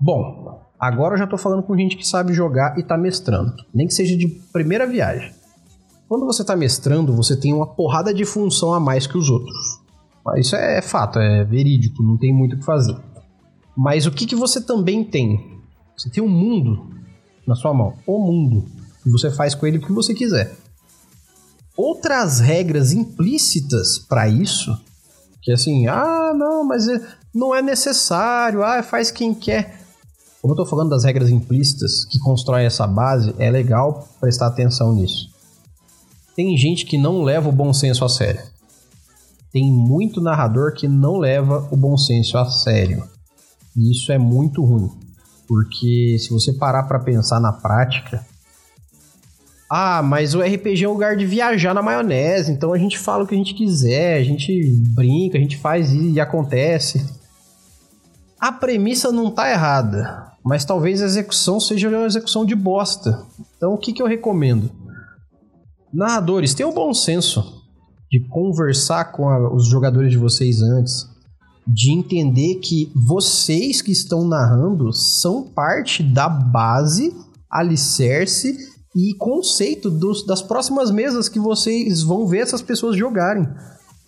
Bom, 0.00 0.62
Agora 0.82 1.14
eu 1.14 1.18
já 1.18 1.28
tô 1.28 1.38
falando 1.38 1.62
com 1.62 1.78
gente 1.78 1.96
que 1.96 2.04
sabe 2.04 2.32
jogar 2.32 2.76
e 2.76 2.82
tá 2.82 2.98
mestrando, 2.98 3.54
nem 3.72 3.86
que 3.86 3.94
seja 3.94 4.16
de 4.16 4.26
primeira 4.52 4.84
viagem. 4.84 5.32
Quando 6.12 6.26
você 6.26 6.44
tá 6.44 6.54
mestrando, 6.54 7.16
você 7.16 7.34
tem 7.34 7.54
uma 7.54 7.66
porrada 7.66 8.12
de 8.12 8.26
função 8.26 8.74
a 8.74 8.78
mais 8.78 9.06
que 9.06 9.16
os 9.16 9.30
outros. 9.30 9.56
Isso 10.36 10.54
é 10.54 10.82
fato, 10.82 11.18
é 11.18 11.42
verídico, 11.42 12.02
não 12.02 12.18
tem 12.18 12.30
muito 12.34 12.54
o 12.54 12.58
que 12.58 12.64
fazer. 12.66 12.94
Mas 13.74 14.04
o 14.04 14.10
que, 14.10 14.26
que 14.26 14.36
você 14.36 14.60
também 14.60 15.02
tem? 15.02 15.58
Você 15.96 16.10
tem 16.10 16.22
um 16.22 16.28
mundo 16.28 16.90
na 17.46 17.54
sua 17.54 17.72
mão, 17.72 17.94
o 18.06 18.18
mundo, 18.18 18.66
e 19.06 19.10
você 19.10 19.30
faz 19.30 19.54
com 19.54 19.66
ele 19.66 19.78
o 19.78 19.80
que 19.80 19.90
você 19.90 20.12
quiser. 20.12 20.54
Outras 21.74 22.40
regras 22.40 22.92
implícitas 22.92 23.98
para 23.98 24.28
isso, 24.28 24.78
que 25.40 25.50
é 25.50 25.54
assim, 25.54 25.86
ah, 25.86 26.34
não, 26.36 26.62
mas 26.62 26.88
é, 26.88 27.00
não 27.34 27.54
é 27.54 27.62
necessário, 27.62 28.62
ah, 28.62 28.82
faz 28.82 29.10
quem 29.10 29.32
quer. 29.32 29.80
Como 30.42 30.52
eu 30.52 30.56
estou 30.56 30.66
falando 30.66 30.90
das 30.90 31.04
regras 31.04 31.30
implícitas 31.30 32.04
que 32.04 32.18
constroem 32.18 32.66
essa 32.66 32.86
base, 32.86 33.34
é 33.38 33.50
legal 33.50 34.06
prestar 34.20 34.48
atenção 34.48 34.92
nisso. 34.92 35.31
Tem 36.34 36.56
gente 36.56 36.86
que 36.86 36.96
não 36.96 37.22
leva 37.22 37.48
o 37.48 37.52
bom 37.52 37.72
senso 37.72 38.04
a 38.04 38.08
sério. 38.08 38.42
Tem 39.52 39.70
muito 39.70 40.20
narrador 40.20 40.72
que 40.74 40.88
não 40.88 41.18
leva 41.18 41.68
o 41.70 41.76
bom 41.76 41.96
senso 41.96 42.38
a 42.38 42.46
sério. 42.46 43.04
E 43.76 43.92
isso 43.92 44.10
é 44.10 44.18
muito 44.18 44.64
ruim. 44.64 44.90
Porque 45.46 46.16
se 46.18 46.30
você 46.30 46.52
parar 46.52 46.84
para 46.84 46.98
pensar 46.98 47.38
na 47.38 47.52
prática, 47.52 48.24
ah, 49.68 50.02
mas 50.02 50.34
o 50.34 50.40
RPG 50.40 50.84
é 50.84 50.88
um 50.88 50.92
lugar 50.92 51.16
de 51.16 51.26
viajar 51.26 51.74
na 51.74 51.82
maionese, 51.82 52.52
então 52.52 52.72
a 52.72 52.78
gente 52.78 52.98
fala 52.98 53.24
o 53.24 53.26
que 53.26 53.34
a 53.34 53.38
gente 53.38 53.54
quiser, 53.54 54.18
a 54.18 54.24
gente 54.24 54.64
brinca, 54.94 55.36
a 55.36 55.40
gente 55.40 55.58
faz 55.58 55.92
e 55.92 56.18
acontece. 56.18 57.04
A 58.40 58.50
premissa 58.52 59.12
não 59.12 59.30
tá 59.30 59.50
errada 59.50 60.32
mas 60.44 60.64
talvez 60.64 61.00
a 61.00 61.06
execução 61.06 61.60
seja 61.60 61.88
uma 61.88 62.06
execução 62.06 62.44
de 62.44 62.54
bosta. 62.54 63.24
Então 63.56 63.74
o 63.74 63.78
que, 63.78 63.92
que 63.92 64.02
eu 64.02 64.06
recomendo? 64.06 64.70
Narradores, 65.92 66.54
tenham 66.54 66.70
o 66.70 66.74
bom 66.74 66.94
senso 66.94 67.62
de 68.10 68.20
conversar 68.28 69.12
com 69.12 69.28
a, 69.28 69.54
os 69.54 69.66
jogadores 69.68 70.10
de 70.10 70.18
vocês 70.18 70.60
antes. 70.62 71.10
de 71.66 71.92
entender 71.92 72.56
que 72.56 72.90
vocês 73.06 73.80
que 73.80 73.92
estão 73.92 74.26
narrando 74.26 74.92
são 74.92 75.44
parte 75.44 76.02
da 76.02 76.28
base, 76.28 77.14
alicerce 77.48 78.56
e 78.96 79.14
conceito 79.14 79.88
dos, 79.88 80.26
das 80.26 80.42
próximas 80.42 80.90
mesas 80.90 81.28
que 81.28 81.38
vocês 81.38 82.02
vão 82.02 82.26
ver 82.26 82.38
essas 82.38 82.60
pessoas 82.60 82.96
jogarem. 82.96 83.46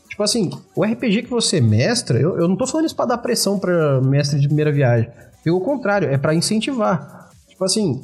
Tipo 0.09 0.22
assim, 0.24 0.51
o 0.76 0.85
RPG 0.85 1.22
que 1.22 1.30
você 1.30 1.61
mestra, 1.61 2.20
eu, 2.20 2.37
eu 2.39 2.49
não 2.49 2.57
tô 2.57 2.66
falando 2.66 2.87
isso 2.87 2.97
pra 2.97 3.07
dar 3.07 3.18
pressão 3.18 3.59
pra 3.59 4.01
mestre 4.01 4.41
de 4.41 4.49
primeira 4.49 4.72
viagem. 4.72 5.09
Pelo 5.45 5.61
contrário, 5.61 6.09
é 6.09 6.18
para 6.18 6.35
incentivar. 6.35 7.30
Tipo 7.49 7.64
assim, 7.64 8.01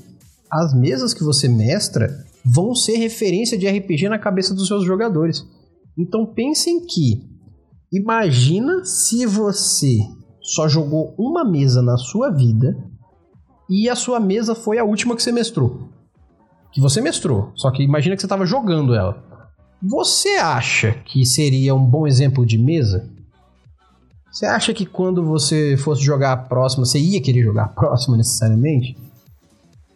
as 0.50 0.72
mesas 0.74 1.12
que 1.12 1.24
você 1.24 1.48
mestra 1.48 2.24
vão 2.44 2.74
ser 2.74 2.96
referência 2.96 3.56
de 3.58 3.68
RPG 3.68 4.08
na 4.08 4.18
cabeça 4.18 4.54
dos 4.54 4.66
seus 4.66 4.84
jogadores. 4.84 5.46
Então 5.98 6.26
pensem 6.26 6.86
que 6.86 7.22
imagina 7.92 8.84
se 8.84 9.26
você 9.26 9.98
só 10.40 10.68
jogou 10.68 11.14
uma 11.18 11.44
mesa 11.44 11.82
na 11.82 11.96
sua 11.96 12.30
vida 12.30 12.76
e 13.68 13.88
a 13.88 13.94
sua 13.94 14.18
mesa 14.18 14.54
foi 14.54 14.78
a 14.78 14.84
última 14.84 15.14
que 15.14 15.22
você 15.22 15.32
mestrou. 15.32 15.88
Que 16.72 16.80
você 16.80 17.00
mestrou, 17.00 17.52
só 17.54 17.70
que 17.70 17.82
imagina 17.82 18.14
que 18.14 18.22
você 18.22 18.26
estava 18.26 18.46
jogando 18.46 18.94
ela. 18.94 19.22
Você 19.82 20.30
acha 20.36 20.92
que 21.04 21.24
seria 21.24 21.74
um 21.74 21.84
bom 21.84 22.06
exemplo 22.06 22.44
de 22.44 22.58
mesa? 22.58 23.08
Você 24.30 24.46
acha 24.46 24.72
que 24.72 24.86
quando 24.86 25.24
você 25.24 25.76
fosse 25.76 26.02
jogar 26.02 26.32
a 26.32 26.36
próxima, 26.36 26.84
você 26.84 26.98
ia 26.98 27.20
querer 27.20 27.42
jogar 27.42 27.64
a 27.64 27.68
próxima 27.68 28.16
necessariamente? 28.16 28.96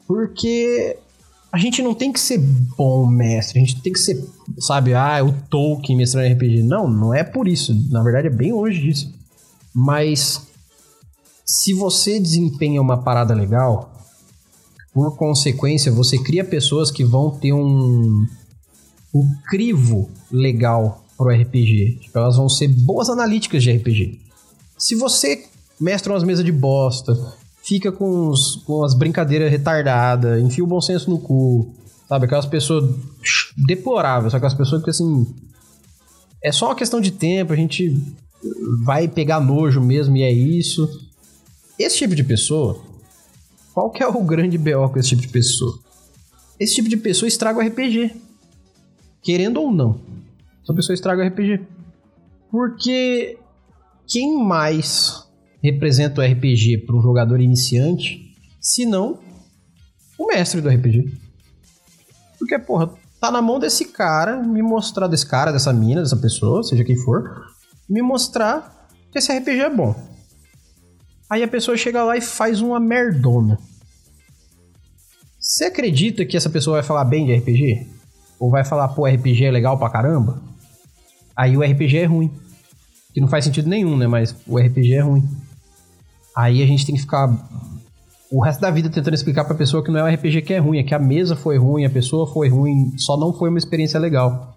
Porque 0.07 0.99
a 1.55 1.57
gente 1.57 1.81
não 1.83 1.95
tem 1.95 2.13
que 2.13 2.19
ser 2.19 2.39
bom 2.77 3.07
mestre, 3.07 3.61
a 3.61 3.65
gente 3.65 3.81
tem 3.81 3.93
que 3.93 3.99
ser, 4.01 4.21
sabe, 4.59 4.93
ah, 4.93 5.25
o 5.25 5.33
Tolkien 5.49 5.97
mestrando 5.97 6.35
RPG. 6.35 6.65
Não, 6.65 6.91
não 6.91 7.15
é 7.15 7.23
por 7.23 7.47
isso. 7.47 7.73
Na 7.93 8.03
verdade, 8.03 8.27
é 8.27 8.31
bem 8.31 8.53
longe 8.53 8.81
disso. 8.81 9.15
Mas 9.73 10.49
se 11.47 11.73
você 11.73 12.19
desempenha 12.19 12.83
uma 12.83 13.05
parada 13.05 13.33
legal, 13.35 13.89
por 14.93 15.17
consequência, 15.17 15.93
você 15.93 16.19
cria 16.19 16.45
pessoas 16.45 16.91
que 16.91 17.05
vão 17.05 17.31
ter 17.31 17.53
um, 17.53 18.27
um 19.15 19.35
crivo 19.49 20.11
legal 20.33 21.05
pro 21.17 21.31
RPG. 21.31 22.01
Tipo, 22.01 22.19
elas 22.19 22.37
vão 22.37 22.49
ser 22.49 22.67
boas 22.67 23.09
analíticas 23.09 23.63
de 23.63 23.71
RPG. 23.71 24.21
Se 24.77 24.97
você 24.97 25.45
mestra 25.81 26.13
umas 26.13 26.25
mesas 26.25 26.45
de 26.45 26.51
bosta, 26.51 27.17
fica 27.65 27.91
com, 27.91 28.29
os, 28.29 28.57
com 28.67 28.85
as 28.85 28.95
brincadeiras 28.95 29.51
retardadas, 29.51 30.41
enfia 30.41 30.63
o 30.63 30.67
bom 30.67 30.81
senso 30.81 31.09
no 31.09 31.19
cu, 31.19 31.75
sabe? 32.07 32.27
Aquelas 32.27 32.47
pessoas 32.47 32.95
deploráveis, 33.57 34.35
aquelas 34.35 34.55
pessoas 34.55 34.83
que 34.83 34.91
assim. 34.91 35.27
É 36.43 36.53
só 36.53 36.67
uma 36.67 36.75
questão 36.75 37.01
de 37.01 37.11
tempo, 37.11 37.55
a 37.55 37.57
gente 37.57 37.97
vai 38.85 39.09
pegar 39.09 39.41
nojo 39.41 39.81
mesmo 39.81 40.15
e 40.15 40.23
é 40.23 40.31
isso. 40.31 40.87
Esse 41.79 41.97
tipo 41.97 42.15
de 42.15 42.23
pessoa, 42.23 42.83
qual 43.73 43.91
que 43.91 44.03
é 44.03 44.07
o 44.07 44.23
grande 44.23 44.59
BO 44.59 44.91
com 44.91 44.99
esse 44.99 45.09
tipo 45.09 45.23
de 45.23 45.29
pessoa? 45.29 45.79
Esse 46.61 46.75
tipo 46.75 46.89
de 46.89 46.99
pessoa 46.99 47.27
estraga 47.27 47.59
o 47.59 47.67
RPG. 47.67 48.15
Querendo 49.23 49.61
ou 49.61 49.73
não. 49.73 49.99
Essa 50.63 50.75
pessoa 50.75 50.95
estraga 50.95 51.25
o 51.25 51.27
RPG. 51.27 51.63
Porque 52.51 53.39
quem 54.07 54.45
mais 54.45 55.24
representa 55.65 56.21
o 56.21 56.25
RPG 56.25 56.85
para 56.85 56.95
um 56.95 57.01
jogador 57.01 57.41
iniciante, 57.41 58.37
se 58.61 58.85
não 58.85 59.19
o 60.19 60.27
mestre 60.27 60.61
do 60.61 60.69
RPG. 60.69 61.11
Porque, 62.39 62.59
porra, 62.59 62.91
tá 63.19 63.31
na 63.31 63.41
mão 63.41 63.59
desse 63.59 63.87
cara 63.87 64.37
me 64.37 64.61
mostrar, 64.61 65.09
desse 65.09 65.27
cara, 65.27 65.51
dessa 65.51 65.73
mina, 65.73 66.03
dessa 66.03 66.19
pessoa, 66.19 66.63
seja 66.63 66.85
quem 66.85 66.97
for, 66.97 67.47
me 67.89 68.03
mostrar 68.03 68.91
que 69.11 69.19
esse 69.19 69.33
RPG 69.33 69.61
é 69.61 69.71
bom. 69.71 69.95
Aí 71.31 71.43
a 71.43 71.49
pessoa 71.49 71.79
chega 71.79 72.05
lá 72.05 72.15
e 72.15 72.21
faz 72.21 72.61
uma 72.61 72.79
merdona. 72.79 73.59
Você 75.41 75.65
acredita 75.65 76.27
que 76.27 76.37
essa 76.37 76.51
pessoa 76.51 76.77
vai 76.77 76.83
falar 76.83 77.07
bem 77.07 77.25
de 77.25 77.35
RPG? 77.37 77.87
Ou 78.39 78.51
vai 78.51 78.67
falar, 78.67 78.89
pô, 78.89 79.07
RPG 79.07 79.47
é 79.47 79.51
legal 79.51 79.79
pra 79.79 79.89
caramba? 79.89 80.43
Aí 81.35 81.57
o 81.57 81.63
RPG 81.63 81.97
é 81.97 82.05
ruim. 82.05 82.31
Que 83.15 83.21
não 83.21 83.29
faz 83.29 83.47
sentido 83.47 83.69
nenhum, 83.69 83.97
né? 83.97 84.07
Mas 84.07 84.37
o 84.47 84.59
RPG 84.59 84.93
é 84.93 85.01
ruim. 85.01 85.27
Aí 86.37 86.63
a 86.63 86.67
gente 86.67 86.85
tem 86.85 86.95
que 86.95 87.03
ficar 87.03 87.29
o 88.31 88.43
resto 88.43 88.61
da 88.61 88.71
vida 88.71 88.91
tentando 88.91 89.15
explicar 89.15 89.45
pra 89.45 89.55
pessoa 89.55 89.85
que 89.85 89.93
não 89.93 90.01
é 90.01 90.11
o 90.11 90.15
RPG 90.15 90.43
que 90.43 90.53
é 90.53 90.59
ruim, 90.59 90.79
é 90.79 90.83
que 90.83 90.95
a 90.95 90.99
mesa 90.99 91.37
foi 91.37 91.57
ruim, 91.57 91.85
a 91.85 91.91
pessoa 91.91 92.27
foi 92.27 92.49
ruim, 92.49 92.93
só 92.99 93.17
não 93.17 93.33
foi 93.33 93.49
uma 93.49 93.59
experiência 93.59 94.01
legal. 94.01 94.57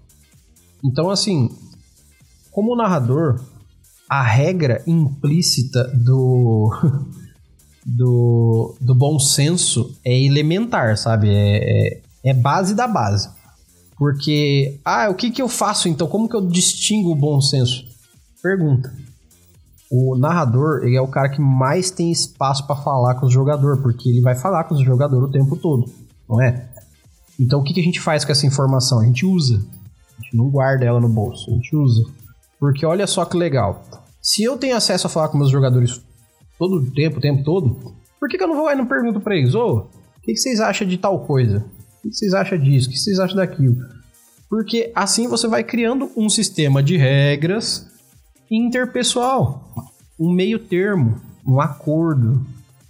Então, 0.84 1.12
assim, 1.12 1.50
como 2.52 2.76
narrador, 2.76 3.40
a 4.10 4.24
regra 4.24 4.84
implícita 4.88 5.84
do. 5.94 6.72
do, 7.86 8.76
do 8.82 8.96
bom 8.96 9.20
senso 9.20 9.96
é 10.04 10.20
elementar, 10.20 10.98
sabe? 10.98 11.30
É, 11.30 11.94
é, 11.94 12.02
é 12.26 12.34
base 12.34 12.74
da 12.74 12.88
base. 12.88 13.30
Porque, 13.96 14.80
ah, 14.84 15.08
o 15.10 15.16
que, 15.16 15.30
que 15.30 15.42
eu 15.42 15.48
faço 15.48 15.88
então? 15.88 16.08
Como 16.08 16.28
que 16.28 16.36
eu 16.36 16.46
distingo 16.48 17.12
o 17.12 17.16
bom 17.16 17.40
senso? 17.40 17.86
Pergunta 18.42 18.92
o 19.90 20.18
narrador 20.18 20.84
ele 20.84 20.96
é 20.96 21.02
o 21.02 21.08
cara 21.08 21.30
que 21.30 21.42
mais 21.42 21.90
tem 21.90 22.12
espaço 22.12 22.66
para 22.68 22.76
falar 22.76 23.16
com 23.16 23.26
o 23.26 23.32
jogador, 23.32 23.82
porque 23.82 24.10
ele 24.10 24.22
vai 24.22 24.36
falar 24.36 24.66
com 24.66 24.76
o 24.76 24.84
jogador 24.84 25.24
o 25.24 25.32
tempo 25.32 25.56
todo, 25.56 25.90
não 26.28 26.42
é? 26.42 26.68
Então 27.40 27.60
o 27.60 27.64
que, 27.64 27.74
que 27.74 27.80
a 27.80 27.84
gente 27.84 28.02
faz 28.02 28.26
com 28.26 28.32
essa 28.32 28.46
informação? 28.46 29.00
A 29.00 29.06
gente 29.06 29.26
usa. 29.26 29.64
A 30.20 30.24
gente 30.24 30.36
não 30.36 30.50
guarda 30.50 30.86
ela 30.86 31.00
no 31.00 31.08
bolso, 31.08 31.50
a 31.50 31.54
gente 31.54 31.76
usa. 31.76 32.04
Porque 32.60 32.86
olha 32.86 33.06
só 33.06 33.24
que 33.24 33.38
legal. 33.38 33.84
Se 34.22 34.44
eu 34.44 34.58
tenho 34.58 34.76
acesso 34.76 35.08
a 35.08 35.10
falar 35.10 35.30
com 35.30 35.38
meus 35.38 35.52
jogadores 35.52 36.02
todo 36.58 36.78
o 36.78 36.92
tempo, 36.92 37.18
o 37.18 37.22
tempo 37.22 37.44
todo, 37.44 37.96
por 38.20 38.28
que, 38.28 38.38
que 38.38 38.44
eu 38.44 38.48
não 38.48 38.56
vou 38.56 38.66
lá 38.66 38.74
e 38.74 38.78
não 38.78 38.88
pergunto 38.88 39.22
pra 39.22 39.36
eles, 39.36 39.54
ô, 39.54 39.66
oh, 39.66 39.78
o 39.78 40.22
que, 40.22 40.34
que 40.34 40.38
vocês 40.38 40.60
acham 40.60 40.88
de 40.88 40.98
tal 40.98 41.20
coisa? 41.26 41.64
O 42.04 42.10
que 42.10 42.16
vocês 42.16 42.34
acham 42.34 42.58
disso? 42.58 42.90
O 42.90 42.92
que 42.92 42.98
vocês 42.98 43.20
acham 43.20 43.38
daquilo? 43.38 43.78
Porque 44.50 44.92
assim 44.96 45.28
você 45.28 45.48
vai 45.48 45.64
criando 45.64 46.10
um 46.16 46.30
sistema 46.30 46.82
de 46.82 46.98
regras 46.98 47.88
interpessoal, 48.50 49.92
um 50.20 50.32
meio 50.32 50.60
termo, 50.60 51.22
um 51.46 51.62
acordo, 51.62 52.46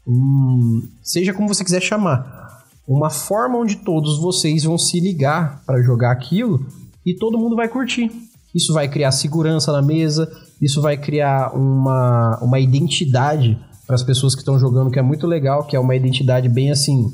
um, 0.08 0.84
seja 1.04 1.34
como 1.34 1.48
você 1.48 1.64
quiser 1.64 1.82
chamar, 1.82 2.66
uma 2.88 3.10
forma 3.10 3.58
onde 3.58 3.78
todos 3.78 4.20
vocês 4.20 4.64
vão 4.64 4.78
se 4.78 5.00
ligar 5.00 5.62
para 5.66 5.82
jogar 5.82 6.12
aquilo 6.12 6.66
e 7.06 7.14
todo 7.14 7.38
mundo 7.38 7.56
vai 7.56 7.68
curtir. 7.68 8.10
Isso 8.56 8.74
vai 8.74 8.88
criar 8.88 9.12
segurança 9.12 9.72
na 9.72 9.82
mesa, 9.82 10.32
isso 10.62 10.82
vai 10.82 10.98
criar 10.98 11.54
uma, 11.54 12.40
uma 12.42 12.60
identidade 12.60 13.60
para 13.86 13.96
as 13.96 14.04
pessoas 14.04 14.34
que 14.34 14.42
estão 14.42 14.58
jogando 14.58 14.90
que 14.90 15.00
é 15.00 15.02
muito 15.02 15.28
legal, 15.28 15.66
que 15.66 15.76
é 15.76 15.80
uma 15.80 15.96
identidade 15.96 16.50
bem 16.50 16.72
assim, 16.72 17.14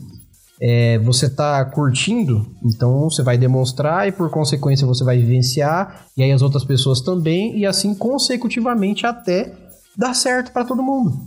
é, 0.66 0.98
você 1.00 1.26
está 1.26 1.66
curtindo, 1.66 2.48
então 2.64 3.10
você 3.10 3.22
vai 3.22 3.38
demonstrar 3.38 4.08
e 4.08 4.14
por 4.14 4.30
consequência 4.30 4.88
você 4.88 5.04
vai 5.04 5.18
vivenciar, 5.18 6.06
e 6.16 6.24
aí 6.24 6.32
as 6.32 6.42
outras 6.42 6.64
pessoas 6.64 7.02
também, 7.02 7.58
e 7.60 7.66
assim 7.66 7.94
consecutivamente 7.94 9.06
até 9.06 9.54
dar 9.98 10.14
certo 10.14 10.54
para 10.54 10.64
todo 10.64 10.82
mundo. 10.82 11.20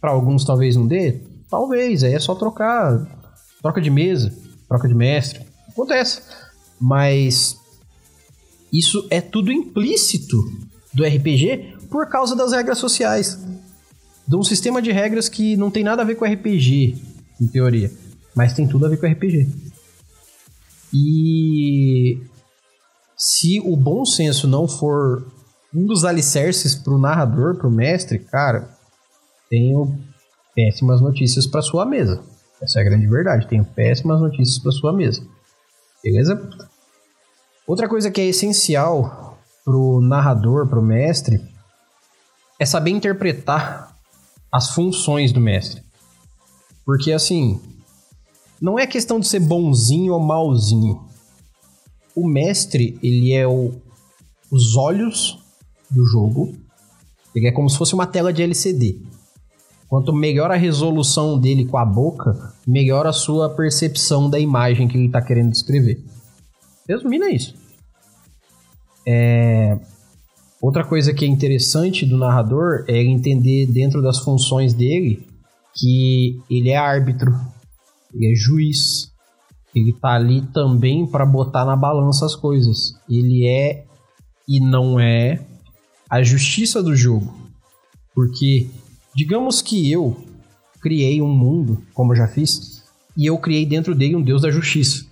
Para 0.00 0.10
alguns 0.10 0.44
talvez 0.44 0.74
não 0.74 0.84
dê, 0.84 1.20
talvez, 1.48 2.02
aí 2.02 2.12
é 2.12 2.18
só 2.18 2.34
trocar, 2.34 3.06
troca 3.62 3.80
de 3.80 3.88
mesa, 3.88 4.34
troca 4.68 4.88
de 4.88 4.94
mestre, 4.94 5.46
acontece. 5.68 6.22
Mas 6.80 7.56
isso 8.72 9.06
é 9.10 9.20
tudo 9.20 9.52
implícito 9.52 10.42
do 10.92 11.04
RPG 11.04 11.76
por 11.88 12.08
causa 12.08 12.34
das 12.34 12.50
regras 12.50 12.78
sociais. 12.78 13.38
De 14.26 14.34
um 14.34 14.42
sistema 14.42 14.82
de 14.82 14.90
regras 14.90 15.28
que 15.28 15.56
não 15.56 15.70
tem 15.70 15.84
nada 15.84 16.02
a 16.02 16.04
ver 16.04 16.16
com 16.16 16.24
RPG, 16.24 17.00
em 17.40 17.46
teoria 17.46 18.05
mas 18.36 18.52
tem 18.52 18.68
tudo 18.68 18.84
a 18.84 18.88
ver 18.90 18.98
com 18.98 19.06
RPG. 19.06 19.48
E 20.92 22.20
se 23.16 23.58
o 23.60 23.74
bom 23.74 24.04
senso 24.04 24.46
não 24.46 24.68
for 24.68 25.26
um 25.74 25.86
dos 25.86 26.04
alicerces 26.04 26.74
pro 26.74 26.98
narrador, 26.98 27.56
pro 27.56 27.70
mestre, 27.70 28.18
cara, 28.18 28.68
tenho 29.48 29.98
péssimas 30.54 31.00
notícias 31.00 31.46
para 31.46 31.62
sua 31.62 31.86
mesa. 31.86 32.22
Essa 32.60 32.78
é 32.78 32.82
a 32.82 32.84
grande 32.84 33.06
verdade. 33.06 33.48
Tenho 33.48 33.64
péssimas 33.64 34.20
notícias 34.20 34.58
para 34.58 34.72
sua 34.72 34.92
mesa. 34.92 35.26
Beleza? 36.04 36.50
Outra 37.66 37.88
coisa 37.88 38.10
que 38.10 38.20
é 38.20 38.26
essencial 38.26 39.38
pro 39.64 40.00
narrador, 40.00 40.68
pro 40.68 40.82
mestre, 40.82 41.42
é 42.58 42.64
saber 42.64 42.90
interpretar 42.90 43.96
as 44.52 44.70
funções 44.70 45.32
do 45.32 45.40
mestre. 45.40 45.82
Porque 46.84 47.12
assim, 47.12 47.60
não 48.60 48.78
é 48.78 48.86
questão 48.86 49.20
de 49.20 49.28
ser 49.28 49.40
bonzinho 49.40 50.12
ou 50.12 50.20
malzinho. 50.20 51.04
O 52.14 52.26
mestre, 52.26 52.98
ele 53.02 53.32
é 53.32 53.46
o, 53.46 53.72
os 54.50 54.76
olhos 54.76 55.38
do 55.90 56.04
jogo. 56.04 56.54
Ele 57.34 57.48
é 57.48 57.52
como 57.52 57.68
se 57.68 57.76
fosse 57.76 57.94
uma 57.94 58.06
tela 58.06 58.32
de 58.32 58.42
LCD. 58.42 59.00
Quanto 59.88 60.12
melhor 60.12 60.50
a 60.50 60.56
resolução 60.56 61.38
dele 61.38 61.66
com 61.66 61.76
a 61.76 61.84
boca, 61.84 62.54
melhor 62.66 63.06
a 63.06 63.12
sua 63.12 63.50
percepção 63.50 64.28
da 64.28 64.38
imagem 64.38 64.88
que 64.88 64.96
ele 64.96 65.06
está 65.06 65.20
querendo 65.20 65.50
descrever. 65.50 66.02
Resumindo 66.88 67.24
é 67.24 67.32
isso. 67.32 67.54
É... 69.06 69.78
Outra 70.60 70.82
coisa 70.84 71.12
que 71.12 71.24
é 71.24 71.28
interessante 71.28 72.06
do 72.06 72.16
narrador 72.16 72.84
é 72.88 73.00
entender 73.02 73.66
dentro 73.66 74.02
das 74.02 74.18
funções 74.18 74.72
dele 74.72 75.24
que 75.74 76.40
ele 76.50 76.70
é 76.70 76.76
árbitro, 76.76 77.32
ele 78.16 78.32
é 78.32 78.34
juiz, 78.34 79.12
ele 79.74 79.92
tá 79.92 80.14
ali 80.14 80.40
também 80.54 81.06
para 81.06 81.26
botar 81.26 81.64
na 81.64 81.76
balança 81.76 82.24
as 82.24 82.34
coisas. 82.34 82.94
Ele 83.08 83.46
é 83.46 83.84
e 84.48 84.58
não 84.58 84.98
é 84.98 85.46
a 86.08 86.22
justiça 86.22 86.82
do 86.82 86.96
jogo. 86.96 87.32
Porque 88.14 88.70
digamos 89.14 89.60
que 89.60 89.90
eu 89.90 90.16
criei 90.80 91.20
um 91.20 91.28
mundo, 91.28 91.82
como 91.92 92.12
eu 92.12 92.16
já 92.16 92.26
fiz, 92.26 92.82
e 93.16 93.26
eu 93.26 93.36
criei 93.38 93.66
dentro 93.66 93.94
dele 93.94 94.16
um 94.16 94.22
deus 94.22 94.42
da 94.42 94.50
justiça. 94.50 95.04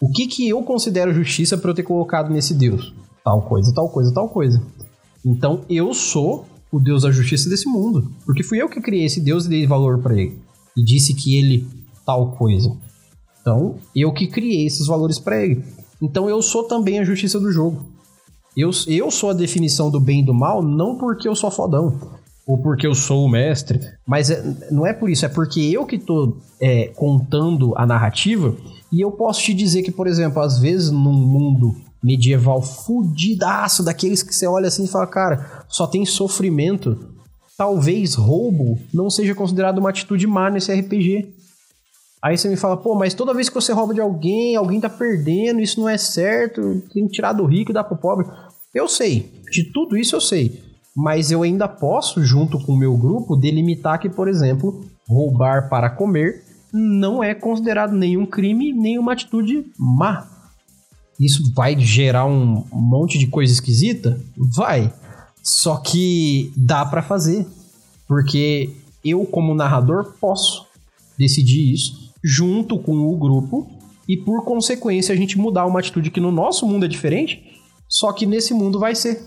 O 0.00 0.10
que 0.10 0.26
que 0.26 0.48
eu 0.48 0.62
considero 0.62 1.14
justiça 1.14 1.56
para 1.56 1.70
eu 1.70 1.74
ter 1.74 1.84
colocado 1.84 2.30
nesse 2.30 2.54
deus? 2.54 2.92
Tal 3.24 3.42
coisa, 3.42 3.72
tal 3.72 3.88
coisa, 3.88 4.12
tal 4.12 4.28
coisa. 4.28 4.62
Então 5.24 5.64
eu 5.68 5.94
sou 5.94 6.44
o 6.72 6.80
deus 6.80 7.02
da 7.02 7.10
justiça 7.10 7.48
desse 7.48 7.68
mundo, 7.68 8.12
porque 8.24 8.42
fui 8.42 8.60
eu 8.60 8.68
que 8.68 8.80
criei 8.80 9.04
esse 9.04 9.20
deus 9.20 9.46
e 9.46 9.48
dei 9.48 9.66
valor 9.66 9.98
para 9.98 10.20
ele 10.20 10.38
e 10.76 10.84
disse 10.84 11.14
que 11.14 11.36
ele 11.36 11.66
tal 12.06 12.30
coisa. 12.32 12.72
Então, 13.40 13.74
eu 13.94 14.12
que 14.12 14.26
criei 14.26 14.66
esses 14.66 14.86
valores 14.86 15.18
para 15.18 15.44
ele. 15.44 15.62
Então, 16.00 16.28
eu 16.28 16.40
sou 16.40 16.64
também 16.64 16.98
a 16.98 17.04
justiça 17.04 17.38
do 17.38 17.52
jogo. 17.52 17.84
Eu, 18.56 18.70
eu 18.86 19.10
sou 19.10 19.30
a 19.30 19.34
definição 19.34 19.90
do 19.90 20.00
bem 20.00 20.20
e 20.20 20.24
do 20.24 20.32
mal, 20.32 20.62
não 20.62 20.96
porque 20.96 21.28
eu 21.28 21.34
sou 21.34 21.50
fodão, 21.50 22.00
ou 22.46 22.56
porque 22.56 22.86
eu 22.86 22.94
sou 22.94 23.24
o 23.24 23.28
mestre, 23.28 23.80
mas 24.06 24.30
é, 24.30 24.42
não 24.70 24.86
é 24.86 24.94
por 24.94 25.10
isso, 25.10 25.26
é 25.26 25.28
porque 25.28 25.60
eu 25.60 25.84
que 25.84 25.98
tô 25.98 26.38
é, 26.58 26.86
contando 26.96 27.74
a 27.76 27.84
narrativa 27.84 28.56
e 28.90 29.00
eu 29.00 29.10
posso 29.10 29.42
te 29.42 29.52
dizer 29.52 29.82
que, 29.82 29.90
por 29.90 30.06
exemplo, 30.06 30.40
às 30.40 30.58
vezes 30.58 30.90
num 30.90 31.12
mundo 31.12 31.76
medieval 32.02 32.62
fudidaço, 32.62 33.82
daqueles 33.82 34.22
que 34.22 34.34
você 34.34 34.46
olha 34.46 34.68
assim 34.68 34.84
e 34.84 34.88
fala, 34.88 35.06
cara, 35.06 35.64
só 35.68 35.86
tem 35.86 36.06
sofrimento, 36.06 36.96
talvez 37.58 38.14
roubo 38.14 38.78
não 38.94 39.10
seja 39.10 39.34
considerado 39.34 39.78
uma 39.78 39.90
atitude 39.90 40.26
má 40.26 40.48
nesse 40.48 40.72
RPG. 40.72 41.34
Aí 42.26 42.36
você 42.36 42.48
me 42.48 42.56
fala, 42.56 42.76
pô, 42.76 42.96
mas 42.96 43.14
toda 43.14 43.32
vez 43.32 43.48
que 43.48 43.54
você 43.54 43.72
rouba 43.72 43.94
de 43.94 44.00
alguém, 44.00 44.56
alguém 44.56 44.80
tá 44.80 44.90
perdendo, 44.90 45.60
isso 45.60 45.78
não 45.78 45.88
é 45.88 45.96
certo, 45.96 46.82
tem 46.92 47.06
que 47.06 47.12
tirar 47.12 47.32
do 47.32 47.44
rico 47.44 47.70
e 47.70 47.72
dar 47.72 47.84
pro 47.84 47.96
pobre. 47.96 48.26
Eu 48.74 48.88
sei, 48.88 49.30
de 49.48 49.70
tudo 49.72 49.96
isso 49.96 50.16
eu 50.16 50.20
sei. 50.20 50.60
Mas 50.92 51.30
eu 51.30 51.44
ainda 51.44 51.68
posso, 51.68 52.24
junto 52.24 52.58
com 52.58 52.72
o 52.72 52.76
meu 52.76 52.96
grupo, 52.96 53.36
delimitar 53.36 54.00
que, 54.00 54.10
por 54.10 54.26
exemplo, 54.26 54.84
roubar 55.08 55.68
para 55.68 55.88
comer 55.88 56.42
não 56.72 57.22
é 57.22 57.32
considerado 57.32 57.92
nenhum 57.92 58.26
crime, 58.26 58.72
nenhuma 58.72 59.12
atitude 59.12 59.64
má. 59.78 60.26
Isso 61.20 61.54
vai 61.54 61.78
gerar 61.78 62.26
um 62.26 62.64
monte 62.72 63.20
de 63.20 63.28
coisa 63.28 63.52
esquisita? 63.52 64.20
Vai. 64.36 64.92
Só 65.44 65.76
que 65.76 66.52
dá 66.56 66.84
para 66.84 67.02
fazer. 67.02 67.46
Porque 68.08 68.74
eu, 69.04 69.24
como 69.26 69.54
narrador, 69.54 70.14
posso 70.20 70.66
decidir 71.16 71.72
isso 71.72 72.05
junto 72.22 72.78
com 72.78 72.96
o 72.96 73.16
grupo 73.16 73.68
e 74.08 74.16
por 74.16 74.44
consequência 74.44 75.12
a 75.12 75.16
gente 75.16 75.38
mudar 75.38 75.66
uma 75.66 75.80
atitude 75.80 76.10
que 76.10 76.20
no 76.20 76.30
nosso 76.30 76.66
mundo 76.66 76.84
é 76.84 76.88
diferente, 76.88 77.60
só 77.88 78.12
que 78.12 78.26
nesse 78.26 78.54
mundo 78.54 78.78
vai 78.78 78.94
ser. 78.94 79.22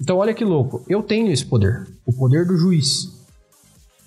Então 0.00 0.18
olha 0.18 0.34
que 0.34 0.44
louco, 0.44 0.84
eu 0.88 1.02
tenho 1.02 1.30
esse 1.30 1.44
poder, 1.44 1.86
o 2.04 2.12
poder 2.12 2.46
do 2.46 2.56
juiz. 2.56 3.12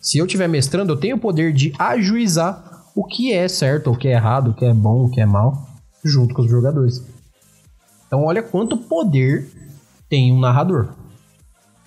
Se 0.01 0.17
eu 0.17 0.25
estiver 0.25 0.47
mestrando, 0.47 0.93
eu 0.93 0.97
tenho 0.97 1.15
o 1.15 1.19
poder 1.19 1.53
de 1.53 1.73
ajuizar 1.79 2.85
o 2.95 3.03
que 3.03 3.31
é 3.31 3.47
certo, 3.47 3.91
o 3.91 3.97
que 3.97 4.07
é 4.07 4.13
errado, 4.13 4.51
o 4.51 4.53
que 4.53 4.65
é 4.65 4.73
bom, 4.73 5.05
o 5.05 5.09
que 5.09 5.21
é 5.21 5.25
mal, 5.25 5.67
junto 6.03 6.33
com 6.33 6.41
os 6.41 6.49
jogadores. 6.49 7.03
Então 8.05 8.23
olha 8.23 8.41
quanto 8.41 8.77
poder 8.77 9.49
tem 10.09 10.31
um 10.31 10.39
narrador. 10.39 10.93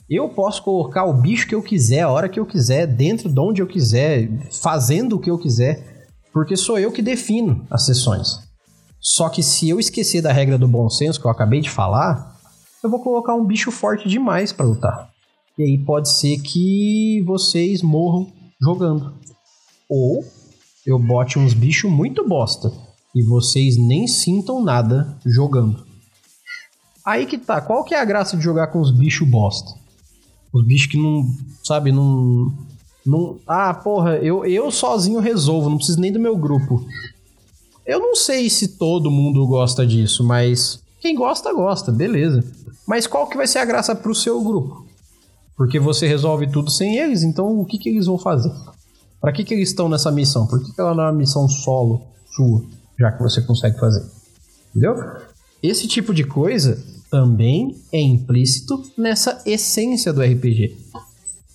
Eu 0.09 0.29
posso 0.29 0.63
colocar 0.63 1.05
o 1.05 1.15
bicho 1.15 1.47
que 1.47 1.55
eu 1.55 1.63
quiser, 1.63 2.01
a 2.01 2.11
hora 2.11 2.29
que 2.29 2.41
eu 2.41 2.45
quiser, 2.45 2.87
dentro 2.87 3.29
de 3.29 3.41
onde 3.41 3.63
eu 3.63 3.67
quiser, 3.67 4.29
fazendo 4.51 5.17
o 5.17 5.21
que 5.21 5.31
eu 5.31 5.39
quiser 5.39 5.89
porque 6.33 6.57
sou 6.57 6.78
eu 6.78 6.93
que 6.93 7.03
defino 7.03 7.66
as 7.70 7.85
sessões. 7.85 8.41
Só 9.01 9.28
que 9.28 9.43
se 9.43 9.68
eu 9.68 9.81
esquecer 9.81 10.20
da 10.20 10.33
regra 10.33 10.59
do 10.59 10.68
bom 10.68 10.89
senso 10.89 11.20
que 11.20 11.26
eu 11.26 11.31
acabei 11.31 11.61
de 11.61 11.70
falar, 11.70 12.39
eu 12.83 12.91
vou 12.91 13.01
colocar 13.01 13.35
um 13.35 13.45
bicho 13.45 13.70
forte 13.70 14.09
demais 14.09 14.53
para 14.53 14.66
lutar. 14.66 15.11
E 15.59 15.62
aí 15.62 15.78
pode 15.78 16.11
ser 16.11 16.39
que 16.39 17.22
vocês 17.26 17.83
morram 17.83 18.31
jogando. 18.61 19.14
Ou 19.89 20.24
eu 20.87 20.99
bote 20.99 21.39
uns 21.39 21.55
bichos 21.55 21.91
muito 21.91 22.26
bosta 22.26 22.72
e 23.14 23.22
vocês 23.22 23.76
nem 23.76 24.07
sintam 24.07 24.62
nada 24.62 25.18
jogando. 25.24 25.85
Aí 27.05 27.26
que 27.26 27.39
tá, 27.39 27.61
qual 27.61 27.85
que 27.85 27.95
é 27.95 28.01
a 28.01 28.05
graça 28.05 28.37
de 28.37 28.43
jogar 28.43 28.68
com 28.68 28.81
os 28.81 28.91
bichos 28.91 29.28
bosta? 29.28 29.72
Os 30.53 30.64
bichos 30.64 30.87
que 30.87 30.99
não, 30.99 31.28
sabe, 31.64 31.93
não 31.93 32.53
não, 33.05 33.39
ah, 33.47 33.73
porra, 33.73 34.17
eu, 34.17 34.45
eu 34.45 34.71
sozinho 34.71 35.21
resolvo, 35.21 35.71
não 35.71 35.77
preciso 35.77 36.01
nem 36.01 36.13
do 36.13 36.21
meu 36.21 36.37
grupo. 36.37 36.85
Eu 37.87 37.99
não 37.99 38.15
sei 38.15 38.51
se 38.51 38.77
todo 38.77 39.11
mundo 39.11 39.47
gosta 39.47 39.87
disso, 39.87 40.23
mas 40.23 40.83
quem 41.01 41.15
gosta, 41.15 41.53
gosta, 41.53 41.91
beleza. 41.91 42.45
Mas 42.87 43.07
qual 43.07 43.27
que 43.27 43.37
vai 43.37 43.47
ser 43.47 43.59
a 43.59 43.65
graça 43.65 43.95
pro 43.95 44.15
seu 44.15 44.43
grupo? 44.43 44.87
Porque 45.57 45.79
você 45.79 46.07
resolve 46.07 46.51
tudo 46.51 46.71
sem 46.71 46.99
eles, 46.99 47.23
então 47.23 47.59
o 47.59 47.65
que, 47.65 47.79
que 47.79 47.89
eles 47.89 48.07
vão 48.07 48.19
fazer? 48.19 48.53
Para 49.21 49.33
que, 49.33 49.45
que 49.45 49.55
eles 49.55 49.71
estão 49.71 49.89
nessa 49.89 50.11
missão? 50.11 50.47
Por 50.47 50.63
que, 50.63 50.73
que 50.73 50.81
ela 50.81 50.95
não 50.95 51.05
é 51.05 51.07
uma 51.07 51.13
missão 51.13 51.49
solo 51.49 52.03
sua, 52.35 52.63
já 52.99 53.13
que 53.13 53.23
você 53.23 53.43
consegue 53.43 53.79
fazer? 53.79 54.05
Entendeu? 54.71 54.97
Esse 55.63 55.87
tipo 55.87 56.15
de 56.15 56.25
coisa 56.25 56.83
também 57.11 57.77
é 57.93 58.01
implícito 58.01 58.83
nessa 58.97 59.43
essência 59.45 60.13
do 60.13 60.23
RPG. 60.23 60.77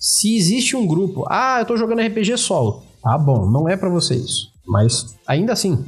Se 0.06 0.36
existe 0.36 0.76
um 0.76 0.86
grupo, 0.86 1.26
ah, 1.28 1.56
eu 1.58 1.66
tô 1.66 1.76
jogando 1.76 2.00
RPG 2.00 2.38
solo. 2.38 2.84
Tá 3.02 3.18
bom, 3.18 3.50
não 3.50 3.68
é 3.68 3.76
para 3.76 3.88
você 3.88 4.14
isso. 4.14 4.52
Mas 4.64 5.16
ainda 5.26 5.52
assim, 5.52 5.84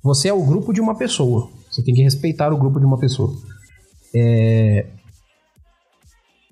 você 0.00 0.28
é 0.28 0.32
o 0.32 0.44
grupo 0.44 0.72
de 0.72 0.80
uma 0.80 0.94
pessoa. 0.94 1.50
Você 1.68 1.82
tem 1.82 1.92
que 1.92 2.00
respeitar 2.00 2.52
o 2.52 2.56
grupo 2.56 2.78
de 2.78 2.86
uma 2.86 2.96
pessoa. 2.96 3.34
É... 4.14 4.86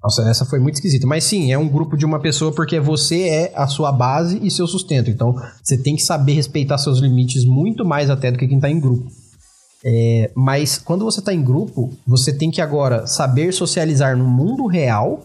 Nossa, 0.03 0.29
essa 0.29 0.45
foi 0.45 0.59
muito 0.59 0.75
esquisita. 0.75 1.07
Mas 1.07 1.23
sim, 1.23 1.53
é 1.53 1.57
um 1.57 1.69
grupo 1.69 1.97
de 1.97 2.05
uma 2.05 2.19
pessoa 2.19 2.51
porque 2.51 2.81
você 2.81 3.29
é 3.29 3.53
a 3.55 3.69
sua 3.69 3.93
base 3.93 4.45
e 4.45 4.51
seu 4.51 4.67
sustento. 4.67 5.09
Então, 5.09 5.33
você 5.63 5.79
tem 5.79 5.95
que 5.95 6.03
saber 6.03 6.33
respeitar 6.33 6.77
seus 6.77 6.99
limites 6.99 7.45
muito 7.45 7.85
mais 7.85 8.11
até 8.11 8.33
do 8.33 8.39
que 8.39 8.49
quem 8.49 8.59
tá 8.59 8.69
em 8.69 8.81
grupo. 8.81 9.09
É... 9.85 10.33
Mas 10.35 10.77
quando 10.77 11.05
você 11.05 11.23
tá 11.23 11.33
em 11.33 11.45
grupo, 11.45 11.89
você 12.05 12.33
tem 12.33 12.51
que 12.51 12.61
agora 12.61 13.07
saber 13.07 13.53
socializar 13.53 14.17
no 14.17 14.27
mundo 14.27 14.67
real 14.67 15.23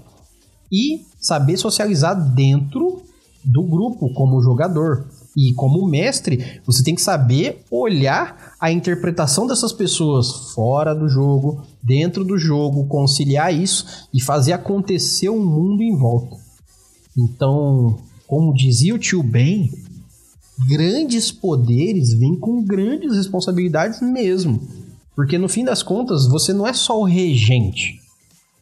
e 0.72 1.06
saber 1.20 1.58
socializar 1.58 2.16
dentro 2.34 3.04
do 3.44 3.64
grupo 3.64 4.14
como 4.14 4.42
jogador. 4.42 5.08
E 5.36 5.54
como 5.54 5.88
mestre, 5.88 6.62
você 6.66 6.84
tem 6.84 6.94
que 6.94 7.02
saber 7.02 7.64
olhar 7.72 8.54
a 8.60 8.72
interpretação 8.72 9.48
dessas 9.48 9.72
pessoas 9.72 10.54
fora 10.54 10.94
do 10.94 11.08
jogo, 11.08 11.64
dentro 11.82 12.24
do 12.24 12.38
jogo, 12.38 12.86
conciliar 12.88 13.54
isso 13.54 14.08
e 14.14 14.22
fazer 14.22 14.54
acontecer 14.54 15.30
o 15.30 15.36
um 15.36 15.46
mundo 15.46 15.82
em 15.82 15.96
volta. 15.96 16.36
Então, 17.18 17.98
como 18.28 18.54
dizia 18.54 18.94
o 18.94 19.00
tio 19.00 19.24
Ben, 19.24 19.72
grandes 20.68 21.32
poderes 21.32 22.14
vêm 22.14 22.36
com 22.36 22.64
grandes 22.64 23.16
responsabilidades 23.16 24.02
mesmo. 24.02 24.62
Porque 25.16 25.38
no 25.38 25.50
fim 25.50 25.64
das 25.64 25.82
contas, 25.82 26.28
você 26.28 26.54
não 26.54 26.68
é 26.68 26.74
só 26.74 27.00
o 27.00 27.06
regente. 27.06 28.01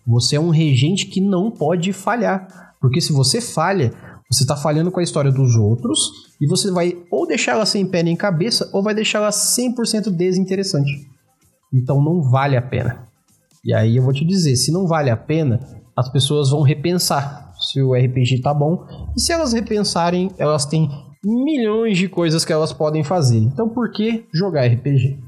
Você 0.10 0.36
é 0.36 0.40
um 0.40 0.50
regente 0.50 1.06
que 1.06 1.22
não 1.22 1.52
pode 1.52 1.94
falhar. 1.94 2.74
Porque 2.82 3.00
se 3.00 3.14
você 3.14 3.40
falha, 3.40 3.94
você 4.30 4.44
está 4.44 4.56
falhando 4.56 4.92
com 4.92 5.00
a 5.00 5.04
história 5.04 5.32
dos 5.32 5.56
outros 5.56 6.00
e 6.42 6.48
você 6.48 6.72
vai 6.72 6.98
ou 7.12 7.28
deixar 7.28 7.52
ela 7.52 7.66
sem 7.66 7.86
pé 7.86 8.02
nem 8.02 8.16
cabeça 8.16 8.68
ou 8.74 8.82
vai 8.82 8.96
deixar 8.96 9.20
ela 9.20 9.30
100% 9.30 10.10
desinteressante. 10.10 10.92
Então 11.72 12.02
não 12.02 12.24
vale 12.24 12.58
a 12.58 12.62
pena. 12.62 13.08
E 13.64 13.72
aí 13.74 13.98
eu 13.98 14.04
vou 14.04 14.14
te 14.14 14.26
dizer, 14.26 14.56
se 14.56 14.72
não 14.72 14.88
vale 14.88 15.12
a 15.12 15.18
pena, 15.18 15.60
as 15.96 16.10
pessoas 16.10 16.50
vão 16.50 16.64
repensar 16.64 17.54
se 17.60 17.82
o 17.82 17.94
RPG 17.94 18.42
tá 18.42 18.54
bom. 18.54 18.86
E 19.16 19.22
se 19.22 19.32
elas 19.32 19.54
repensarem, 19.54 20.32
elas 20.40 20.66
têm 20.66 20.90
milhões 21.24 21.98
de 21.98 22.08
coisas 22.08 22.44
que 22.44 22.54
elas 22.54 22.74
podem 22.74 23.04
fazer. 23.04 23.38
Então 23.38 23.70
por 23.70 23.92
que 23.92 24.26
jogar 24.34 24.66
RPG, 24.66 25.20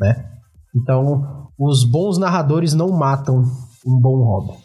né? 0.00 0.30
Então, 0.74 1.48
os 1.58 1.84
bons 1.84 2.18
narradores 2.18 2.74
não 2.74 2.90
matam 2.90 3.44
um 3.84 3.98
bom 3.98 4.22
hobby. 4.22 4.58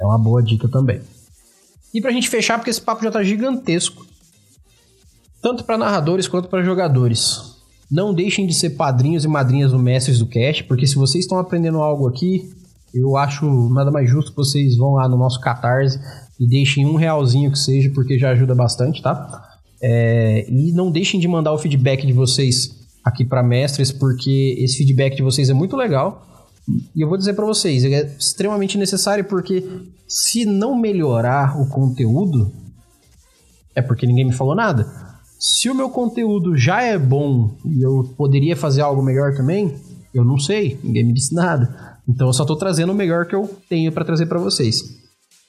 É 0.00 0.04
uma 0.04 0.18
boa 0.18 0.42
dica 0.42 0.68
também. 0.68 1.00
E 1.92 2.00
pra 2.00 2.12
gente 2.12 2.28
fechar, 2.28 2.58
porque 2.58 2.70
esse 2.70 2.80
papo 2.80 3.02
já 3.02 3.10
tá 3.10 3.22
gigantesco. 3.22 4.06
Tanto 5.42 5.64
para 5.64 5.78
narradores 5.78 6.28
quanto 6.28 6.48
para 6.48 6.62
jogadores. 6.62 7.56
Não 7.90 8.12
deixem 8.12 8.46
de 8.46 8.54
ser 8.54 8.70
padrinhos 8.70 9.24
e 9.24 9.28
madrinhas 9.28 9.72
do 9.72 9.78
Mestres 9.78 10.18
do 10.18 10.26
Cast, 10.26 10.64
porque 10.64 10.86
se 10.86 10.96
vocês 10.96 11.24
estão 11.24 11.38
aprendendo 11.38 11.78
algo 11.78 12.06
aqui, 12.06 12.50
eu 12.92 13.16
acho 13.16 13.46
nada 13.70 13.90
mais 13.90 14.08
justo 14.10 14.30
que 14.30 14.36
vocês 14.36 14.76
vão 14.76 14.94
lá 14.94 15.08
no 15.08 15.16
nosso 15.16 15.40
Catarse 15.40 15.98
e 16.38 16.46
deixem 16.46 16.84
um 16.86 16.96
realzinho 16.96 17.50
que 17.50 17.58
seja, 17.58 17.90
porque 17.90 18.18
já 18.18 18.30
ajuda 18.30 18.54
bastante, 18.54 19.02
tá? 19.02 19.44
É, 19.82 20.46
e 20.50 20.72
não 20.72 20.90
deixem 20.90 21.18
de 21.18 21.28
mandar 21.28 21.52
o 21.52 21.58
feedback 21.58 22.06
de 22.06 22.12
vocês 22.12 22.76
aqui 23.04 23.24
para 23.24 23.42
mestres, 23.42 23.90
porque 23.90 24.56
esse 24.58 24.76
feedback 24.78 25.16
de 25.16 25.22
vocês 25.22 25.48
é 25.48 25.54
muito 25.54 25.76
legal 25.76 26.26
E 26.94 27.00
eu 27.00 27.08
vou 27.08 27.16
dizer 27.16 27.32
para 27.34 27.46
vocês, 27.46 27.84
é 27.84 28.14
extremamente 28.18 28.76
necessário 28.76 29.24
porque 29.24 29.64
se 30.06 30.44
não 30.44 30.76
melhorar 30.76 31.58
o 31.60 31.68
conteúdo, 31.68 32.52
é 33.74 33.82
porque 33.82 34.06
ninguém 34.06 34.26
me 34.26 34.32
falou 34.32 34.54
nada. 34.54 34.86
Se 35.38 35.70
o 35.70 35.74
meu 35.74 35.88
conteúdo 35.88 36.56
já 36.56 36.82
é 36.82 36.98
bom 36.98 37.50
e 37.64 37.82
eu 37.82 38.12
poderia 38.16 38.56
fazer 38.56 38.82
algo 38.82 39.02
melhor 39.02 39.34
também, 39.34 39.74
eu 40.12 40.24
não 40.24 40.38
sei, 40.38 40.78
ninguém 40.82 41.06
me 41.06 41.12
disse 41.12 41.32
nada. 41.34 41.96
Então 42.08 42.26
eu 42.26 42.32
só 42.32 42.42
estou 42.42 42.56
trazendo 42.56 42.90
o 42.92 42.94
melhor 42.94 43.26
que 43.26 43.34
eu 43.34 43.48
tenho 43.68 43.92
para 43.92 44.04
trazer 44.04 44.26
para 44.26 44.38
vocês. 44.38 44.98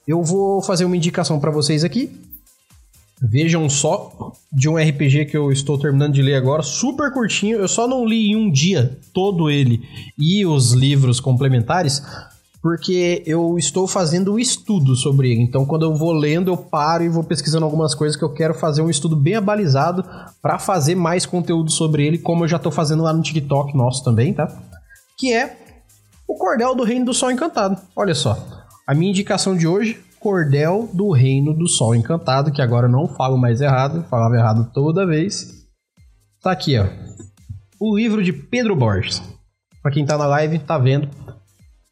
eu 0.07 0.23
vou 0.23 0.63
fazer 0.63 0.85
uma 0.85 0.97
indicação 0.97 1.41
para 1.41 1.51
vocês 1.51 1.83
aqui. 1.83 2.09
Vejam 3.21 3.69
só 3.69 4.33
de 4.53 4.69
um 4.69 4.77
RPG 4.77 5.27
que 5.27 5.37
eu 5.37 5.51
estou 5.51 5.77
terminando 5.77 6.13
de 6.15 6.23
ler 6.23 6.37
agora, 6.37 6.63
super 6.63 7.13
curtinho. 7.13 7.59
Eu 7.59 7.67
só 7.67 7.89
não 7.89 8.07
li 8.07 8.31
em 8.31 8.37
um 8.37 8.51
dia 8.51 8.99
todo 9.13 9.51
ele 9.51 9.83
e 10.17 10.47
os 10.47 10.73
livros 10.73 11.19
complementares, 11.19 12.01
porque 12.63 13.25
eu 13.27 13.59
estou 13.59 13.89
fazendo 13.89 14.35
o 14.35 14.39
estudo 14.39 14.95
sobre 14.95 15.33
ele. 15.33 15.43
Então, 15.43 15.67
quando 15.67 15.83
eu 15.83 15.97
vou 15.97 16.13
lendo, 16.13 16.53
eu 16.53 16.57
paro 16.57 17.03
e 17.03 17.09
vou 17.09 17.25
pesquisando 17.25 17.65
algumas 17.65 17.93
coisas 17.93 18.17
que 18.17 18.23
eu 18.23 18.33
quero 18.33 18.55
fazer 18.55 18.81
um 18.81 18.89
estudo 18.89 19.17
bem 19.17 19.35
abalizado 19.35 20.05
para 20.41 20.61
fazer 20.61 20.95
mais 20.95 21.27
conteúdo 21.27 21.73
sobre 21.73 22.07
ele, 22.07 22.19
como 22.19 22.45
eu 22.45 22.49
já 22.49 22.59
estou 22.59 22.71
fazendo 22.71 23.03
lá 23.03 23.13
no 23.13 23.21
TikTok 23.21 23.77
nosso 23.77 24.05
também, 24.05 24.33
tá? 24.33 24.47
Que 25.19 25.33
é 25.33 25.59
o 26.29 26.37
Cordel 26.37 26.73
do 26.77 26.85
Reino 26.85 27.05
do 27.05 27.13
Sol 27.13 27.33
Encantado. 27.33 27.77
Olha 27.97 28.15
só, 28.15 28.39
a 28.87 28.95
minha 28.95 29.11
indicação 29.11 29.57
de 29.57 29.67
hoje, 29.67 30.01
Cordel 30.21 30.89
do 30.93 31.11
Reino 31.11 31.53
do 31.53 31.69
Sol 31.69 31.97
Encantado, 31.97 32.53
que 32.53 32.63
agora 32.63 32.87
eu 32.87 32.93
não 32.93 33.09
falo 33.09 33.37
mais 33.37 33.61
errado, 33.61 34.05
falava 34.09 34.37
errado 34.37 34.71
toda 34.73 35.05
vez. 35.05 35.67
Tá 36.41 36.53
aqui, 36.53 36.79
ó. 36.79 36.87
O 37.81 37.97
livro 37.97 38.23
de 38.23 38.33
Pedro 38.33 38.77
Borges. 38.77 39.21
Para 39.83 39.91
quem 39.91 40.07
tá 40.07 40.17
na 40.17 40.27
live, 40.27 40.61
tá 40.61 40.79
vendo 40.79 41.09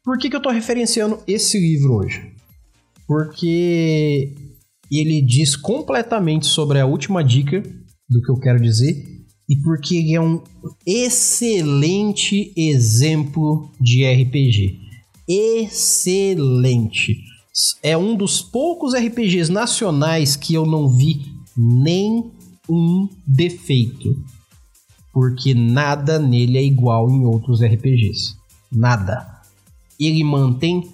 por 0.03 0.17
que, 0.17 0.29
que 0.29 0.35
eu 0.35 0.39
estou 0.39 0.51
referenciando 0.51 1.19
esse 1.27 1.59
livro 1.59 1.95
hoje? 1.95 2.33
Porque 3.07 4.33
ele 4.91 5.21
diz 5.21 5.55
completamente 5.55 6.47
sobre 6.47 6.79
a 6.79 6.85
última 6.85 7.23
dica 7.23 7.61
do 8.09 8.21
que 8.21 8.31
eu 8.31 8.39
quero 8.39 8.59
dizer 8.59 9.05
e 9.47 9.55
porque 9.57 9.97
ele 9.97 10.15
é 10.15 10.21
um 10.21 10.41
excelente 10.85 12.53
exemplo 12.55 13.69
de 13.79 14.05
RPG. 14.05 14.79
Excelente. 15.27 17.17
É 17.83 17.97
um 17.97 18.15
dos 18.15 18.41
poucos 18.41 18.93
RPGs 18.93 19.51
nacionais 19.51 20.35
que 20.35 20.53
eu 20.53 20.65
não 20.65 20.89
vi 20.89 21.25
nem 21.55 22.31
um 22.69 23.07
defeito. 23.27 24.15
Porque 25.13 25.53
nada 25.53 26.17
nele 26.17 26.57
é 26.57 26.63
igual 26.63 27.11
em 27.11 27.25
outros 27.25 27.61
RPGs. 27.61 28.35
Nada 28.71 29.30
ele 30.07 30.23
mantém 30.23 30.87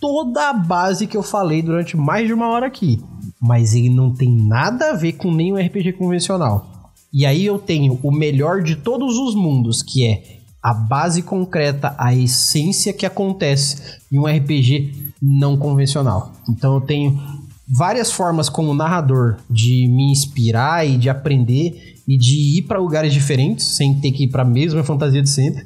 toda 0.00 0.50
a 0.50 0.52
base 0.52 1.06
que 1.06 1.16
eu 1.16 1.22
falei 1.22 1.62
durante 1.62 1.96
mais 1.96 2.26
de 2.26 2.32
uma 2.32 2.48
hora 2.48 2.66
aqui, 2.66 3.00
mas 3.40 3.74
ele 3.74 3.90
não 3.90 4.12
tem 4.12 4.30
nada 4.30 4.90
a 4.90 4.94
ver 4.94 5.12
com 5.12 5.32
nenhum 5.32 5.56
RPG 5.56 5.94
convencional. 5.94 6.92
E 7.12 7.24
aí 7.24 7.44
eu 7.46 7.58
tenho 7.58 7.98
o 8.02 8.10
melhor 8.10 8.62
de 8.62 8.76
todos 8.76 9.16
os 9.16 9.34
mundos, 9.34 9.82
que 9.82 10.06
é 10.06 10.40
a 10.62 10.74
base 10.74 11.22
concreta, 11.22 11.94
a 11.98 12.14
essência 12.14 12.92
que 12.92 13.06
acontece 13.06 14.00
em 14.10 14.18
um 14.18 14.26
RPG 14.26 15.12
não 15.22 15.56
convencional. 15.56 16.32
Então 16.48 16.74
eu 16.74 16.80
tenho 16.80 17.20
várias 17.68 18.10
formas 18.10 18.48
como 18.48 18.74
narrador 18.74 19.36
de 19.48 19.86
me 19.88 20.10
inspirar 20.10 20.86
e 20.86 20.96
de 20.96 21.08
aprender 21.08 22.02
e 22.06 22.18
de 22.18 22.58
ir 22.58 22.62
para 22.62 22.78
lugares 22.78 23.12
diferentes 23.12 23.76
sem 23.76 23.94
ter 24.00 24.12
que 24.12 24.24
ir 24.24 24.28
para 24.28 24.42
a 24.42 24.46
mesma 24.46 24.82
fantasia 24.82 25.22
de 25.22 25.30
sempre 25.30 25.64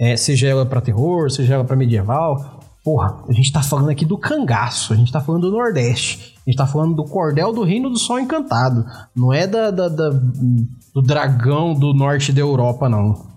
é, 0.00 0.16
seja 0.16 0.48
ela 0.48 0.64
para 0.64 0.80
terror, 0.80 1.30
seja 1.30 1.54
ela 1.54 1.64
para 1.64 1.76
medieval. 1.76 2.58
Porra, 2.82 3.22
a 3.28 3.32
gente 3.32 3.52
tá 3.52 3.62
falando 3.62 3.90
aqui 3.90 4.06
do 4.06 4.16
cangaço, 4.16 4.94
a 4.94 4.96
gente 4.96 5.12
tá 5.12 5.20
falando 5.20 5.50
do 5.50 5.56
Nordeste, 5.56 6.34
a 6.46 6.50
gente 6.50 6.56
tá 6.56 6.66
falando 6.66 6.96
do 6.96 7.04
cordel 7.04 7.52
do 7.52 7.62
Reino 7.62 7.90
do 7.90 7.98
Sol 7.98 8.18
Encantado, 8.18 8.86
não 9.14 9.30
é 9.30 9.46
da, 9.46 9.70
da, 9.70 9.88
da 9.88 10.08
do 10.08 11.02
dragão 11.02 11.74
do 11.74 11.92
norte 11.92 12.32
da 12.32 12.40
Europa, 12.40 12.88
não. 12.88 13.28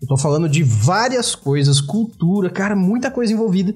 Eu 0.00 0.08
tô 0.08 0.16
falando 0.16 0.48
de 0.48 0.62
várias 0.62 1.34
coisas, 1.34 1.82
cultura, 1.82 2.48
cara, 2.48 2.74
muita 2.74 3.10
coisa 3.10 3.34
envolvida 3.34 3.74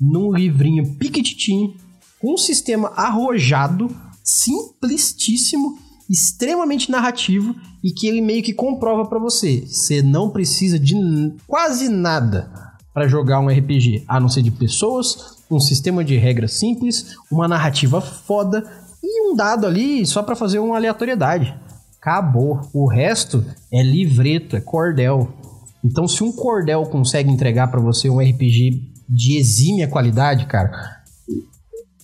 num 0.00 0.32
livrinho 0.32 0.94
piquititinho, 0.94 1.74
com 2.18 2.32
um 2.32 2.38
sistema 2.38 2.88
arrojado, 2.96 3.94
simplistíssimo 4.24 5.78
extremamente 6.10 6.90
narrativo 6.90 7.54
e 7.84 7.92
que 7.92 8.08
ele 8.08 8.20
meio 8.20 8.42
que 8.42 8.52
comprova 8.52 9.06
para 9.06 9.20
você. 9.20 9.64
Você 9.64 10.02
não 10.02 10.28
precisa 10.28 10.78
de 10.78 10.94
quase 11.46 11.88
nada 11.88 12.50
para 12.92 13.06
jogar 13.06 13.38
um 13.38 13.48
RPG, 13.48 14.04
a 14.08 14.18
não 14.18 14.28
ser 14.28 14.42
de 14.42 14.50
pessoas, 14.50 15.36
um 15.48 15.60
sistema 15.60 16.04
de 16.04 16.16
regras 16.16 16.54
simples, 16.54 17.14
uma 17.30 17.46
narrativa 17.46 18.00
foda 18.00 18.68
e 19.00 19.30
um 19.30 19.36
dado 19.36 19.66
ali 19.66 20.04
só 20.04 20.22
para 20.22 20.34
fazer 20.34 20.58
uma 20.58 20.76
aleatoriedade. 20.76 21.54
Acabou. 22.00 22.60
O 22.74 22.88
resto 22.88 23.44
é 23.72 23.82
livreto, 23.82 24.56
é 24.56 24.60
cordel. 24.60 25.32
Então, 25.84 26.08
se 26.08 26.24
um 26.24 26.32
cordel 26.32 26.82
consegue 26.86 27.30
entregar 27.30 27.70
para 27.70 27.80
você 27.80 28.10
um 28.10 28.18
RPG 28.18 28.90
de 29.08 29.38
exímia 29.38 29.86
qualidade, 29.86 30.46
cara, 30.46 30.99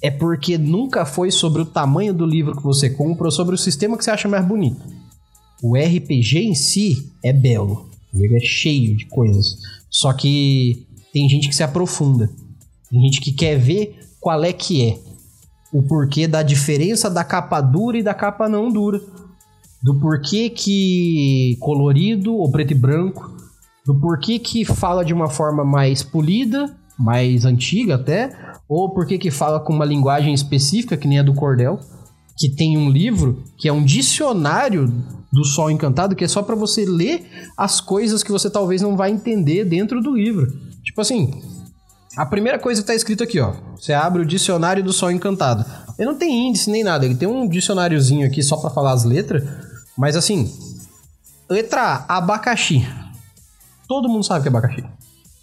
é 0.02 0.10
porque 0.10 0.58
nunca 0.58 1.04
foi 1.04 1.30
sobre 1.30 1.62
o 1.62 1.66
tamanho 1.66 2.12
do 2.12 2.26
livro 2.26 2.56
que 2.56 2.62
você 2.62 2.90
compra 2.90 3.26
ou 3.26 3.30
sobre 3.30 3.54
o 3.54 3.58
sistema 3.58 3.96
que 3.96 4.04
você 4.04 4.10
acha 4.10 4.28
mais 4.28 4.44
bonito. 4.44 4.80
O 5.62 5.74
RPG 5.76 6.38
em 6.38 6.54
si 6.54 7.12
é 7.24 7.32
belo, 7.32 7.88
ele 8.14 8.36
é 8.36 8.40
cheio 8.40 8.96
de 8.96 9.06
coisas. 9.06 9.56
Só 9.90 10.12
que 10.12 10.86
tem 11.12 11.28
gente 11.28 11.48
que 11.48 11.54
se 11.54 11.62
aprofunda, 11.62 12.30
tem 12.90 13.00
gente 13.00 13.20
que 13.20 13.32
quer 13.32 13.58
ver 13.58 13.98
qual 14.20 14.44
é 14.44 14.52
que 14.52 14.88
é 14.88 14.98
o 15.72 15.82
porquê 15.82 16.28
da 16.28 16.42
diferença 16.42 17.10
da 17.10 17.24
capa 17.24 17.60
dura 17.60 17.98
e 17.98 18.02
da 18.02 18.14
capa 18.14 18.48
não 18.48 18.70
dura, 18.70 19.00
do 19.82 19.98
porquê 19.98 20.50
que 20.50 21.56
colorido 21.60 22.34
ou 22.34 22.50
preto 22.50 22.72
e 22.72 22.74
branco, 22.74 23.36
do 23.84 23.94
porquê 23.94 24.38
que 24.38 24.64
fala 24.64 25.04
de 25.04 25.14
uma 25.14 25.28
forma 25.28 25.64
mais 25.64 26.02
polida 26.02 26.74
mais 26.98 27.44
antiga 27.44 27.96
até, 27.96 28.30
ou 28.68 28.90
porque 28.90 29.18
que 29.18 29.30
fala 29.30 29.60
com 29.60 29.72
uma 29.72 29.84
linguagem 29.84 30.32
específica, 30.32 30.96
que 30.96 31.06
nem 31.06 31.18
a 31.18 31.22
do 31.22 31.34
cordel, 31.34 31.80
que 32.36 32.48
tem 32.48 32.76
um 32.76 32.90
livro 32.90 33.42
que 33.56 33.68
é 33.68 33.72
um 33.72 33.84
dicionário 33.84 34.92
do 35.32 35.44
Sol 35.44 35.70
Encantado, 35.70 36.14
que 36.14 36.24
é 36.24 36.28
só 36.28 36.42
para 36.42 36.54
você 36.54 36.84
ler 36.84 37.26
as 37.56 37.80
coisas 37.80 38.22
que 38.22 38.32
você 38.32 38.48
talvez 38.48 38.82
não 38.82 38.96
vai 38.96 39.10
entender 39.10 39.64
dentro 39.64 40.00
do 40.00 40.14
livro. 40.14 40.46
Tipo 40.84 41.00
assim, 41.00 41.42
a 42.16 42.24
primeira 42.24 42.58
coisa 42.58 42.80
que 42.80 42.86
tá 42.86 42.94
escrito 42.94 43.22
aqui, 43.22 43.38
ó. 43.40 43.54
Você 43.78 43.92
abre 43.92 44.22
o 44.22 44.26
dicionário 44.26 44.82
do 44.82 44.92
Sol 44.92 45.10
Encantado. 45.10 45.64
Ele 45.98 46.08
não 46.08 46.18
tem 46.18 46.48
índice 46.48 46.70
nem 46.70 46.82
nada, 46.82 47.04
ele 47.04 47.14
tem 47.14 47.28
um 47.28 47.48
dicionáriozinho 47.48 48.26
aqui 48.26 48.42
só 48.42 48.56
para 48.56 48.70
falar 48.70 48.92
as 48.92 49.04
letras, 49.04 49.42
mas 49.96 50.16
assim, 50.16 50.50
letra 51.48 52.04
A, 52.08 52.18
abacaxi. 52.18 52.86
Todo 53.88 54.08
mundo 54.08 54.24
sabe 54.24 54.42
que 54.42 54.48
é 54.48 54.50
abacaxi. 54.50 54.84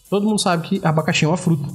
Todo 0.09 0.25
mundo 0.25 0.39
sabe 0.39 0.67
que 0.67 0.81
abacaxi 0.85 1.25
é 1.25 1.27
uma 1.27 1.37
fruta. 1.37 1.67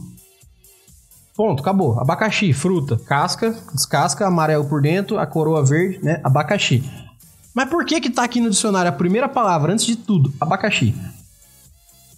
Ponto, 1.36 1.60
acabou. 1.60 1.98
Abacaxi, 2.00 2.52
fruta, 2.52 2.96
casca, 2.96 3.56
descasca, 3.72 4.26
amarelo 4.26 4.64
por 4.64 4.82
dentro, 4.82 5.18
a 5.18 5.26
coroa 5.26 5.64
verde, 5.64 6.00
né? 6.02 6.20
Abacaxi. 6.24 6.82
Mas 7.54 7.68
por 7.68 7.84
que 7.84 8.00
que 8.00 8.10
tá 8.10 8.24
aqui 8.24 8.40
no 8.40 8.50
dicionário 8.50 8.88
a 8.88 8.92
primeira 8.92 9.28
palavra, 9.28 9.72
antes 9.72 9.86
de 9.86 9.96
tudo, 9.96 10.32
abacaxi? 10.40 10.94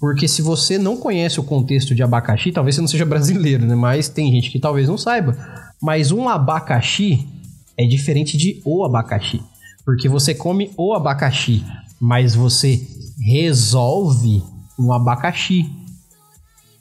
Porque 0.01 0.27
se 0.27 0.41
você 0.41 0.79
não 0.79 0.97
conhece 0.97 1.39
o 1.39 1.45
contexto 1.45 1.95
de 1.95 2.03
abacaxi, 2.03 2.51
talvez 2.51 2.75
você 2.75 2.81
não 2.81 2.89
seja 2.89 3.05
brasileiro, 3.07 3.67
né? 3.67 3.75
Mas 3.75 4.09
tem 4.09 4.33
gente 4.33 4.51
que 4.51 4.59
talvez 4.59 4.89
não 4.89 4.97
saiba. 4.97 5.37
Mas 5.81 6.11
um 6.11 6.29
abacaxi 6.29 7.29
é 7.77 7.87
diferente 7.87 8.37
de 8.37 8.61
o 8.65 8.85
abacaxi. 8.85 9.43
Porque 9.85 10.09
você 10.09 10.35
come 10.35 10.71
o 10.77 10.95
abacaxi, 10.95 11.65
mas 12.01 12.35
você 12.35 12.87
resolve 13.19 14.43
um 14.79 14.93
abacaxi. 14.93 15.71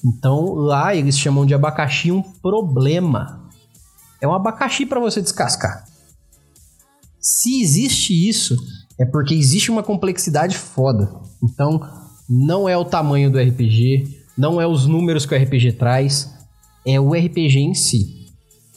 Então 0.06 0.54
lá 0.54 0.96
eles 0.96 1.18
chamam 1.18 1.46
de 1.46 1.54
abacaxi 1.54 2.12
um 2.12 2.22
problema. 2.22 3.50
É 4.22 4.28
um 4.28 4.34
abacaxi 4.34 4.86
para 4.86 5.00
você 5.00 5.22
descascar. 5.22 5.86
Se 7.20 7.62
existe 7.62 8.14
isso, 8.14 8.56
é 9.00 9.06
porque 9.06 9.34
existe 9.34 9.72
uma 9.72 9.84
complexidade 9.84 10.58
foda. 10.58 11.12
Então, 11.44 11.82
não 12.30 12.68
é 12.68 12.78
o 12.78 12.86
tamanho 12.86 13.32
do 13.32 13.40
RPG, 13.40 14.24
não 14.38 14.60
é 14.60 14.68
os 14.68 14.86
números 14.86 15.26
que 15.26 15.36
o 15.36 15.38
RPG 15.38 15.74
traz, 15.74 16.34
é 16.86 17.00
o 17.00 17.14
RPG 17.14 17.60
em 17.60 17.74
si. 17.74 18.20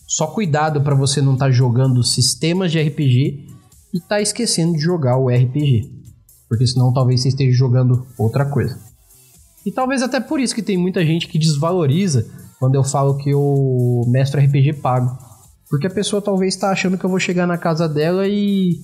Só 0.06 0.26
cuidado 0.26 0.80
para 0.82 0.94
você 0.94 1.22
não 1.22 1.34
estar 1.34 1.46
tá 1.46 1.52
jogando 1.52 2.02
sistemas 2.02 2.70
de 2.70 2.80
RPG 2.80 3.46
e 3.94 4.00
tá 4.00 4.20
esquecendo 4.20 4.74
de 4.74 4.80
jogar 4.80 5.16
o 5.16 5.28
RPG. 5.28 5.90
Porque 6.48 6.66
senão 6.66 6.92
talvez 6.92 7.22
você 7.22 7.28
esteja 7.28 7.56
jogando 7.56 8.06
outra 8.18 8.44
coisa. 8.44 8.91
E 9.64 9.70
talvez 9.70 10.02
até 10.02 10.20
por 10.20 10.40
isso 10.40 10.54
que 10.54 10.62
tem 10.62 10.76
muita 10.76 11.04
gente 11.04 11.28
que 11.28 11.38
desvaloriza 11.38 12.26
quando 12.58 12.74
eu 12.74 12.84
falo 12.84 13.16
que 13.16 13.30
eu 13.30 14.04
mestro 14.08 14.40
RPG 14.40 14.74
pago. 14.74 15.16
Porque 15.68 15.86
a 15.86 15.90
pessoa 15.90 16.20
talvez 16.20 16.54
está 16.54 16.70
achando 16.70 16.98
que 16.98 17.04
eu 17.04 17.10
vou 17.10 17.18
chegar 17.18 17.46
na 17.46 17.56
casa 17.56 17.88
dela 17.88 18.26
e 18.28 18.80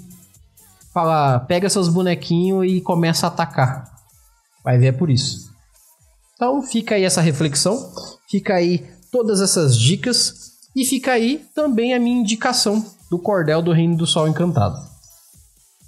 falar, 0.93 1.41
pega 1.41 1.69
seus 1.69 1.89
bonequinhos 1.89 2.65
e 2.67 2.81
começa 2.81 3.27
a 3.27 3.29
atacar. 3.29 3.85
Vai 4.65 4.79
ver 4.79 4.87
é 4.87 4.93
por 4.93 5.11
isso. 5.11 5.49
Então 6.35 6.63
fica 6.63 6.95
aí 6.95 7.05
essa 7.05 7.21
reflexão, 7.21 7.93
fica 8.29 8.55
aí 8.55 8.87
todas 9.11 9.41
essas 9.41 9.77
dicas 9.77 10.35
e 10.75 10.85
fica 10.85 11.13
aí 11.13 11.45
também 11.55 11.95
a 11.95 12.01
minha 12.01 12.21
indicação 12.21 12.85
do 13.11 13.19
cordel 13.19 13.61
do 13.61 13.73
Reino 13.73 13.97
do 13.97 14.07
Sol 14.07 14.29
Encantado. 14.29 14.77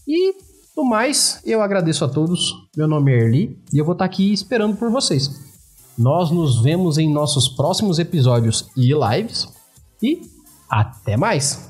E 0.06 0.34
do 0.74 0.84
mais, 0.84 1.40
eu 1.44 1.62
agradeço 1.62 2.04
a 2.04 2.08
todos. 2.08 2.52
Meu 2.76 2.88
nome 2.88 3.12
é 3.12 3.18
Erli 3.18 3.58
e 3.72 3.78
eu 3.78 3.84
vou 3.84 3.92
estar 3.92 4.04
aqui 4.04 4.32
esperando 4.32 4.76
por 4.76 4.90
vocês. 4.90 5.30
Nós 5.98 6.30
nos 6.30 6.62
vemos 6.62 6.96
em 6.98 7.12
nossos 7.12 7.48
próximos 7.48 7.98
episódios 7.98 8.68
e 8.76 8.92
lives. 8.92 9.48
E 10.02 10.22
até 10.68 11.16
mais! 11.16 11.69